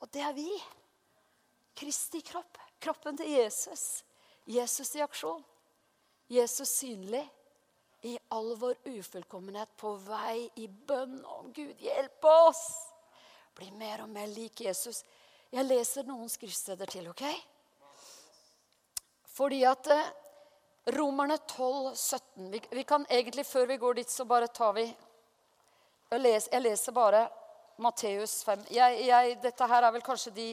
Og 0.00 0.08
det 0.16 0.24
er 0.24 0.32
vi. 0.40 0.48
Kristi 1.76 2.24
kropp. 2.24 2.56
Kroppen 2.80 3.20
til 3.20 3.28
Jesus. 3.34 3.84
Jesus 4.44 4.94
i 4.96 5.02
aksjon. 5.02 5.42
Jesus 6.32 6.70
synlig 6.78 7.28
i 8.02 8.18
all 8.28 8.56
vår 8.56 8.74
ufullkommenhet 8.84 9.76
på 9.76 9.94
vei 10.02 10.48
i 10.58 10.66
bønn 10.68 11.20
om 11.24 11.52
Gud, 11.52 11.74
hjelp 11.78 12.24
oss! 12.24 12.62
Bli 13.54 13.68
mer 13.76 14.02
og 14.02 14.10
mer 14.10 14.26
lik 14.32 14.64
Jesus. 14.64 15.02
Jeg 15.52 15.68
leser 15.68 16.08
noen 16.08 16.30
skriftsteder 16.32 16.88
til, 16.90 17.10
OK? 17.12 17.22
Fordi 19.32 19.60
at 19.68 19.90
eh, 19.92 20.10
Romerne 20.96 21.36
12, 21.46 21.92
17 21.94 22.48
vi, 22.50 22.60
vi, 22.70 22.84
kan 22.84 23.06
egentlig, 23.10 23.46
Før 23.46 23.66
vi 23.66 23.76
går 23.76 23.94
dit, 24.00 24.10
så 24.10 24.24
bare 24.24 24.48
tar 24.48 24.72
vi 24.72 24.88
Jeg 26.10 26.20
leser, 26.20 26.52
jeg 26.52 26.62
leser 26.62 26.92
bare 26.92 27.28
Matteus 27.78 28.42
5. 28.44 28.66
Jeg, 28.70 28.98
jeg, 29.06 29.36
dette 29.42 29.66
her 29.66 29.84
er 29.86 29.92
vel 29.94 30.04
kanskje 30.04 30.32
de 30.36 30.48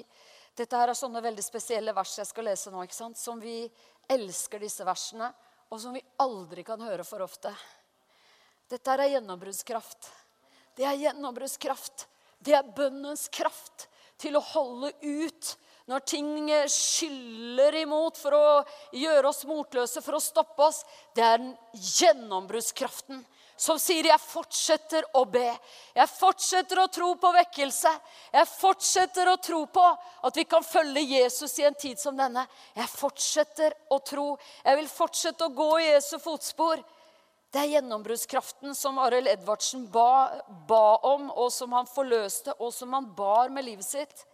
dette 0.59 0.75
her 0.75 0.91
er 0.91 0.97
sånne 0.97 1.21
veldig 1.23 1.43
spesielle 1.43 1.93
vers 1.95 2.17
jeg 2.19 2.27
skal 2.27 2.49
lese 2.49 2.71
nå, 2.73 2.83
ikke 2.83 2.97
sant? 2.97 3.19
som 3.19 3.39
vi 3.39 3.63
elsker 4.11 4.59
disse 4.59 4.83
versene, 4.83 5.29
og 5.69 5.79
som 5.79 5.93
vi 5.95 6.01
aldri 6.19 6.65
kan 6.67 6.81
høre 6.83 7.05
for 7.07 7.23
ofte. 7.23 7.53
Dette 8.69 8.91
her 8.91 9.05
er 9.05 9.13
gjennombruddskraft. 9.15 10.09
Det 10.75 10.85
er 10.85 10.99
gjennombruddskraft. 11.05 12.07
Det 12.43 12.55
er 12.57 12.73
bønnens 12.75 13.27
kraft 13.31 13.87
til 14.19 14.35
å 14.35 14.43
holde 14.43 14.91
ut 14.99 15.55
når 15.89 16.03
ting 16.05 16.29
skyller 16.69 17.79
imot 17.79 18.19
for 18.19 18.35
å 18.37 18.49
gjøre 18.93 19.31
oss 19.31 19.45
motløse, 19.49 20.03
for 20.05 20.17
å 20.17 20.21
stoppe 20.21 20.67
oss. 20.67 20.83
Det 21.15 21.23
er 21.25 21.45
gjennombruddskraften 21.73 23.23
som 23.59 23.79
sier 23.79 24.07
'jeg 24.07 24.19
fortsetter 24.19 25.03
å 25.13 25.25
be'. 25.25 25.59
Jeg 25.95 26.09
fortsetter 26.09 26.79
å 26.79 26.87
tro 26.87 27.15
på 27.15 27.31
vekkelse. 27.33 27.91
Jeg 28.31 28.47
fortsetter 28.47 29.27
å 29.27 29.41
tro 29.41 29.65
på 29.65 29.97
at 30.23 30.35
vi 30.35 30.45
kan 30.45 30.63
følge 30.63 31.03
Jesus 31.03 31.59
i 31.59 31.63
en 31.63 31.75
tid 31.75 31.99
som 31.99 32.15
denne. 32.15 32.47
Jeg 32.75 32.87
fortsetter 32.87 33.73
å 33.91 33.99
tro. 33.99 34.37
Jeg 34.63 34.77
vil 34.77 34.87
fortsette 34.87 35.41
å 35.45 35.55
gå 35.55 35.79
i 35.79 35.91
Jesu 35.91 36.17
fotspor. 36.19 36.83
Det 37.51 37.59
er 37.59 37.81
gjennombruddskraften 37.81 38.75
som 38.75 38.97
Arild 38.97 39.27
Edvardsen 39.27 39.91
ba, 39.91 40.41
ba, 40.67 40.97
om, 41.03 41.31
og 41.31 41.51
som 41.51 41.71
han 41.73 41.85
forløste, 41.85 42.53
og 42.59 42.73
som 42.73 42.93
han 42.93 43.13
bar 43.15 43.49
med 43.49 43.65
livet 43.65 43.85
sitt. 43.85 44.25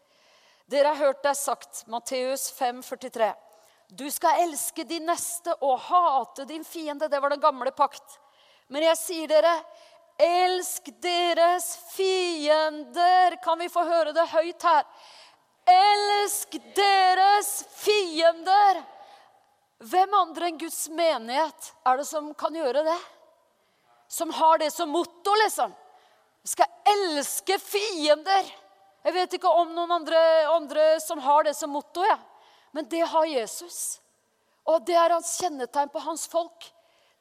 Dere 0.67 0.87
har 0.87 0.95
hørt 0.95 1.23
det 1.23 1.35
sagt, 1.37 1.87
Matteus 1.87 2.51
5, 2.51 2.83
43. 2.83 3.33
Du 3.89 4.11
skal 4.11 4.43
elske 4.43 4.83
din 4.83 5.05
neste 5.05 5.53
og 5.61 5.79
hate 5.79 6.45
din 6.45 6.63
fiende. 6.63 7.07
Det 7.07 7.21
var 7.21 7.29
den 7.29 7.41
gamle 7.41 7.71
pakt. 7.71 8.19
Men 8.67 8.87
jeg 8.87 8.97
sier 8.97 9.29
dere, 9.29 9.53
elsk 10.21 10.89
deres 11.03 11.67
fiender. 11.93 13.37
Kan 13.43 13.59
vi 13.61 13.69
få 13.69 13.85
høre 13.85 14.13
det 14.15 14.25
høyt 14.31 14.65
her? 14.65 14.83
Elsk 15.69 16.57
deres 16.77 17.51
fiender. 17.75 18.81
Hvem 19.85 20.13
andre 20.17 20.49
enn 20.49 20.59
Guds 20.59 20.85
menighet 20.89 21.71
er 21.85 21.99
det 21.99 22.07
som 22.07 22.31
kan 22.37 22.55
gjøre 22.55 22.85
det? 22.85 22.99
Som 24.07 24.31
har 24.33 24.61
det 24.61 24.71
som 24.71 24.89
motto, 24.89 25.33
liksom. 25.43 25.73
Vi 26.45 26.53
skal 26.53 26.69
elske 26.93 27.57
fiender. 27.59 28.53
Jeg 29.05 29.13
vet 29.13 29.35
ikke 29.37 29.51
om 29.51 29.73
noen 29.75 29.91
andre, 29.99 30.19
andre 30.49 30.85
som 31.03 31.19
har 31.21 31.45
det 31.45 31.53
som 31.57 31.73
motto, 31.73 32.05
ja. 32.05 32.17
men 32.71 32.87
det 32.89 33.03
har 33.05 33.25
Jesus. 33.29 33.99
Og 34.65 34.85
det 34.85 34.95
er 34.97 35.13
hans 35.13 35.35
kjennetegn 35.41 35.91
på 35.93 36.01
hans 36.01 36.25
folk 36.29 36.65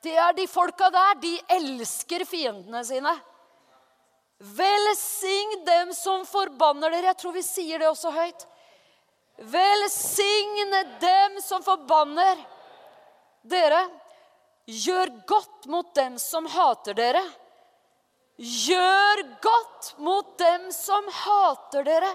det 0.05 0.15
er 0.21 0.35
de 0.37 0.47
folka 0.51 0.91
der. 0.93 1.21
De 1.23 1.33
elsker 1.57 2.25
fiendene 2.29 2.83
sine. 2.87 3.13
Velsign 4.39 5.61
dem 5.67 5.93
som 5.97 6.27
forbanner 6.29 6.93
dere. 6.93 7.13
Jeg 7.13 7.21
tror 7.23 7.37
vi 7.37 7.45
sier 7.47 7.81
det 7.81 7.89
også 7.89 8.13
høyt. 8.15 8.47
Velsign 9.51 10.75
dem 11.03 11.39
som 11.43 11.65
forbanner 11.65 12.43
dere. 13.43 13.85
Gjør 14.65 15.11
godt 15.29 15.67
mot 15.69 15.95
dem 15.97 16.19
som 16.21 16.47
hater 16.49 16.97
dere. 16.97 17.23
Gjør 18.37 19.23
godt 19.45 19.95
mot 20.03 20.37
dem 20.41 20.71
som 20.75 21.09
hater 21.25 21.87
dere. 21.87 22.11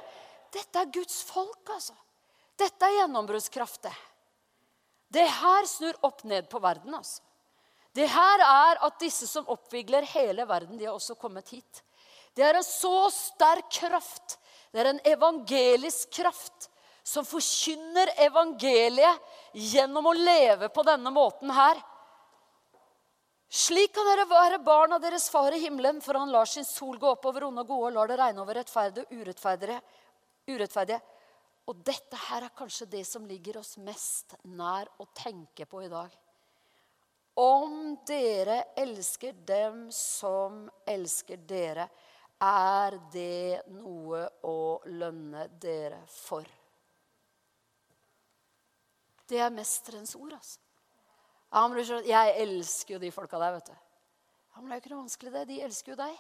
Dette 0.52 0.82
er 0.82 0.94
Guds 0.94 1.22
folk, 1.24 1.62
altså. 1.70 1.94
Dette 2.60 2.86
er 2.86 2.98
gjennombruddskraft, 2.98 3.84
det. 3.86 3.96
Det 5.10 5.26
her 5.40 5.68
snur 5.70 5.96
opp 6.06 6.26
ned 6.28 6.50
på 6.52 6.60
verden, 6.62 6.94
altså. 6.98 7.24
Det 8.00 8.08
her 8.08 8.42
er 8.46 8.80
at 8.88 9.00
disse 9.02 9.28
som 9.28 9.48
oppvigler 9.52 10.06
hele 10.14 10.46
verden, 10.48 10.78
de 10.80 10.88
har 10.88 10.96
også 10.96 11.18
kommet 11.20 11.52
hit. 11.52 11.82
Det 12.32 12.46
er 12.48 12.56
en 12.56 12.64
så 12.64 13.10
sterk 13.12 13.68
kraft. 13.76 14.38
Det 14.72 14.80
er 14.80 14.94
en 14.94 15.02
evangelisk 15.04 16.14
kraft 16.16 16.70
som 17.04 17.26
forkynner 17.28 18.14
evangeliet 18.24 19.20
gjennom 19.52 20.08
å 20.08 20.16
leve 20.16 20.70
på 20.72 20.86
denne 20.88 21.12
måten 21.12 21.52
her. 21.52 21.82
Slik 23.50 23.92
kan 23.98 24.06
dere 24.06 24.28
være 24.30 24.62
barn 24.62 24.94
av 24.96 25.02
deres 25.02 25.26
far 25.34 25.52
i 25.58 25.60
himmelen, 25.64 26.00
for 26.06 26.22
han 26.22 26.32
lar 26.32 26.48
sin 26.48 26.68
sol 26.70 27.00
gå 27.02 27.16
opp 27.16 27.26
over 27.26 27.48
onde 27.50 27.66
og 27.66 27.74
gode 27.74 27.90
og 27.90 27.96
lar 27.98 28.12
det 28.12 28.20
regne 28.22 28.46
over 28.46 28.62
rettferdige 28.62 29.10
og 29.10 29.24
urettferdige. 29.24 29.82
urettferdige. 30.48 31.02
Og 31.70 31.84
dette 31.86 32.18
her 32.30 32.46
er 32.48 32.56
kanskje 32.56 32.88
det 32.90 33.04
som 33.10 33.28
ligger 33.28 33.60
oss 33.60 33.76
mest 33.82 34.38
nær 34.46 34.88
å 35.02 35.10
tenke 35.18 35.68
på 35.70 35.84
i 35.84 35.92
dag. 35.92 36.14
Om 37.40 37.98
dere 38.08 38.64
elsker 38.76 39.36
dem 39.48 39.86
som 39.96 40.66
elsker 40.84 41.40
dere, 41.48 41.86
er 42.40 42.98
det 43.14 43.62
noe 43.76 44.26
å 44.48 44.60
lønne 44.92 45.46
dere 45.60 46.02
for. 46.12 46.48
Det 49.30 49.40
er 49.40 49.54
mesterens 49.54 50.16
ord, 50.20 50.34
altså. 50.36 50.60
Jeg 52.06 52.34
elsker 52.44 52.96
jo 52.96 53.02
de 53.02 53.12
folka 53.14 53.40
der, 53.42 53.56
vet 53.56 53.72
du. 53.72 53.78
Ja, 53.78 54.60
men 54.60 54.70
det 54.70 54.74
er 54.74 54.80
jo 54.80 54.84
ikke 54.84 54.94
noe 54.94 55.04
vanskelig, 55.06 55.34
det. 55.34 55.46
De 55.50 55.62
elsker 55.66 55.94
jo 55.94 56.00
deg. 56.00 56.18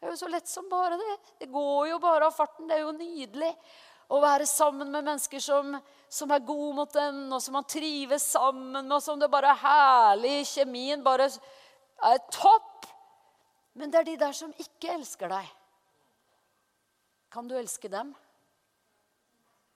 Det 0.00 0.08
er 0.08 0.14
jo 0.14 0.20
så 0.20 0.30
lett 0.32 0.48
som 0.48 0.68
bare 0.68 0.96
det. 1.00 1.16
Det 1.42 1.48
går 1.52 1.90
jo 1.90 1.98
bare 2.02 2.28
av 2.28 2.36
farten. 2.36 2.68
Det 2.68 2.76
er 2.76 2.84
jo 2.84 2.92
nydelig 2.96 3.50
å 4.10 4.18
være 4.22 4.46
sammen 4.48 4.90
med 4.90 5.06
mennesker 5.06 5.42
som, 5.42 5.76
som 6.10 6.32
er 6.34 6.42
gode 6.46 6.74
mot 6.80 6.96
en, 6.98 7.22
og 7.30 7.42
som 7.42 7.54
man 7.54 7.68
trives 7.70 8.26
sammen 8.34 8.80
med, 8.80 8.96
og 8.96 9.04
som 9.04 9.20
det 9.20 9.30
bare 9.30 9.52
er 9.52 9.62
herlig. 9.62 10.34
Kjemien 10.50 11.04
bare 11.06 11.28
er 11.30 12.18
topp. 12.34 12.88
Men 13.78 13.92
det 13.92 14.00
er 14.00 14.08
de 14.10 14.16
der 14.24 14.34
som 14.34 14.50
ikke 14.58 14.96
elsker 14.96 15.30
deg. 15.30 15.54
Kan 17.30 17.46
du 17.46 17.54
elske 17.54 17.90
dem? 17.92 18.10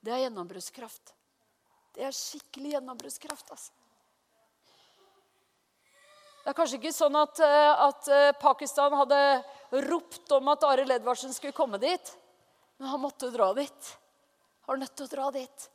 Det 0.03 0.11
er 0.11 0.25
gjennombruddskraft. 0.25 1.15
Det 1.95 2.03
er 2.03 2.13
skikkelig 2.13 2.75
gjennombruddskraft. 2.75 3.51
altså. 3.55 3.71
Det 6.43 6.51
er 6.51 6.57
kanskje 6.59 6.77
ikke 6.77 6.93
sånn 6.93 7.15
at, 7.17 7.39
eh, 7.41 7.83
at, 7.87 8.07
eh, 8.13 8.31
Pakistan 8.37 8.93
hadde 8.93 9.43
ropt 9.87 10.31
om 10.35 10.51
at 10.51 10.63
Arild 10.67 10.91
Edvardsen 10.91 11.33
skulle 11.33 11.55
komme 11.57 11.79
dit. 11.81 12.17
Men 12.77 12.91
han 12.91 13.01
måtte 13.01 13.31
dra 13.33 13.53
dit. 13.57 13.97
Var 14.65 14.81
nødt 14.81 14.95
til 14.97 15.05
å 15.05 15.11
dra 15.11 15.31
dit. 15.35 15.69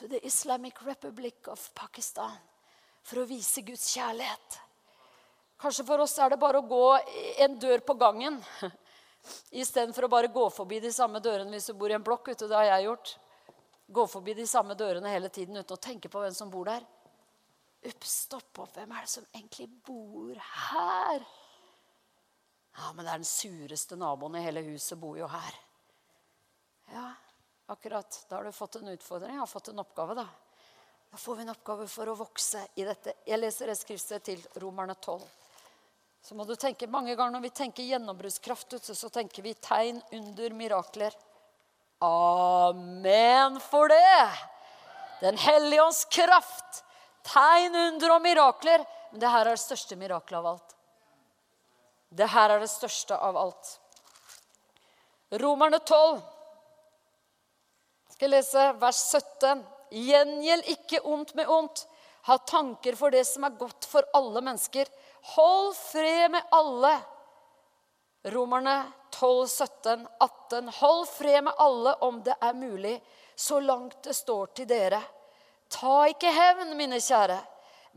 To 0.00 0.08
the 0.08 0.20
Islamic 0.26 0.82
Republic 0.86 1.48
of 1.52 1.64
Pakistan. 1.74 2.36
For 3.04 3.22
å 3.22 3.26
vise 3.28 3.64
Guds 3.66 3.90
kjærlighet. 3.92 4.60
Kanskje 5.62 5.84
for 5.86 6.02
oss 6.02 6.16
er 6.18 6.32
det 6.32 6.40
bare 6.42 6.58
å 6.58 6.66
gå 6.66 6.86
en 7.44 7.58
dør 7.60 7.84
på 7.86 7.94
gangen. 8.00 8.40
Istedenfor 9.62 10.08
å 10.08 10.10
bare 10.10 10.32
gå 10.32 10.46
forbi 10.50 10.80
de 10.82 10.90
samme 10.94 11.20
dørene 11.22 11.54
hvis 11.54 11.68
du 11.70 11.76
bor 11.78 11.92
i 11.92 11.96
en 11.98 12.02
blokk. 12.02 12.32
Ute, 12.32 12.48
det 12.50 12.56
har 12.56 12.70
jeg 12.70 12.88
gjort. 12.88 13.12
Gå 13.92 14.06
forbi 14.08 14.34
de 14.38 14.46
samme 14.48 14.74
dørene 14.78 15.12
hele 15.12 15.28
tiden 15.28 15.60
uten 15.60 15.76
å 15.76 15.82
tenke 15.82 16.10
på 16.10 16.22
hvem 16.22 16.34
som 16.34 16.50
bor 16.50 16.70
der. 16.70 16.82
Ups, 17.82 18.16
stopp 18.28 18.62
opp. 18.62 18.72
Hvem 18.78 18.94
er 18.94 19.04
det 19.04 19.12
som 19.12 19.26
egentlig 19.34 19.68
bor 19.84 20.38
her? 20.38 21.26
Ja, 22.72 22.92
men 22.94 23.04
det 23.04 23.12
er 23.12 23.20
den 23.20 23.28
sureste 23.28 23.98
naboen 24.00 24.38
i 24.38 24.44
hele 24.46 24.62
huset 24.70 24.98
bor 24.98 25.18
jo 25.18 25.28
her. 25.28 25.58
Ja, 26.92 27.10
akkurat. 27.66 28.24
Da 28.28 28.36
har 28.36 28.44
du 28.44 28.52
fått 28.52 28.76
en 28.76 28.88
utfordring. 28.88 29.34
Jeg 29.34 29.42
har 29.42 29.50
fått 29.50 29.68
en 29.68 29.78
oppgave, 29.78 30.14
da. 30.14 30.26
Da 31.12 31.20
får 31.20 31.36
vi 31.36 31.42
en 31.42 31.52
oppgave 31.52 31.86
for 31.92 32.08
å 32.08 32.16
vokse 32.16 32.62
i 32.74 32.86
dette. 32.88 33.14
Jeg 33.28 33.40
leser 33.40 33.68
et 33.68 33.78
skriftsted 33.78 34.24
til 34.24 34.44
Romerne 34.62 34.94
12. 34.94 35.20
Så 36.22 36.36
må 36.38 36.46
du 36.46 36.54
tenke 36.54 36.86
Mange 36.86 37.16
ganger 37.16 37.34
når 37.34 37.48
vi 37.48 37.50
tenker 37.50 37.88
gjennombruddskraft, 37.88 38.78
så 38.86 39.08
tenker 39.10 39.42
vi 39.42 39.54
tegn, 39.54 40.00
under, 40.12 40.54
mirakler. 40.56 41.16
Amen 42.02 43.60
for 43.60 43.90
det! 43.92 44.30
Den 45.20 45.36
hellige 45.38 45.82
ånds 45.82 46.04
kraft 46.10 46.82
tegn, 47.22 47.74
under 47.76 48.16
og 48.16 48.22
mirakler. 48.22 48.84
Men 49.10 49.20
det 49.20 49.30
her 49.30 49.46
er 49.46 49.56
det 49.56 49.62
største 49.62 49.98
mirakelet 49.98 50.38
av 50.40 50.50
alt. 50.54 50.76
Det 52.12 52.28
her 52.28 52.52
er 52.52 52.60
det 52.60 52.70
største 52.70 53.16
av 53.16 53.38
alt. 53.40 53.78
Romerne 55.40 55.78
12. 55.78 56.20
Skal 58.22 58.30
lese 58.30 58.64
vers 58.78 58.98
17. 59.10 59.64
Gjengjeld 59.90 60.68
ikke 60.70 61.00
ondt 61.10 61.32
med 61.34 61.48
ondt. 61.50 61.80
Ha 62.28 62.36
tanker 62.46 62.94
for 62.94 63.10
det 63.10 63.24
som 63.26 63.42
er 63.42 63.56
godt 63.58 63.82
for 63.90 64.06
alle 64.14 64.38
mennesker. 64.46 64.86
Hold 65.32 65.72
fred 65.74 66.30
med 66.30 66.52
alle. 66.54 66.92
Romerne 68.30 68.76
12, 69.10 69.48
17, 69.48 70.04
18. 70.22 70.70
Hold 70.76 71.02
fred 71.10 71.48
med 71.48 71.58
alle 71.64 71.96
om 72.06 72.20
det 72.22 72.36
er 72.38 72.54
mulig, 72.54 72.92
så 73.34 73.58
langt 73.58 73.98
det 74.06 74.14
står 74.14 74.52
til 74.54 74.68
dere. 74.70 75.00
Ta 75.66 76.04
ikke 76.12 76.30
hevn, 76.30 76.76
mine 76.78 77.00
kjære, 77.02 77.40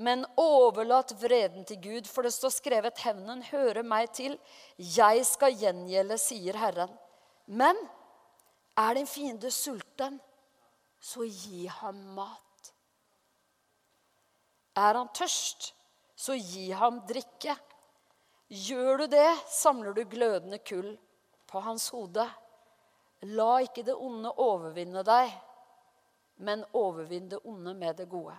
men 0.01 0.25
overlat 0.41 1.13
vreden 1.21 1.69
til 1.69 1.83
Gud, 1.83 2.09
for 2.09 2.25
det 2.25 2.33
står 2.33 2.55
skrevet:" 2.55 3.03
Hevnen 3.05 3.45
hører 3.51 3.85
meg 3.85 4.09
til, 4.09 4.39
jeg 4.77 5.21
skal 5.29 5.53
gjengjelde, 5.53 6.17
sier 6.17 6.57
Herren. 6.57 6.97
Men 7.45 7.77
er 8.77 8.97
din 8.97 9.07
fiende 9.07 9.51
sulten, 9.51 10.19
så 10.99 11.23
gi 11.23 11.65
ham 11.67 12.01
mat. 12.17 12.71
Er 14.75 14.99
han 14.99 15.11
tørst, 15.15 15.71
så 16.15 16.35
gi 16.35 16.69
ham 16.75 17.01
drikke. 17.07 17.55
Gjør 18.47 19.03
du 19.03 19.07
det, 19.15 19.29
samler 19.49 19.95
du 19.95 20.03
glødende 20.09 20.59
kull 20.59 20.95
på 21.47 21.61
hans 21.65 21.89
hode. 21.95 22.27
La 23.35 23.51
ikke 23.63 23.85
det 23.87 23.95
onde 23.95 24.33
overvinne 24.43 25.03
deg 25.07 25.31
men 26.35 26.65
overvinn 26.71 27.29
det 27.29 27.39
onde 27.43 27.73
med 27.73 27.95
det 27.95 28.09
gode. 28.09 28.35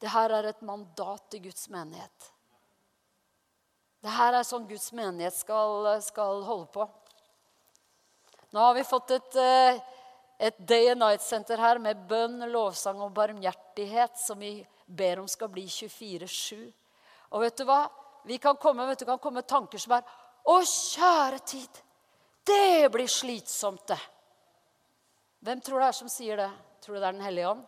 Dette 0.00 0.24
er 0.36 0.48
et 0.48 0.62
mandat 0.62 1.30
til 1.30 1.42
Guds 1.48 1.68
menighet. 1.72 2.30
Dette 4.00 4.28
er 4.28 4.44
sånn 4.44 4.68
Guds 4.68 4.92
menighet 4.96 5.36
skal, 5.36 5.90
skal 6.04 6.44
holde 6.44 6.70
på. 6.72 6.86
Nå 8.50 8.60
har 8.60 8.74
vi 8.74 8.84
fått 8.84 9.10
et, 9.10 9.36
eh, 9.36 9.80
et 10.38 10.58
Day 10.58 10.90
and 10.90 11.00
Night-senter 11.00 11.58
her 11.58 11.78
med 11.78 12.08
bønn, 12.08 12.40
lovsang 12.50 13.00
og 13.00 13.12
barmhjertighet 13.14 14.18
som 14.18 14.38
vi 14.38 14.66
ber 14.86 15.20
om 15.20 15.28
skal 15.28 15.48
bli 15.48 15.66
24-7. 15.66 16.72
Og 17.30 17.44
vet 17.44 17.56
du 17.56 17.64
hva? 17.64 17.84
Vi 18.24 18.38
kan 18.38 18.56
komme, 18.56 18.86
vet 18.86 18.98
du, 18.98 19.04
kan 19.04 19.18
komme 19.18 19.42
tanker 19.42 19.78
som 19.78 19.92
er 19.98 20.16
Å, 20.40 20.54
kjære 20.64 21.38
tid! 21.44 21.82
Det 22.48 22.88
blir 22.90 23.06
slitsomt, 23.06 23.86
det. 23.86 24.00
Hvem 25.44 25.60
tror 25.60 25.80
det 25.80 25.88
er 25.90 25.96
som 25.98 26.08
sier 26.08 26.40
det? 26.40 26.48
Tror 26.80 26.96
du 26.96 27.00
det 27.00 27.06
er 27.06 27.12
Den 27.12 27.24
hellige 27.24 27.50
ånd? 27.50 27.62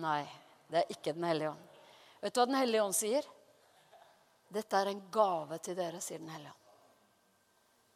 Nei, 0.00 0.24
det 0.72 0.80
er 0.80 0.90
ikke 0.96 1.12
Den 1.12 1.28
hellige 1.28 1.52
ånd. 1.52 1.78
Vet 2.24 2.34
du 2.34 2.40
hva 2.40 2.46
Den 2.48 2.58
hellige 2.58 2.88
ånd 2.88 2.96
sier? 2.96 3.28
Dette 4.48 4.80
er 4.80 4.90
en 4.90 5.04
gave 5.12 5.58
til 5.58 5.76
dere, 5.76 6.00
sier 6.00 6.18
Den 6.18 6.32
hellige 6.32 6.56
ånd. 6.56 6.60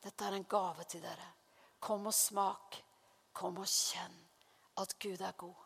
Dette 0.05 0.29
er 0.29 0.37
en 0.37 0.47
gave 0.49 0.85
til 0.85 1.03
dere. 1.03 1.33
Kom 1.79 2.07
og 2.11 2.15
smak. 2.15 2.81
Kom 3.33 3.61
og 3.63 3.71
kjenn 3.71 4.15
at 4.83 4.95
Gud 4.99 5.21
er 5.23 5.35
god. 5.39 5.65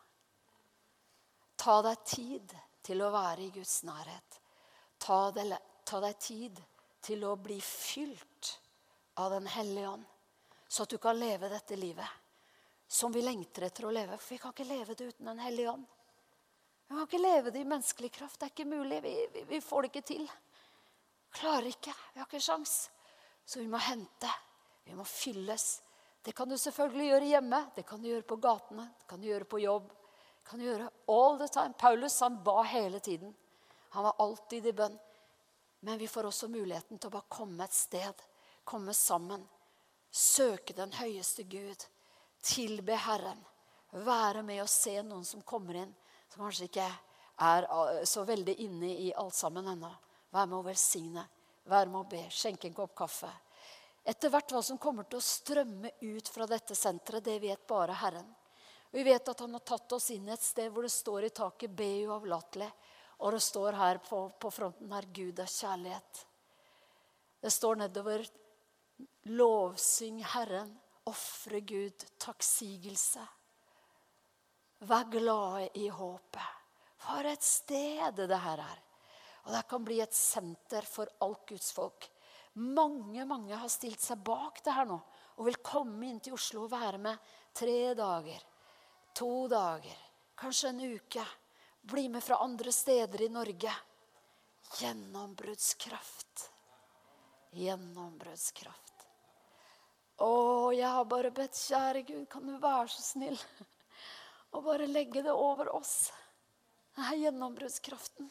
Ta 1.57 1.79
deg 1.85 2.03
tid 2.05 2.53
til 2.83 3.01
å 3.01 3.11
være 3.13 3.45
i 3.45 3.53
Guds 3.53 3.81
nærhet. 3.87 4.39
Ta 5.01 5.31
deg, 5.35 5.53
ta 5.85 6.01
deg 6.03 6.19
tid 6.21 6.59
til 7.03 7.23
å 7.27 7.35
bli 7.39 7.59
fylt 7.63 8.57
av 9.21 9.31
Den 9.31 9.47
hellige 9.47 9.89
ånd, 9.89 10.05
så 10.67 10.83
at 10.83 10.93
du 10.93 10.97
kan 10.97 11.19
leve 11.19 11.49
dette 11.51 11.77
livet 11.77 12.21
som 12.87 13.11
vi 13.13 13.21
lengter 13.21 13.67
etter 13.67 13.85
å 13.85 13.91
leve. 13.93 14.17
For 14.17 14.35
vi 14.35 14.39
kan 14.41 14.53
ikke 14.53 14.69
leve 14.69 14.95
det 14.95 15.11
uten 15.11 15.29
Den 15.29 15.41
hellige 15.41 15.71
ånd. 15.71 15.85
Vi 16.87 16.95
kan 16.95 17.07
ikke 17.07 17.21
leve 17.21 17.51
det 17.51 17.61
i 17.61 17.69
menneskelig 17.69 18.11
kraft. 18.13 18.39
Det 18.39 18.47
er 18.47 18.53
ikke 18.53 18.69
mulig. 18.69 18.99
Vi, 19.01 19.13
vi, 19.33 19.43
vi 19.49 19.61
får 19.61 19.81
det 19.81 19.91
ikke 19.91 20.07
til. 20.11 20.27
Klarer 21.33 21.69
ikke. 21.71 21.93
Vi 22.13 22.21
har 22.21 22.27
ikke 22.29 22.43
sjans. 22.43 22.75
Så 23.45 23.61
vi 23.61 23.69
må 23.71 23.81
hente. 23.81 24.29
Vi 24.85 24.97
må 24.97 25.05
fylles. 25.09 25.81
Det 26.23 26.31
kan 26.31 26.49
du 26.49 26.57
selvfølgelig 26.57 27.07
gjøre 27.09 27.31
hjemme. 27.33 27.59
Det 27.75 27.83
kan 27.87 28.01
du 28.01 28.07
gjøre 28.07 28.27
på 28.27 28.39
gatene. 28.41 28.87
Det 28.99 29.07
kan 29.07 29.21
du 29.21 29.27
gjøre 29.27 29.47
på 29.49 29.59
jobb. 29.59 29.89
Det 29.89 30.49
kan 30.49 30.59
du 30.59 30.65
gjøre 30.65 30.91
all 31.11 31.39
the 31.39 31.47
time. 31.51 31.73
Paulus 31.79 32.19
han 32.23 32.37
ba 32.43 32.61
hele 32.63 32.99
tiden. 32.99 33.33
Han 33.95 34.03
var 34.03 34.15
alltid 34.23 34.67
i 34.67 34.73
bønn. 34.73 34.95
Men 35.83 35.99
vi 35.99 36.07
får 36.07 36.29
også 36.29 36.47
muligheten 36.47 36.97
til 36.97 37.11
å 37.11 37.17
bare 37.17 37.27
komme 37.27 37.67
et 37.67 37.75
sted. 37.75 38.23
Komme 38.63 38.93
sammen. 38.95 39.43
Søke 40.11 40.73
den 40.77 40.93
høyeste 40.95 41.43
Gud 41.43 41.83
tilbe 42.43 42.95
Herren. 42.95 43.39
Være 43.91 44.43
med 44.43 44.63
og 44.63 44.71
se 44.71 44.95
noen 45.03 45.25
som 45.27 45.43
kommer 45.45 45.83
inn, 45.83 45.91
som 46.31 46.43
kanskje 46.45 46.69
ikke 46.69 46.87
er 47.43 47.67
eh, 47.67 48.03
så 48.09 48.23
veldig 48.25 48.55
inne 48.65 48.89
i 48.89 49.11
alt 49.13 49.35
sammen 49.35 49.67
ennå. 49.69 49.91
Være 50.33 50.49
med 50.49 50.59
å 50.59 50.65
velsigne, 50.65 51.25
være 51.69 51.91
med 51.91 51.99
å 51.99 52.09
be, 52.09 52.23
skjenke 52.33 52.67
en 52.69 52.77
kopp 52.77 52.95
kaffe. 52.97 53.29
Etter 54.03 54.29
hvert 54.29 54.51
hva 54.51 54.61
som 54.63 54.77
kommer 54.77 55.07
til 55.07 55.21
å 55.21 55.23
strømme 55.23 55.93
ut 56.01 56.27
fra 56.27 56.47
dette 56.49 56.75
senteret, 56.75 57.23
det 57.23 57.37
vet 57.39 57.67
bare 57.67 57.95
Herren. 57.95 58.27
Vi 58.91 59.03
vet 59.03 59.29
at 59.29 59.39
han 59.39 59.55
har 59.55 59.63
tatt 59.65 59.95
oss 59.95 60.09
inn 60.13 60.27
et 60.29 60.43
sted 60.43 60.69
hvor 60.69 60.83
det 60.83 60.91
står 60.93 61.25
i 61.25 61.29
taket 61.33 61.71
'Be 61.71 62.05
uavlatelig'. 62.05 62.71
Og 63.23 63.31
det 63.31 63.41
står 63.41 63.73
her 63.79 63.97
på, 64.03 64.29
på 64.39 64.51
fronten 64.51 64.91
her 64.91 65.07
'Gud 65.07 65.39
er 65.39 65.49
kjærlighet'. 65.49 66.25
Det 67.41 67.51
står 67.51 67.75
nedover 67.75 68.25
'Lovsyng 69.25 70.21
Herren' 70.23 70.75
ofre 71.05 71.59
Gud 71.59 72.05
takksigelse. 72.19 73.23
Vær 74.83 75.09
glade 75.11 75.69
i 75.79 75.87
håpet. 75.87 76.59
For 77.03 77.27
et 77.27 77.43
sted 77.43 78.19
det 78.19 78.39
her 78.39 78.59
er. 78.63 78.79
Og 79.43 79.51
det 79.55 79.63
kan 79.67 79.83
bli 79.83 79.99
et 80.03 80.15
senter 80.15 80.85
for 80.87 81.09
alt 81.23 81.47
Guds 81.47 81.71
folk. 81.75 82.12
Mange 82.53 83.25
mange 83.25 83.57
har 83.57 83.71
stilt 83.71 84.01
seg 84.01 84.21
bak 84.25 84.59
det 84.65 84.75
her 84.75 84.85
nå 84.85 84.99
og 85.33 85.47
vil 85.47 85.57
komme 85.65 86.05
inn 86.05 86.19
til 86.21 86.35
Oslo 86.37 86.67
og 86.67 86.73
være 86.75 86.99
med 87.01 87.31
tre 87.57 87.93
dager, 87.97 88.43
to 89.17 89.47
dager, 89.49 89.97
kanskje 90.37 90.69
en 90.69 90.83
uke. 90.93 91.25
Bli 91.83 92.05
med 92.09 92.23
fra 92.23 92.37
andre 92.45 92.71
steder 92.71 93.25
i 93.25 93.31
Norge. 93.33 93.73
Gjennombruddskraft. 94.77 96.45
Gjennombruddskraft. 97.57 99.03
Å, 100.23 100.71
jeg 100.71 100.87
har 100.87 101.09
bare 101.09 101.33
bedt, 101.33 101.57
kjære 101.57 102.05
Gud, 102.07 102.23
kan 102.31 102.45
du 102.47 102.53
være 102.61 102.87
så 102.93 103.01
snill 103.03 103.39
og 104.53 104.63
bare 104.67 104.87
legge 104.87 105.25
det 105.25 105.33
over 105.33 105.73
oss? 105.73 106.13
Denne 106.93 107.17
gjennombruddskraften. 107.17 108.29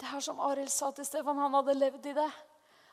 Det 0.00 0.08
her 0.08 0.24
som 0.24 0.40
Arild 0.40 0.72
sa 0.72 0.88
til 0.96 1.06
Stefan, 1.06 1.38
han 1.38 1.54
hadde 1.54 1.76
levd 1.76 2.08
i 2.08 2.16
det. 2.16 2.30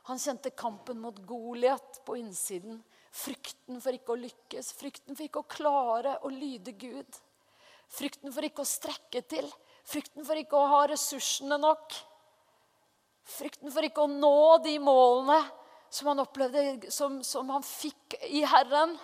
Han 0.10 0.20
kjente 0.20 0.50
kampen 0.50 1.00
mot 1.02 1.18
Goliat 1.26 2.02
på 2.06 2.18
innsiden. 2.18 2.80
Frykten 3.12 3.82
for 3.84 3.96
ikke 3.96 4.16
å 4.16 4.22
lykkes, 4.22 4.72
frykten 4.80 5.18
for 5.18 5.28
ikke 5.28 5.42
å 5.44 5.52
klare 5.52 6.16
å 6.24 6.32
lyde 6.32 6.74
Gud. 6.80 7.20
Frykten 7.92 8.32
for 8.32 8.48
ikke 8.48 8.64
å 8.64 8.70
strekke 8.70 9.22
til, 9.28 9.50
frykten 9.84 10.24
for 10.24 10.40
ikke 10.40 10.56
å 10.56 10.70
ha 10.72 10.86
ressursene 10.94 11.58
nok. 11.60 11.98
Frykten 13.28 13.72
for 13.74 13.86
ikke 13.86 14.06
å 14.06 14.12
nå 14.12 14.62
de 14.64 14.78
målene 14.82 15.42
som 15.92 16.08
han 16.08 16.24
opplevde, 16.24 16.92
som, 16.92 17.20
som 17.24 17.52
han 17.52 17.66
fikk 17.68 18.16
i 18.32 18.46
Herren. 18.48 18.96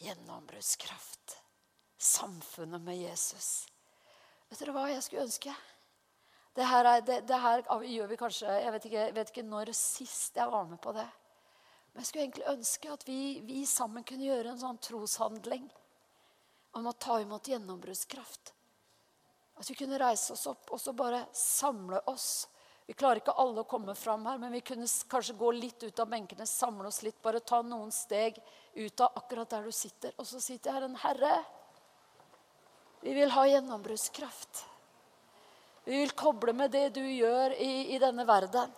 Gjennombruddskraft. 0.00 1.36
Samfunnet 2.00 2.80
med 2.84 2.96
Jesus. 2.96 3.66
Vet 4.48 4.60
dere 4.60 4.72
hva 4.72 4.88
jeg 4.88 5.04
skulle 5.04 5.28
ønske? 5.28 5.52
Det 6.56 6.64
her, 6.64 6.88
er, 6.88 7.00
det, 7.04 7.20
det 7.28 7.36
her, 7.36 7.62
gjør 7.84 8.08
vi 8.08 8.16
kanskje 8.16 8.48
jeg 8.48 8.72
vet, 8.72 8.84
ikke, 8.88 9.06
vet, 9.18 9.30
ikke, 9.32 9.42
når 9.44 9.70
sist 9.76 10.38
jeg 10.40 10.48
var 10.48 10.68
med 10.70 10.80
på 10.80 10.94
det. 10.96 11.04
Men 11.92 12.00
jeg 12.00 12.08
skulle 12.08 12.24
egentlig 12.24 12.46
ønske 12.52 12.92
at 12.92 13.04
vi, 13.08 13.18
vi 13.44 13.64
sammen 13.68 14.04
kunne 14.08 14.24
gjøre 14.24 14.54
en 14.54 14.62
sånn 14.62 14.80
troshandling 14.84 15.66
om 16.76 16.88
å 16.88 16.94
ta 16.96 17.18
imot 17.20 17.48
gjennombruddskraft. 17.48 18.52
At 19.56 19.70
vi 19.70 19.76
kunne 19.76 20.00
reise 20.00 20.32
oss 20.32 20.46
opp 20.48 20.72
og 20.72 20.80
så 20.80 20.92
bare 20.96 21.22
samle 21.36 22.00
oss. 22.08 22.46
Vi 22.86 22.94
klarer 22.96 23.20
ikke 23.20 23.34
alle 23.40 23.64
å 23.64 23.68
komme 23.68 23.96
fram 23.98 24.24
her, 24.28 24.38
men 24.38 24.52
vi 24.52 24.62
kunne 24.64 24.88
kanskje 25.10 25.36
gå 25.36 25.50
litt 25.56 25.82
ut 25.82 26.00
av 26.00 26.08
benkene, 26.12 26.46
samle 26.46 26.88
oss 26.88 27.02
litt, 27.02 27.18
bare 27.24 27.40
ta 27.40 27.62
noen 27.64 27.90
steg 27.92 28.38
ut 28.76 29.04
av 29.04 29.16
akkurat 29.18 29.56
der 29.56 29.68
du 29.68 29.74
sitter. 29.74 30.14
Og 30.16 30.28
så 30.28 30.40
sitter 30.40 30.70
jeg 30.70 30.76
her 30.78 30.88
en 30.88 31.00
herre. 31.02 31.34
Vi 33.02 33.16
vil 33.16 33.32
ha 33.34 33.44
gjennombruddskraft. 33.48 34.64
Vi 35.86 36.00
vil 36.00 36.10
koble 36.18 36.50
med 36.56 36.72
det 36.74 36.88
du 36.96 37.02
gjør 37.04 37.52
i, 37.62 37.94
i 37.94 37.98
denne 38.02 38.24
verden. 38.26 38.72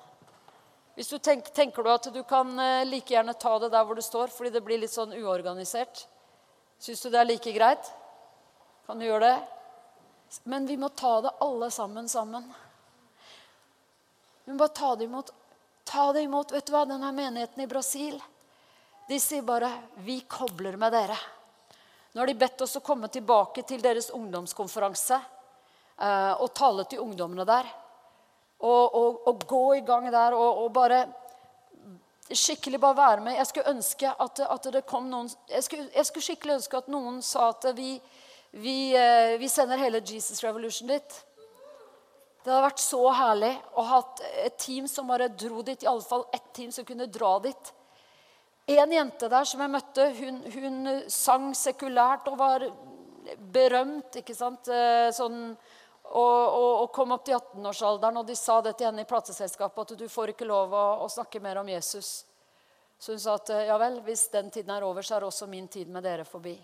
Hvis 0.92 1.09
du 1.09 1.16
tenk, 1.22 1.46
tenker 1.56 1.86
du 1.86 1.88
at 1.88 2.09
du 2.12 2.20
kan 2.28 2.50
eh, 2.61 2.84
like 2.84 3.14
gjerne 3.14 3.32
ta 3.32 3.54
det 3.62 3.70
der 3.72 3.86
hvor 3.88 3.96
du 3.96 4.04
står, 4.04 4.28
fordi 4.34 4.50
det 4.52 4.61
blir 4.66 4.80
litt 4.82 4.92
sånn 4.92 5.14
uorganisert. 5.16 6.02
Syns 6.76 7.00
du 7.00 7.09
det 7.09 7.22
er 7.22 7.28
like 7.30 7.54
greit? 7.54 7.88
Kan 8.84 9.00
du 9.00 9.06
gjøre 9.06 9.30
det? 9.30 9.38
Men 10.44 10.68
vi 10.68 10.76
må 10.76 10.90
ta 10.92 11.14
det 11.24 11.32
alle 11.40 11.70
sammen 11.72 12.12
sammen. 12.12 12.44
Vi 14.44 14.52
må 14.52 14.61
bare 14.61 14.76
ta 14.76 14.92
det 14.98 15.09
imot. 15.09 15.32
Ta 15.88 16.11
det 16.12 16.26
imot. 16.28 16.52
Vet 16.52 16.68
du 16.68 16.74
hva? 16.76 16.84
Denne 16.84 17.14
menigheten 17.16 17.64
i 17.64 17.70
Brasil 17.70 18.20
de 19.09 19.16
sier 19.16 19.42
bare 19.42 19.70
'Vi 20.04 20.20
kobler 20.28 20.76
med 20.76 20.92
dere'. 20.92 21.16
Nå 22.12 22.20
har 22.20 22.26
de 22.26 22.34
bedt 22.34 22.61
oss 22.61 22.76
å 22.76 22.84
komme 22.84 23.09
tilbake 23.09 23.62
til 23.62 23.80
deres 23.80 24.11
ungdomskonferanse. 24.11 25.20
Eh, 25.99 26.34
og 26.38 26.53
tale 26.55 26.84
til 26.86 27.03
ungdommene 27.03 27.46
der. 27.49 27.66
Og, 28.59 28.94
og, 28.94 29.22
og 29.26 29.46
gå 29.51 29.62
i 29.78 29.84
gang 29.86 30.07
der 30.14 30.34
og, 30.34 30.64
og, 30.64 30.72
bare 30.74 31.07
skikkelig 32.30 32.80
bare 32.80 32.96
være 32.96 33.24
med. 33.24 33.38
Jeg 33.38 33.46
skulle 33.51 33.72
ønske 33.72 34.11
at, 34.11 34.42
at 34.44 34.68
det 34.74 34.84
kom 34.86 35.09
noen 35.11 35.30
jeg 35.49 35.64
skulle, 35.64 35.88
jeg 35.94 36.07
skulle, 36.07 36.26
skikkelig 36.26 36.59
ønske 36.59 36.78
at 36.78 36.90
noen 36.92 37.22
sa 37.22 37.49
at 37.55 37.70
vi, 37.78 37.96
vi, 38.53 38.76
eh, 38.99 39.38
vi 39.40 39.49
sender 39.51 39.80
hele 39.80 40.03
Jesus 40.05 40.42
Revolution 40.44 40.90
dit. 40.90 41.16
Det 42.44 42.53
hadde 42.53 42.66
vært 42.68 42.82
så 42.82 43.01
herlig 43.12 43.55
å 43.74 43.86
ha 43.88 44.03
et 44.44 44.59
team 44.62 44.86
som 44.90 45.11
bare 45.11 45.30
dro 45.34 45.64
dit. 45.66 45.82
i 45.82 45.90
alle 45.90 46.07
fall 46.07 46.26
ett 46.32 46.53
team 46.55 46.70
som 46.72 46.86
kunne 46.86 47.11
dra 47.11 47.38
dit. 47.42 47.72
En 48.68 48.92
jente 48.92 49.30
der 49.32 49.49
som 49.49 49.64
jeg 49.64 49.72
møtte, 49.72 50.07
hun, 50.20 50.38
hun 50.53 50.78
sang 51.11 51.51
sekulært 51.57 52.28
og 52.30 52.38
var 52.38 52.68
berømt. 53.53 54.20
ikke 54.20 54.36
sant? 54.36 54.68
Eh, 54.68 55.11
sånn 55.16 55.57
og, 56.09 56.54
og, 56.54 56.72
og, 56.82 56.88
kom 56.92 57.12
opp 57.12 57.24
til 57.26 57.36
18-årsalderen, 57.36 58.20
og 58.20 58.26
de 58.26 58.36
sa 58.36 58.61
det 58.64 58.74
til 58.78 58.88
henne 58.88 59.04
i 59.04 59.09
plateselskapet 59.09 59.92
at 59.92 60.00
du 60.00 60.09
får 60.09 60.32
ikke 60.32 60.48
lov 60.48 60.72
å, 60.72 60.84
å, 61.04 61.09
snakke 61.12 61.40
mer 61.44 61.61
om 61.61 61.68
Jesus. 61.68 62.24
Så 62.98 63.12
hun 63.12 63.20
sa 63.22 63.36
at 63.36 63.52
ja 63.68 63.76
vel, 63.78 64.00
hvis 64.06 64.26
den 64.32 64.48
tiden 64.50 64.72
er 64.74 64.86
over, 64.86 65.04
så 65.06 65.18
er 65.18 65.28
også 65.28 65.46
min 65.46 65.68
tid 65.68 65.90
med 65.92 66.06
dere 66.06 66.24
forbi. 66.26 66.56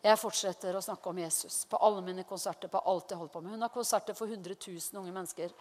Jeg 0.00 0.16
fortsetter 0.16 0.76
å 0.76 0.80
snakke 0.80 1.10
om 1.10 1.18
Jesus 1.20 1.66
på 1.68 1.78
alle 1.84 2.00
mine 2.02 2.24
konserter. 2.24 2.68
på 2.68 2.80
alt 2.80 3.10
jeg 3.10 3.18
holder 3.18 3.32
på 3.32 3.40
med. 3.40 3.52
Hun 3.52 3.62
har 3.62 3.74
konserter 3.74 4.16
for 4.16 4.26
100 4.26 4.56
000 4.66 5.00
unge 5.02 5.12
mennesker 5.12 5.52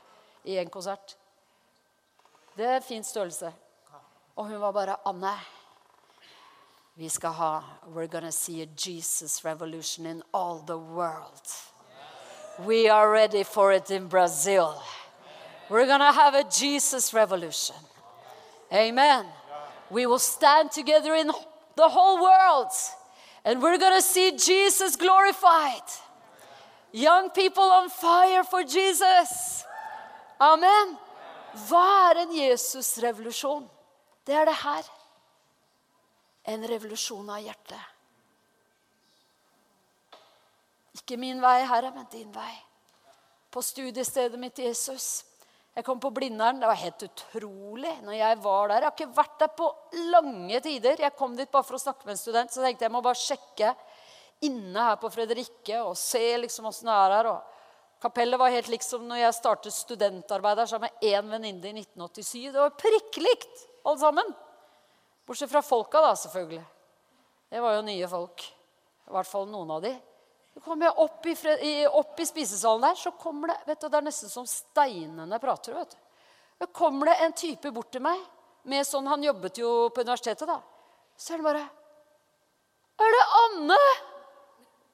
i 0.44 0.56
én 0.56 0.70
konsert. 0.72 1.18
Det 2.56 2.66
er 2.66 2.80
fin 2.80 3.04
størrelse. 3.04 3.52
Og 4.36 4.48
hun 4.48 4.62
var 4.62 4.72
bare 4.72 4.96
Anne, 5.06 5.36
vi 6.96 7.10
skal 7.10 7.32
ha 7.32 7.64
We're 7.88 8.08
gonna 8.08 8.32
see 8.32 8.62
a 8.62 8.66
Jesus 8.66 9.44
revolution 9.46 10.06
in 10.06 10.24
all 10.32 10.60
the 10.60 10.78
world. 10.78 11.44
We 12.66 12.90
are 12.90 13.10
ready 13.10 13.44
for 13.44 13.72
it 13.72 13.90
in 13.90 14.08
Brazil. 14.08 14.82
We're 15.70 15.86
going 15.86 16.00
to 16.02 16.12
have 16.12 16.34
a 16.34 16.44
Jesus 16.44 17.14
revolution. 17.14 17.76
Amen. 18.74 19.26
We 19.90 20.06
will 20.06 20.20
stand 20.20 20.72
together 20.72 21.14
in 21.16 21.28
the 21.76 21.88
whole 21.88 22.22
world 22.22 22.72
and 23.46 23.62
we're 23.62 23.78
going 23.78 23.96
to 23.96 24.02
see 24.02 24.36
Jesus 24.36 24.96
glorified. 24.98 25.88
Young 26.92 27.30
people 27.30 27.64
on 27.64 27.90
fire 27.90 28.44
for 28.44 28.64
Jesus. 28.64 29.64
Amen. 30.42 30.98
Hva 31.70 32.12
er 32.12 32.24
en 32.26 32.34
Jesus-revolusjon? 32.36 33.64
Det 34.26 34.36
er 34.36 34.46
det 34.46 34.58
her. 34.62 34.84
En 36.46 36.68
revolusjon 36.68 37.30
av 37.30 37.42
hjertet. 37.42 37.99
Ikke 41.10 41.24
min 41.26 41.40
vei, 41.42 41.64
Herre, 41.66 41.90
men 41.90 42.06
din 42.12 42.30
vei. 42.30 42.52
På 43.50 43.64
studiestedet 43.66 44.38
mitt 44.38 44.60
Jesus. 44.62 45.24
Jeg 45.74 45.82
kom 45.88 45.98
på 45.98 46.12
Blindern. 46.14 46.60
Det 46.62 46.68
var 46.70 46.78
helt 46.78 47.02
utrolig 47.02 47.96
når 48.06 48.14
jeg 48.14 48.36
var 48.44 48.68
der. 48.70 48.84
Jeg 48.84 48.86
har 48.86 48.94
ikke 48.94 49.16
vært 49.18 49.40
der 49.42 49.50
på 49.58 49.70
lange 50.12 50.60
tider. 50.62 51.02
Jeg 51.02 51.16
kom 51.18 51.34
dit 51.34 51.50
bare 51.50 51.66
for 51.66 51.80
å 51.80 51.82
snakke 51.82 52.06
med 52.06 52.14
en 52.14 52.20
student. 52.22 52.54
Så 52.54 52.62
tenkte 52.62 52.86
jeg 52.86 52.94
må 52.94 53.02
bare 53.02 53.18
sjekke 53.18 53.72
inne 54.46 54.84
her 54.86 55.00
på 55.02 55.10
Fredrikke 55.10 55.80
og 55.82 55.98
se 55.98 56.22
liksom 56.44 56.68
åssen 56.70 56.92
det 56.92 56.98
er 57.00 57.16
her. 57.16 57.30
Og 57.32 58.04
kapellet 58.06 58.42
var 58.44 58.54
helt 58.54 58.70
liksom 58.70 59.08
når 59.10 59.24
jeg 59.24 59.38
startet 59.40 59.78
studentarbeid 59.80 60.62
der 60.62 60.70
sammen 60.70 60.94
med 60.94 61.08
én 61.10 61.32
venninne 61.34 61.72
i 61.72 61.88
1987. 61.88 62.52
Det 62.54 62.62
var 62.62 62.78
prikk 62.78 63.18
likt, 63.26 63.66
alle 63.82 64.04
sammen. 64.04 64.30
Bortsett 65.26 65.50
fra 65.50 65.66
folka, 65.66 66.06
da, 66.06 66.14
selvfølgelig. 66.22 66.62
Det 67.50 67.66
var 67.66 67.80
jo 67.80 67.90
nye 67.90 68.12
folk. 68.14 68.46
I 69.10 69.18
hvert 69.18 69.32
fall 69.32 69.50
noen 69.50 69.74
av 69.74 69.82
de. 69.88 69.96
Kommer 70.64 70.90
jeg 70.90 70.96
opp 71.06 71.26
i, 71.26 71.36
opp 71.88 72.20
i, 72.20 72.26
spisesalen 72.28 72.84
der, 72.84 72.98
så 73.00 73.12
kommer 73.16 73.54
det 73.54 73.58
vet 73.68 73.82
du, 73.82 73.88
Det 73.88 73.98
er 74.00 74.06
nesten 74.10 74.32
som 74.32 74.48
steinene 74.50 75.40
prater. 75.40 75.74
vet 75.74 75.96
du. 75.96 75.98
Så 76.60 76.68
kommer 76.76 77.12
det 77.12 77.18
en 77.24 77.34
type 77.34 77.72
bort 77.72 77.92
til 77.92 78.04
meg 78.04 78.20
med 78.68 78.86
sånn, 78.88 79.08
Han 79.08 79.24
jobbet 79.24 79.58
jo 79.62 79.90
på 79.90 80.04
universitetet, 80.04 80.48
da. 80.48 80.60
Så 81.16 81.34
er 81.34 81.42
det 81.42 81.48
bare 81.48 81.66
Er 83.00 83.16
det 83.16 83.26
Anne? 83.44 83.82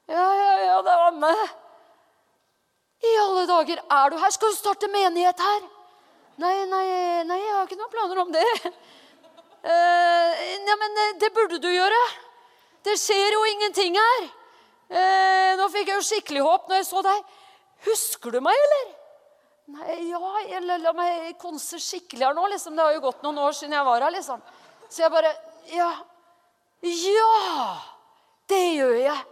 Ja, 0.06 0.26
ja, 0.38 0.52
ja, 0.62 0.82
det 0.86 0.92
er 0.92 1.06
Anne. 1.08 1.32
I 3.06 3.16
alle 3.24 3.46
dager, 3.50 3.82
er 3.92 4.10
du 4.14 4.20
her? 4.22 4.34
Skal 4.34 4.54
du 4.54 4.58
starte 4.58 4.90
menighet 4.94 5.42
her? 5.42 5.66
Nei, 6.42 6.54
nei, 6.70 6.86
nei, 7.26 7.40
jeg 7.40 7.56
har 7.56 7.66
ikke 7.66 7.80
noen 7.80 7.92
planer 7.94 8.22
om 8.22 8.32
det. 8.34 8.46
Uh, 9.66 10.32
ja, 10.70 10.76
men 10.78 11.00
eh, 11.02 11.14
det 11.22 11.32
burde 11.34 11.58
du 11.64 11.70
gjøre. 11.72 12.02
Det 12.86 12.98
skjer 13.02 13.34
jo 13.34 13.46
ingenting 13.50 13.98
her. 13.98 14.28
Eh, 14.90 15.56
nå 15.58 15.66
fikk 15.74 15.90
jeg 15.90 15.98
jo 15.98 16.06
skikkelig 16.06 16.46
håp 16.46 16.70
når 16.70 16.82
jeg 16.82 16.88
så 16.92 17.02
deg. 17.06 17.34
Husker 17.86 18.36
du 18.36 18.40
meg, 18.44 18.60
eller? 18.68 18.94
Nei, 19.76 19.96
ja, 20.12 20.20
eller 20.60 20.82
la 20.84 20.92
meg 20.94 21.32
konse 21.42 21.80
skikkelig 21.82 22.28
her 22.28 22.36
nå. 22.38 22.46
liksom. 22.54 22.76
Det 22.78 22.86
har 22.86 22.94
jo 22.94 23.06
gått 23.08 23.24
noen 23.26 23.40
år 23.42 23.56
siden 23.58 23.74
jeg 23.74 23.88
var 23.88 24.06
her. 24.06 24.14
liksom. 24.14 24.44
Så 24.90 25.02
jeg 25.06 25.12
bare 25.12 25.34
Ja. 25.74 25.94
Ja! 26.86 27.82
Det 28.48 28.62
gjør 28.78 28.94
jeg. 29.00 29.24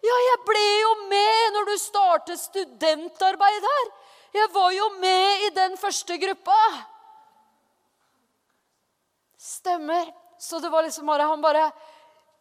Ja, 0.00 0.16
jeg 0.24 0.38
ble 0.46 0.66
jo 0.80 0.92
med 1.10 1.56
når 1.56 1.66
du 1.66 1.76
startet 1.82 2.38
studentarbeid 2.38 3.66
her. 3.66 3.90
Jeg 4.32 4.48
var 4.54 4.70
jo 4.70 4.86
med 5.02 5.42
i 5.48 5.50
den 5.56 5.76
første 5.76 6.16
gruppa. 6.22 6.58
Stemmer. 9.36 10.12
Så 10.38 10.60
det 10.62 10.70
var 10.70 10.82
liksom 10.86 11.06
bare 11.06 11.26
Han 11.28 11.42
bare 11.42 11.70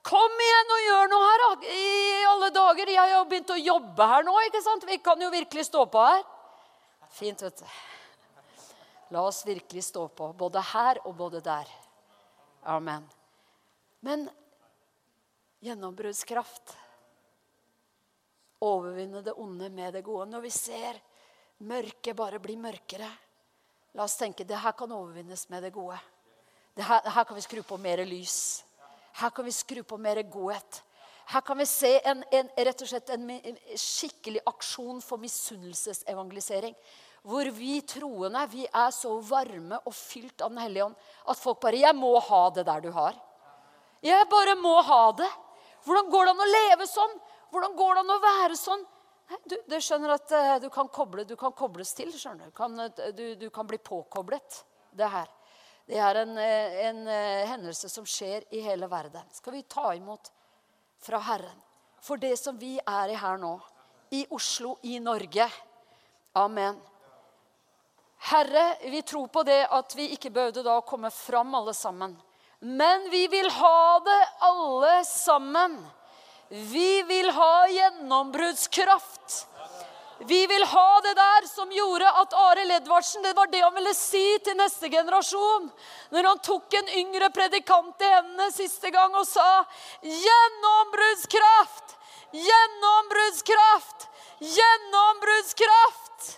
Kom 0.05 0.41
igjen 0.41 0.73
og 0.75 0.81
gjør 0.85 1.11
noe 1.11 1.27
her, 1.27 1.43
da! 1.43 1.71
I 1.75 2.25
alle 2.29 2.49
dager. 2.55 2.91
Jeg 2.93 3.01
har 3.01 3.13
jo 3.17 3.23
begynt 3.29 3.53
å 3.53 3.59
jobbe 3.59 4.09
her 4.13 4.25
nå. 4.27 4.35
ikke 4.47 4.61
sant? 4.63 4.87
Vi 4.87 4.97
kan 5.03 5.21
jo 5.21 5.29
virkelig 5.33 5.67
stå 5.67 5.85
på 5.91 6.03
her. 6.07 6.23
Fint, 7.13 7.41
vet 7.43 7.63
du. 7.63 7.65
La 9.09 9.23
oss 9.25 9.41
virkelig 9.45 9.83
stå 9.87 10.05
på, 10.13 10.29
både 10.37 10.61
her 10.71 11.01
og 11.09 11.15
både 11.17 11.41
der. 11.43 11.69
Amen. 12.69 13.07
Men 14.05 14.27
gjennombruddskraft 15.65 16.77
Overvinne 18.59 19.21
det 19.23 19.31
onde 19.39 19.69
med 19.71 19.93
det 19.95 20.01
gode. 20.03 20.25
Når 20.27 20.41
vi 20.43 20.49
ser 20.51 20.97
mørket 21.63 22.15
bare 22.15 22.41
bli 22.43 22.57
mørkere, 22.59 23.07
la 23.95 24.03
oss 24.03 24.17
tenke 24.19 24.43
det 24.43 24.59
her 24.59 24.75
kan 24.75 24.91
overvinnes 24.91 25.45
med 25.47 25.63
det 25.63 25.71
gode. 25.71 25.95
Det 26.75 26.83
her, 26.83 27.07
her 27.07 27.23
kan 27.23 27.39
vi 27.39 27.43
skru 27.45 27.61
på 27.63 27.77
mer 27.79 28.03
lys. 28.03 28.65
Her 29.13 29.29
kan 29.29 29.45
vi 29.45 29.51
skru 29.51 29.83
på 29.83 29.97
mer 29.97 30.21
godhet. 30.23 30.83
Her 31.29 31.41
kan 31.41 31.57
vi 31.57 31.65
se 31.65 31.99
en, 32.09 32.23
en, 32.33 32.49
rett 32.57 32.81
og 32.81 32.89
slett 32.89 33.09
en 33.13 33.27
skikkelig 33.77 34.41
aksjon 34.49 35.01
for 35.01 35.21
misunnelsesevangelisering. 35.21 36.75
hvor 37.21 37.49
vi 37.51 37.81
troende 37.81 38.45
vi 38.47 38.63
er 38.65 38.91
så 38.95 39.17
varme 39.19 39.77
og 39.85 39.93
fylt 39.93 40.41
av 40.41 40.49
Den 40.49 40.61
hellige 40.63 40.85
ånd 40.85 40.95
at 41.27 41.37
folk 41.37 41.59
bare 41.59 41.75
'Jeg 41.75 41.95
må 41.95 42.19
ha 42.19 42.49
det 42.49 42.65
der 42.65 42.79
du 42.81 42.91
har'. 42.91 43.19
Jeg 44.01 44.29
bare 44.29 44.55
må 44.55 44.81
ha 44.81 45.11
det. 45.11 45.29
Hvordan 45.83 46.09
går 46.09 46.25
det 46.25 46.31
an 46.31 46.45
å 46.45 46.53
leve 46.53 46.87
sånn? 46.87 47.19
Hvordan 47.51 47.75
går 47.75 47.93
det 47.93 47.99
an 47.99 48.15
å 48.15 48.21
være 48.23 48.55
sånn? 48.55 48.85
Du, 49.45 49.55
du 49.67 49.75
skjønner 49.77 50.15
at 50.15 50.31
uh, 50.31 50.59
du, 50.59 50.69
kan 50.73 50.87
koble, 50.87 51.23
du, 51.23 51.35
kan 51.35 51.51
kobles 51.51 51.93
til. 51.93 52.11
skjønner 52.11 52.49
Du 52.49 52.51
kan, 52.51 52.73
uh, 52.79 53.11
du, 53.13 53.35
du 53.35 53.49
kan 53.49 53.67
bli 53.67 53.77
påkoblet. 53.77 54.63
Det 54.91 55.05
her. 55.05 55.27
Det 55.89 55.97
er 55.97 56.21
en, 56.21 56.35
uh, 56.37 56.83
en 56.85 57.01
hendelse 57.49 57.89
som 57.89 58.05
skjer 58.05 58.45
i 58.53 58.61
hele 58.61 58.89
verden. 58.91 59.25
Skal 59.33 59.57
vi 59.57 59.63
ta 59.65 59.89
imot 59.97 60.29
fra 61.01 61.21
Herren 61.31 61.65
for 62.05 62.21
det 62.21 62.35
som 62.39 62.57
vi 62.59 62.77
er 62.77 63.11
i 63.11 63.17
her 63.19 63.41
nå? 63.41 63.55
I 64.13 64.23
Oslo, 64.33 64.77
i 64.85 64.99
Norge. 65.01 65.49
Amen. 66.37 66.77
Herre, 68.29 68.77
vi 68.89 69.01
tror 69.01 69.27
på 69.27 69.43
det 69.43 69.61
at 69.71 69.95
vi 69.95 70.09
ikke 70.15 70.31
behøvde 70.33 70.63
da 70.65 70.79
å 70.79 70.85
komme 70.87 71.11
fram 71.13 71.53
alle 71.55 71.73
sammen. 71.73 72.17
Men 72.59 73.07
vi 73.11 73.27
vil 73.31 73.47
ha 73.55 73.99
det 74.03 74.19
alle 74.43 74.95
sammen. 75.07 75.77
Vi 76.49 77.01
vil 77.07 77.31
ha 77.31 77.67
gjennombruddskraft. 77.71 79.45
Vi 80.27 80.47
vil 80.47 80.65
ha 80.65 81.01
det 81.01 81.13
der 81.15 81.47
som 81.47 81.71
gjorde 81.71 82.09
at 82.21 82.33
Arild 82.35 82.71
Edvardsen 82.71 83.23
Det 83.23 83.31
var 83.37 83.47
det 83.47 83.61
han 83.63 83.75
ville 83.75 83.93
si 83.95 84.37
til 84.43 84.57
neste 84.59 84.89
generasjon. 84.91 85.69
Når 86.11 86.27
han 86.27 86.39
tok 86.43 86.73
en 86.75 86.89
yngre 87.03 87.29
predikant 87.31 88.01
i 88.03 88.09
hendene 88.11 88.51
siste 88.51 88.91
gang 88.91 89.15
og 89.15 89.27
sa 89.27 89.63
Gjennombruddskraft! 90.03 91.95
Gjennombruddskraft! 92.35 94.09
Gjennombruddskraft! 94.43 96.35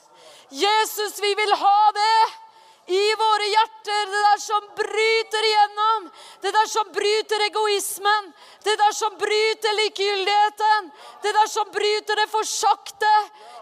Jesus, 0.52 1.22
vi 1.24 1.34
vil 1.36 1.54
ha 1.56 1.92
det 1.96 2.51
i 2.88 3.16
våre 3.16 3.48
hjerter. 3.54 4.06
Det 4.12 4.22
der 4.28 4.40
som 4.42 4.68
bryter 4.76 5.48
igjennom. 5.50 6.10
Det 6.42 6.52
der 6.52 6.68
som 6.68 6.92
bryter 6.94 7.46
egoismen. 7.48 8.34
Det 8.64 8.78
der 8.78 8.92
som 8.92 9.18
bryter 9.18 9.76
likegyldigheten. 9.82 10.92
Det 11.24 11.34
der 11.34 11.48
som 11.48 11.72
bryter 11.72 12.16
det 12.16 12.28
forsakte. 12.32 13.14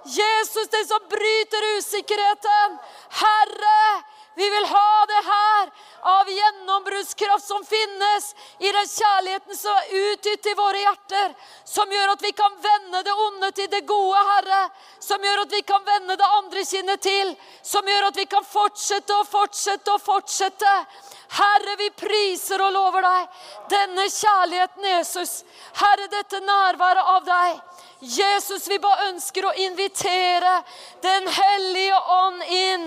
Jesus, 0.06 0.68
det 0.68 0.86
som 0.88 1.04
bryter 1.10 1.68
usikkerheten. 1.78 2.80
Herre, 3.10 4.04
vi 4.36 4.50
vil 4.50 4.66
ha 4.66 5.06
det 5.06 5.22
her 5.26 5.72
av 6.02 6.30
gjennombruddskraft 6.30 7.48
som 7.48 7.66
finnes 7.66 8.36
i 8.60 8.72
den 8.72 8.88
kjærligheten 8.88 9.58
som 9.58 9.76
er 9.82 10.12
utgitt 10.12 10.46
i 10.48 10.54
våre 10.56 10.84
hjerter, 10.84 11.34
som 11.66 11.92
gjør 11.92 12.14
at 12.14 12.24
vi 12.24 12.32
kan 12.38 12.56
vende 12.64 13.02
det 13.04 13.16
onde 13.26 13.52
til 13.58 13.68
det 13.74 13.82
gode, 13.90 14.22
Herre. 14.30 14.62
Som 15.04 15.24
gjør 15.26 15.44
at 15.44 15.56
vi 15.58 15.62
kan 15.68 15.84
vende 15.86 16.16
det 16.16 16.32
andre 16.38 16.64
kinnet 16.72 17.04
til. 17.04 17.34
Som 17.66 17.88
gjør 17.88 18.08
at 18.12 18.22
vi 18.22 18.26
kan 18.32 18.46
fortsette 18.46 19.18
og 19.18 19.28
fortsette 19.28 19.92
og 19.98 20.02
fortsette. 20.04 20.74
Herre, 21.40 21.76
vi 21.84 21.90
priser 22.00 22.64
og 22.64 22.74
lover 22.74 23.06
deg 23.06 23.44
denne 23.76 24.08
kjærligheten, 24.14 24.90
Jesus. 24.94 25.44
Herre, 25.82 26.08
dette 26.16 26.40
nærværet 26.46 27.14
av 27.18 27.28
deg. 27.28 27.62
Jesus, 28.00 28.70
vi 28.72 28.80
bare 28.80 29.10
ønsker 29.10 29.44
å 29.44 29.56
invitere 29.60 30.62
Den 31.04 31.26
hellige 31.28 31.98
ånd 32.16 32.44
inn 32.48 32.86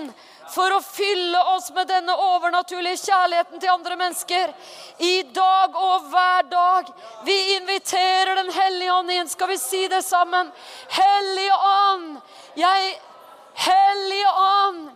for 0.51 0.75
å 0.75 0.81
fylle 0.83 1.39
oss 1.55 1.69
med 1.75 1.87
denne 1.87 2.15
overnaturlige 2.19 2.99
kjærligheten 3.05 3.61
til 3.61 3.71
andre 3.71 3.95
mennesker. 3.99 4.51
I 4.99 5.21
dag 5.35 5.77
og 5.79 6.09
hver 6.11 6.49
dag. 6.51 6.91
Vi 7.23 7.37
inviterer 7.55 8.35
Den 8.35 8.51
hellige 8.51 8.93
ånd 8.93 9.11
inn. 9.11 9.29
Skal 9.29 9.47
vi 9.53 9.57
si 9.57 9.87
det 9.87 10.01
sammen? 10.03 10.51
Hellige 10.89 11.57
ånd, 11.69 12.21
jeg 12.59 12.99
Hellige 13.53 14.29
ånd, 14.33 14.89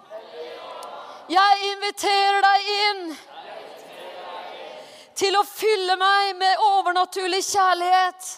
jeg 1.30 1.72
inviterer 1.72 2.42
deg 2.42 2.70
inn 2.74 3.04
til 5.18 5.38
å 5.38 5.44
fylle 5.46 5.98
meg 6.00 6.34
med 6.40 6.64
overnaturlig 6.66 7.44
kjærlighet 7.46 8.30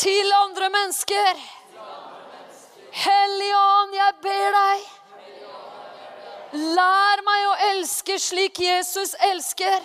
til 0.00 0.32
andre 0.40 0.70
mennesker. 0.72 1.44
Hellige 2.90 3.56
Ånd, 3.56 3.94
jeg 3.94 4.14
ber 4.22 4.56
deg. 4.56 4.86
Lær 6.74 7.20
meg 7.22 7.46
å 7.46 7.56
elske 7.70 8.16
slik 8.18 8.58
Jesus 8.58 9.14
elsker. 9.22 9.84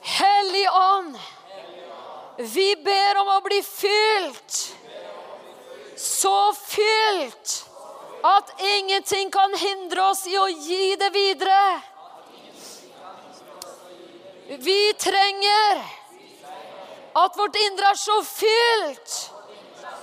Hellige 0.00 0.70
Ånd, 0.72 1.18
vi 2.54 2.70
ber 2.80 3.20
om 3.20 3.28
å 3.36 3.40
bli 3.44 3.60
fylt. 3.66 4.60
Så 6.00 6.36
fylt 6.56 7.56
at 8.24 8.54
ingenting 8.78 9.28
kan 9.32 9.52
hindre 9.56 10.06
oss 10.08 10.24
i 10.28 10.38
å 10.40 10.46
gi 10.48 10.94
det 10.96 11.10
videre. 11.12 11.64
Vi 14.64 14.78
trenger 14.98 15.84
at 17.20 17.36
vårt 17.36 17.60
indre 17.60 17.92
er 17.92 18.00
så 18.00 18.16
fylt 18.24 19.18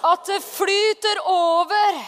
at 0.04 0.26
det 0.26 0.44
flyter 0.44 1.22
over. 1.26 2.06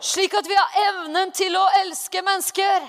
Slik 0.00 0.34
at 0.34 0.48
vi 0.48 0.54
har 0.58 0.68
evnen 0.88 1.32
til 1.32 1.56
å 1.56 1.68
elske 1.80 2.22
mennesker 2.22 2.82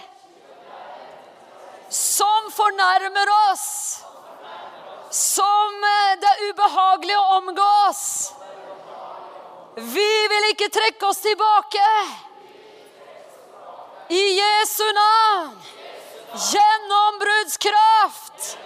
som 1.90 2.52
fornærmer 2.52 3.30
oss. 3.52 4.02
Som 5.16 5.84
eh, 5.88 6.18
det 6.20 6.28
er 6.28 6.50
ubehagelig 6.50 7.16
å 7.16 7.38
omgås. 7.38 8.34
Vi 9.76 10.28
vil 10.32 10.44
ikke 10.52 10.70
trekke 10.72 11.06
oss 11.08 11.18
tilbake. 11.24 11.88
I 14.10 14.40
Jesu 14.40 14.94
navn. 14.98 15.62
Gjennombruddskraft. 16.36 18.58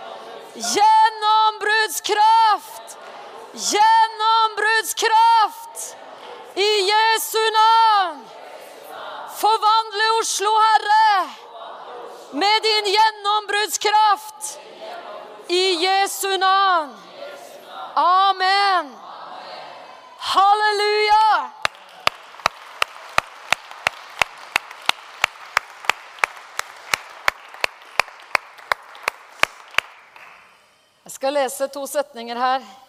Gjennombruddskraft. 0.58 2.98
Gjennombruddskraft 3.54 5.98
i 6.56 6.92
Jesu 6.92 7.52
navn. 7.52 8.30
Forvandle 9.38 10.20
Oslo, 10.22 10.50
Herre, 10.50 11.30
med 12.32 12.62
din 12.62 12.86
gjennombruddskraft 12.94 14.60
i 15.48 15.86
Jesu 15.86 16.38
navn. 16.38 16.98
Amen. 17.96 18.98
Halleluja. 20.18 21.52
Jeg 31.04 31.12
skal 31.12 31.34
lese 31.34 31.68
to 31.68 31.88
setninger 31.88 32.38
her 32.38 32.89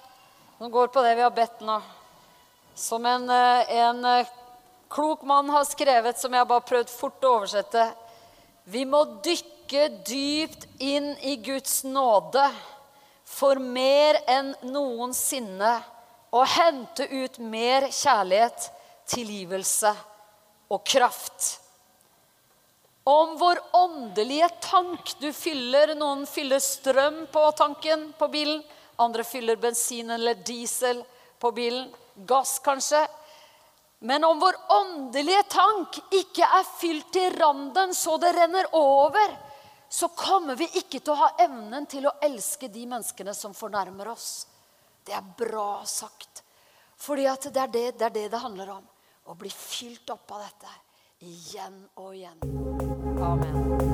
som 0.61 0.71
går 0.71 0.87
på 0.87 1.03
det 1.03 1.15
vi 1.15 1.23
har 1.23 1.31
bedt 1.33 1.63
nå. 1.65 1.79
Som 2.75 3.07
en, 3.07 3.31
eh, 3.31 3.77
en 3.77 4.05
eh, 4.05 4.27
klok 4.89 5.23
mann 5.23 5.49
har 5.49 5.65
skrevet, 5.65 6.19
som 6.19 6.33
jeg 6.33 6.41
har 6.41 6.49
bare 6.51 6.67
prøvd 6.69 6.91
fort 6.93 7.25
å 7.25 7.31
oversette. 7.39 7.85
Vi 8.69 8.83
må 8.85 9.01
dykke 9.25 9.87
dypt 10.05 10.67
inn 10.77 11.15
i 11.25 11.39
Guds 11.41 11.79
nåde 11.89 12.43
for 13.25 13.57
mer 13.57 14.19
enn 14.29 14.51
noensinne 14.69 15.71
å 16.29 16.43
hente 16.45 17.07
ut 17.09 17.39
mer 17.39 17.87
kjærlighet, 17.89 18.67
tilgivelse 19.09 19.95
og 20.69 20.85
kraft. 20.85 21.55
Om 23.09 23.33
vår 23.41 23.63
åndelige 23.73 24.51
tank 24.61 25.15
Du 25.25 25.33
fyller, 25.33 25.95
Noen 25.97 26.27
fyller 26.29 26.61
strøm 26.61 27.25
på 27.33 27.47
tanken 27.57 28.11
på 28.19 28.29
bilen. 28.29 28.61
Andre 29.01 29.25
fyller 29.25 29.57
bensin 29.57 30.11
eller 30.11 30.35
diesel 30.47 31.03
på 31.41 31.53
bilen. 31.57 31.89
Gass, 32.15 32.59
kanskje. 32.65 33.07
Men 34.03 34.25
om 34.25 34.41
vår 34.41 34.57
åndelige 34.69 35.43
tank 35.43 35.99
ikke 36.17 36.45
er 36.45 36.69
fylt 36.79 37.11
til 37.13 37.35
randen 37.37 37.95
så 37.97 38.17
det 38.21 38.33
renner 38.37 38.69
over, 38.77 39.35
så 39.89 40.09
kommer 40.17 40.57
vi 40.57 40.69
ikke 40.81 41.01
til 41.01 41.13
å 41.13 41.21
ha 41.21 41.29
evnen 41.45 41.89
til 41.91 42.07
å 42.09 42.15
elske 42.25 42.69
de 42.73 42.87
menneskene 42.87 43.35
som 43.37 43.57
fornærmer 43.57 44.13
oss. 44.13 44.47
Det 45.05 45.17
er 45.17 45.33
bra 45.37 45.83
sagt. 45.85 46.45
Fordi 47.01 47.25
det 47.25 47.67
det, 47.73 47.87
det 47.99 48.07
er 48.07 48.17
det 48.17 48.29
det 48.33 48.41
handler 48.45 48.77
om. 48.79 48.89
Å 49.25 49.35
bli 49.35 49.51
fylt 49.53 50.11
opp 50.13 50.33
av 50.37 50.45
dette 50.47 50.73
igjen 51.29 51.83
og 51.97 52.15
igjen. 52.15 52.41
Amen. 53.21 53.90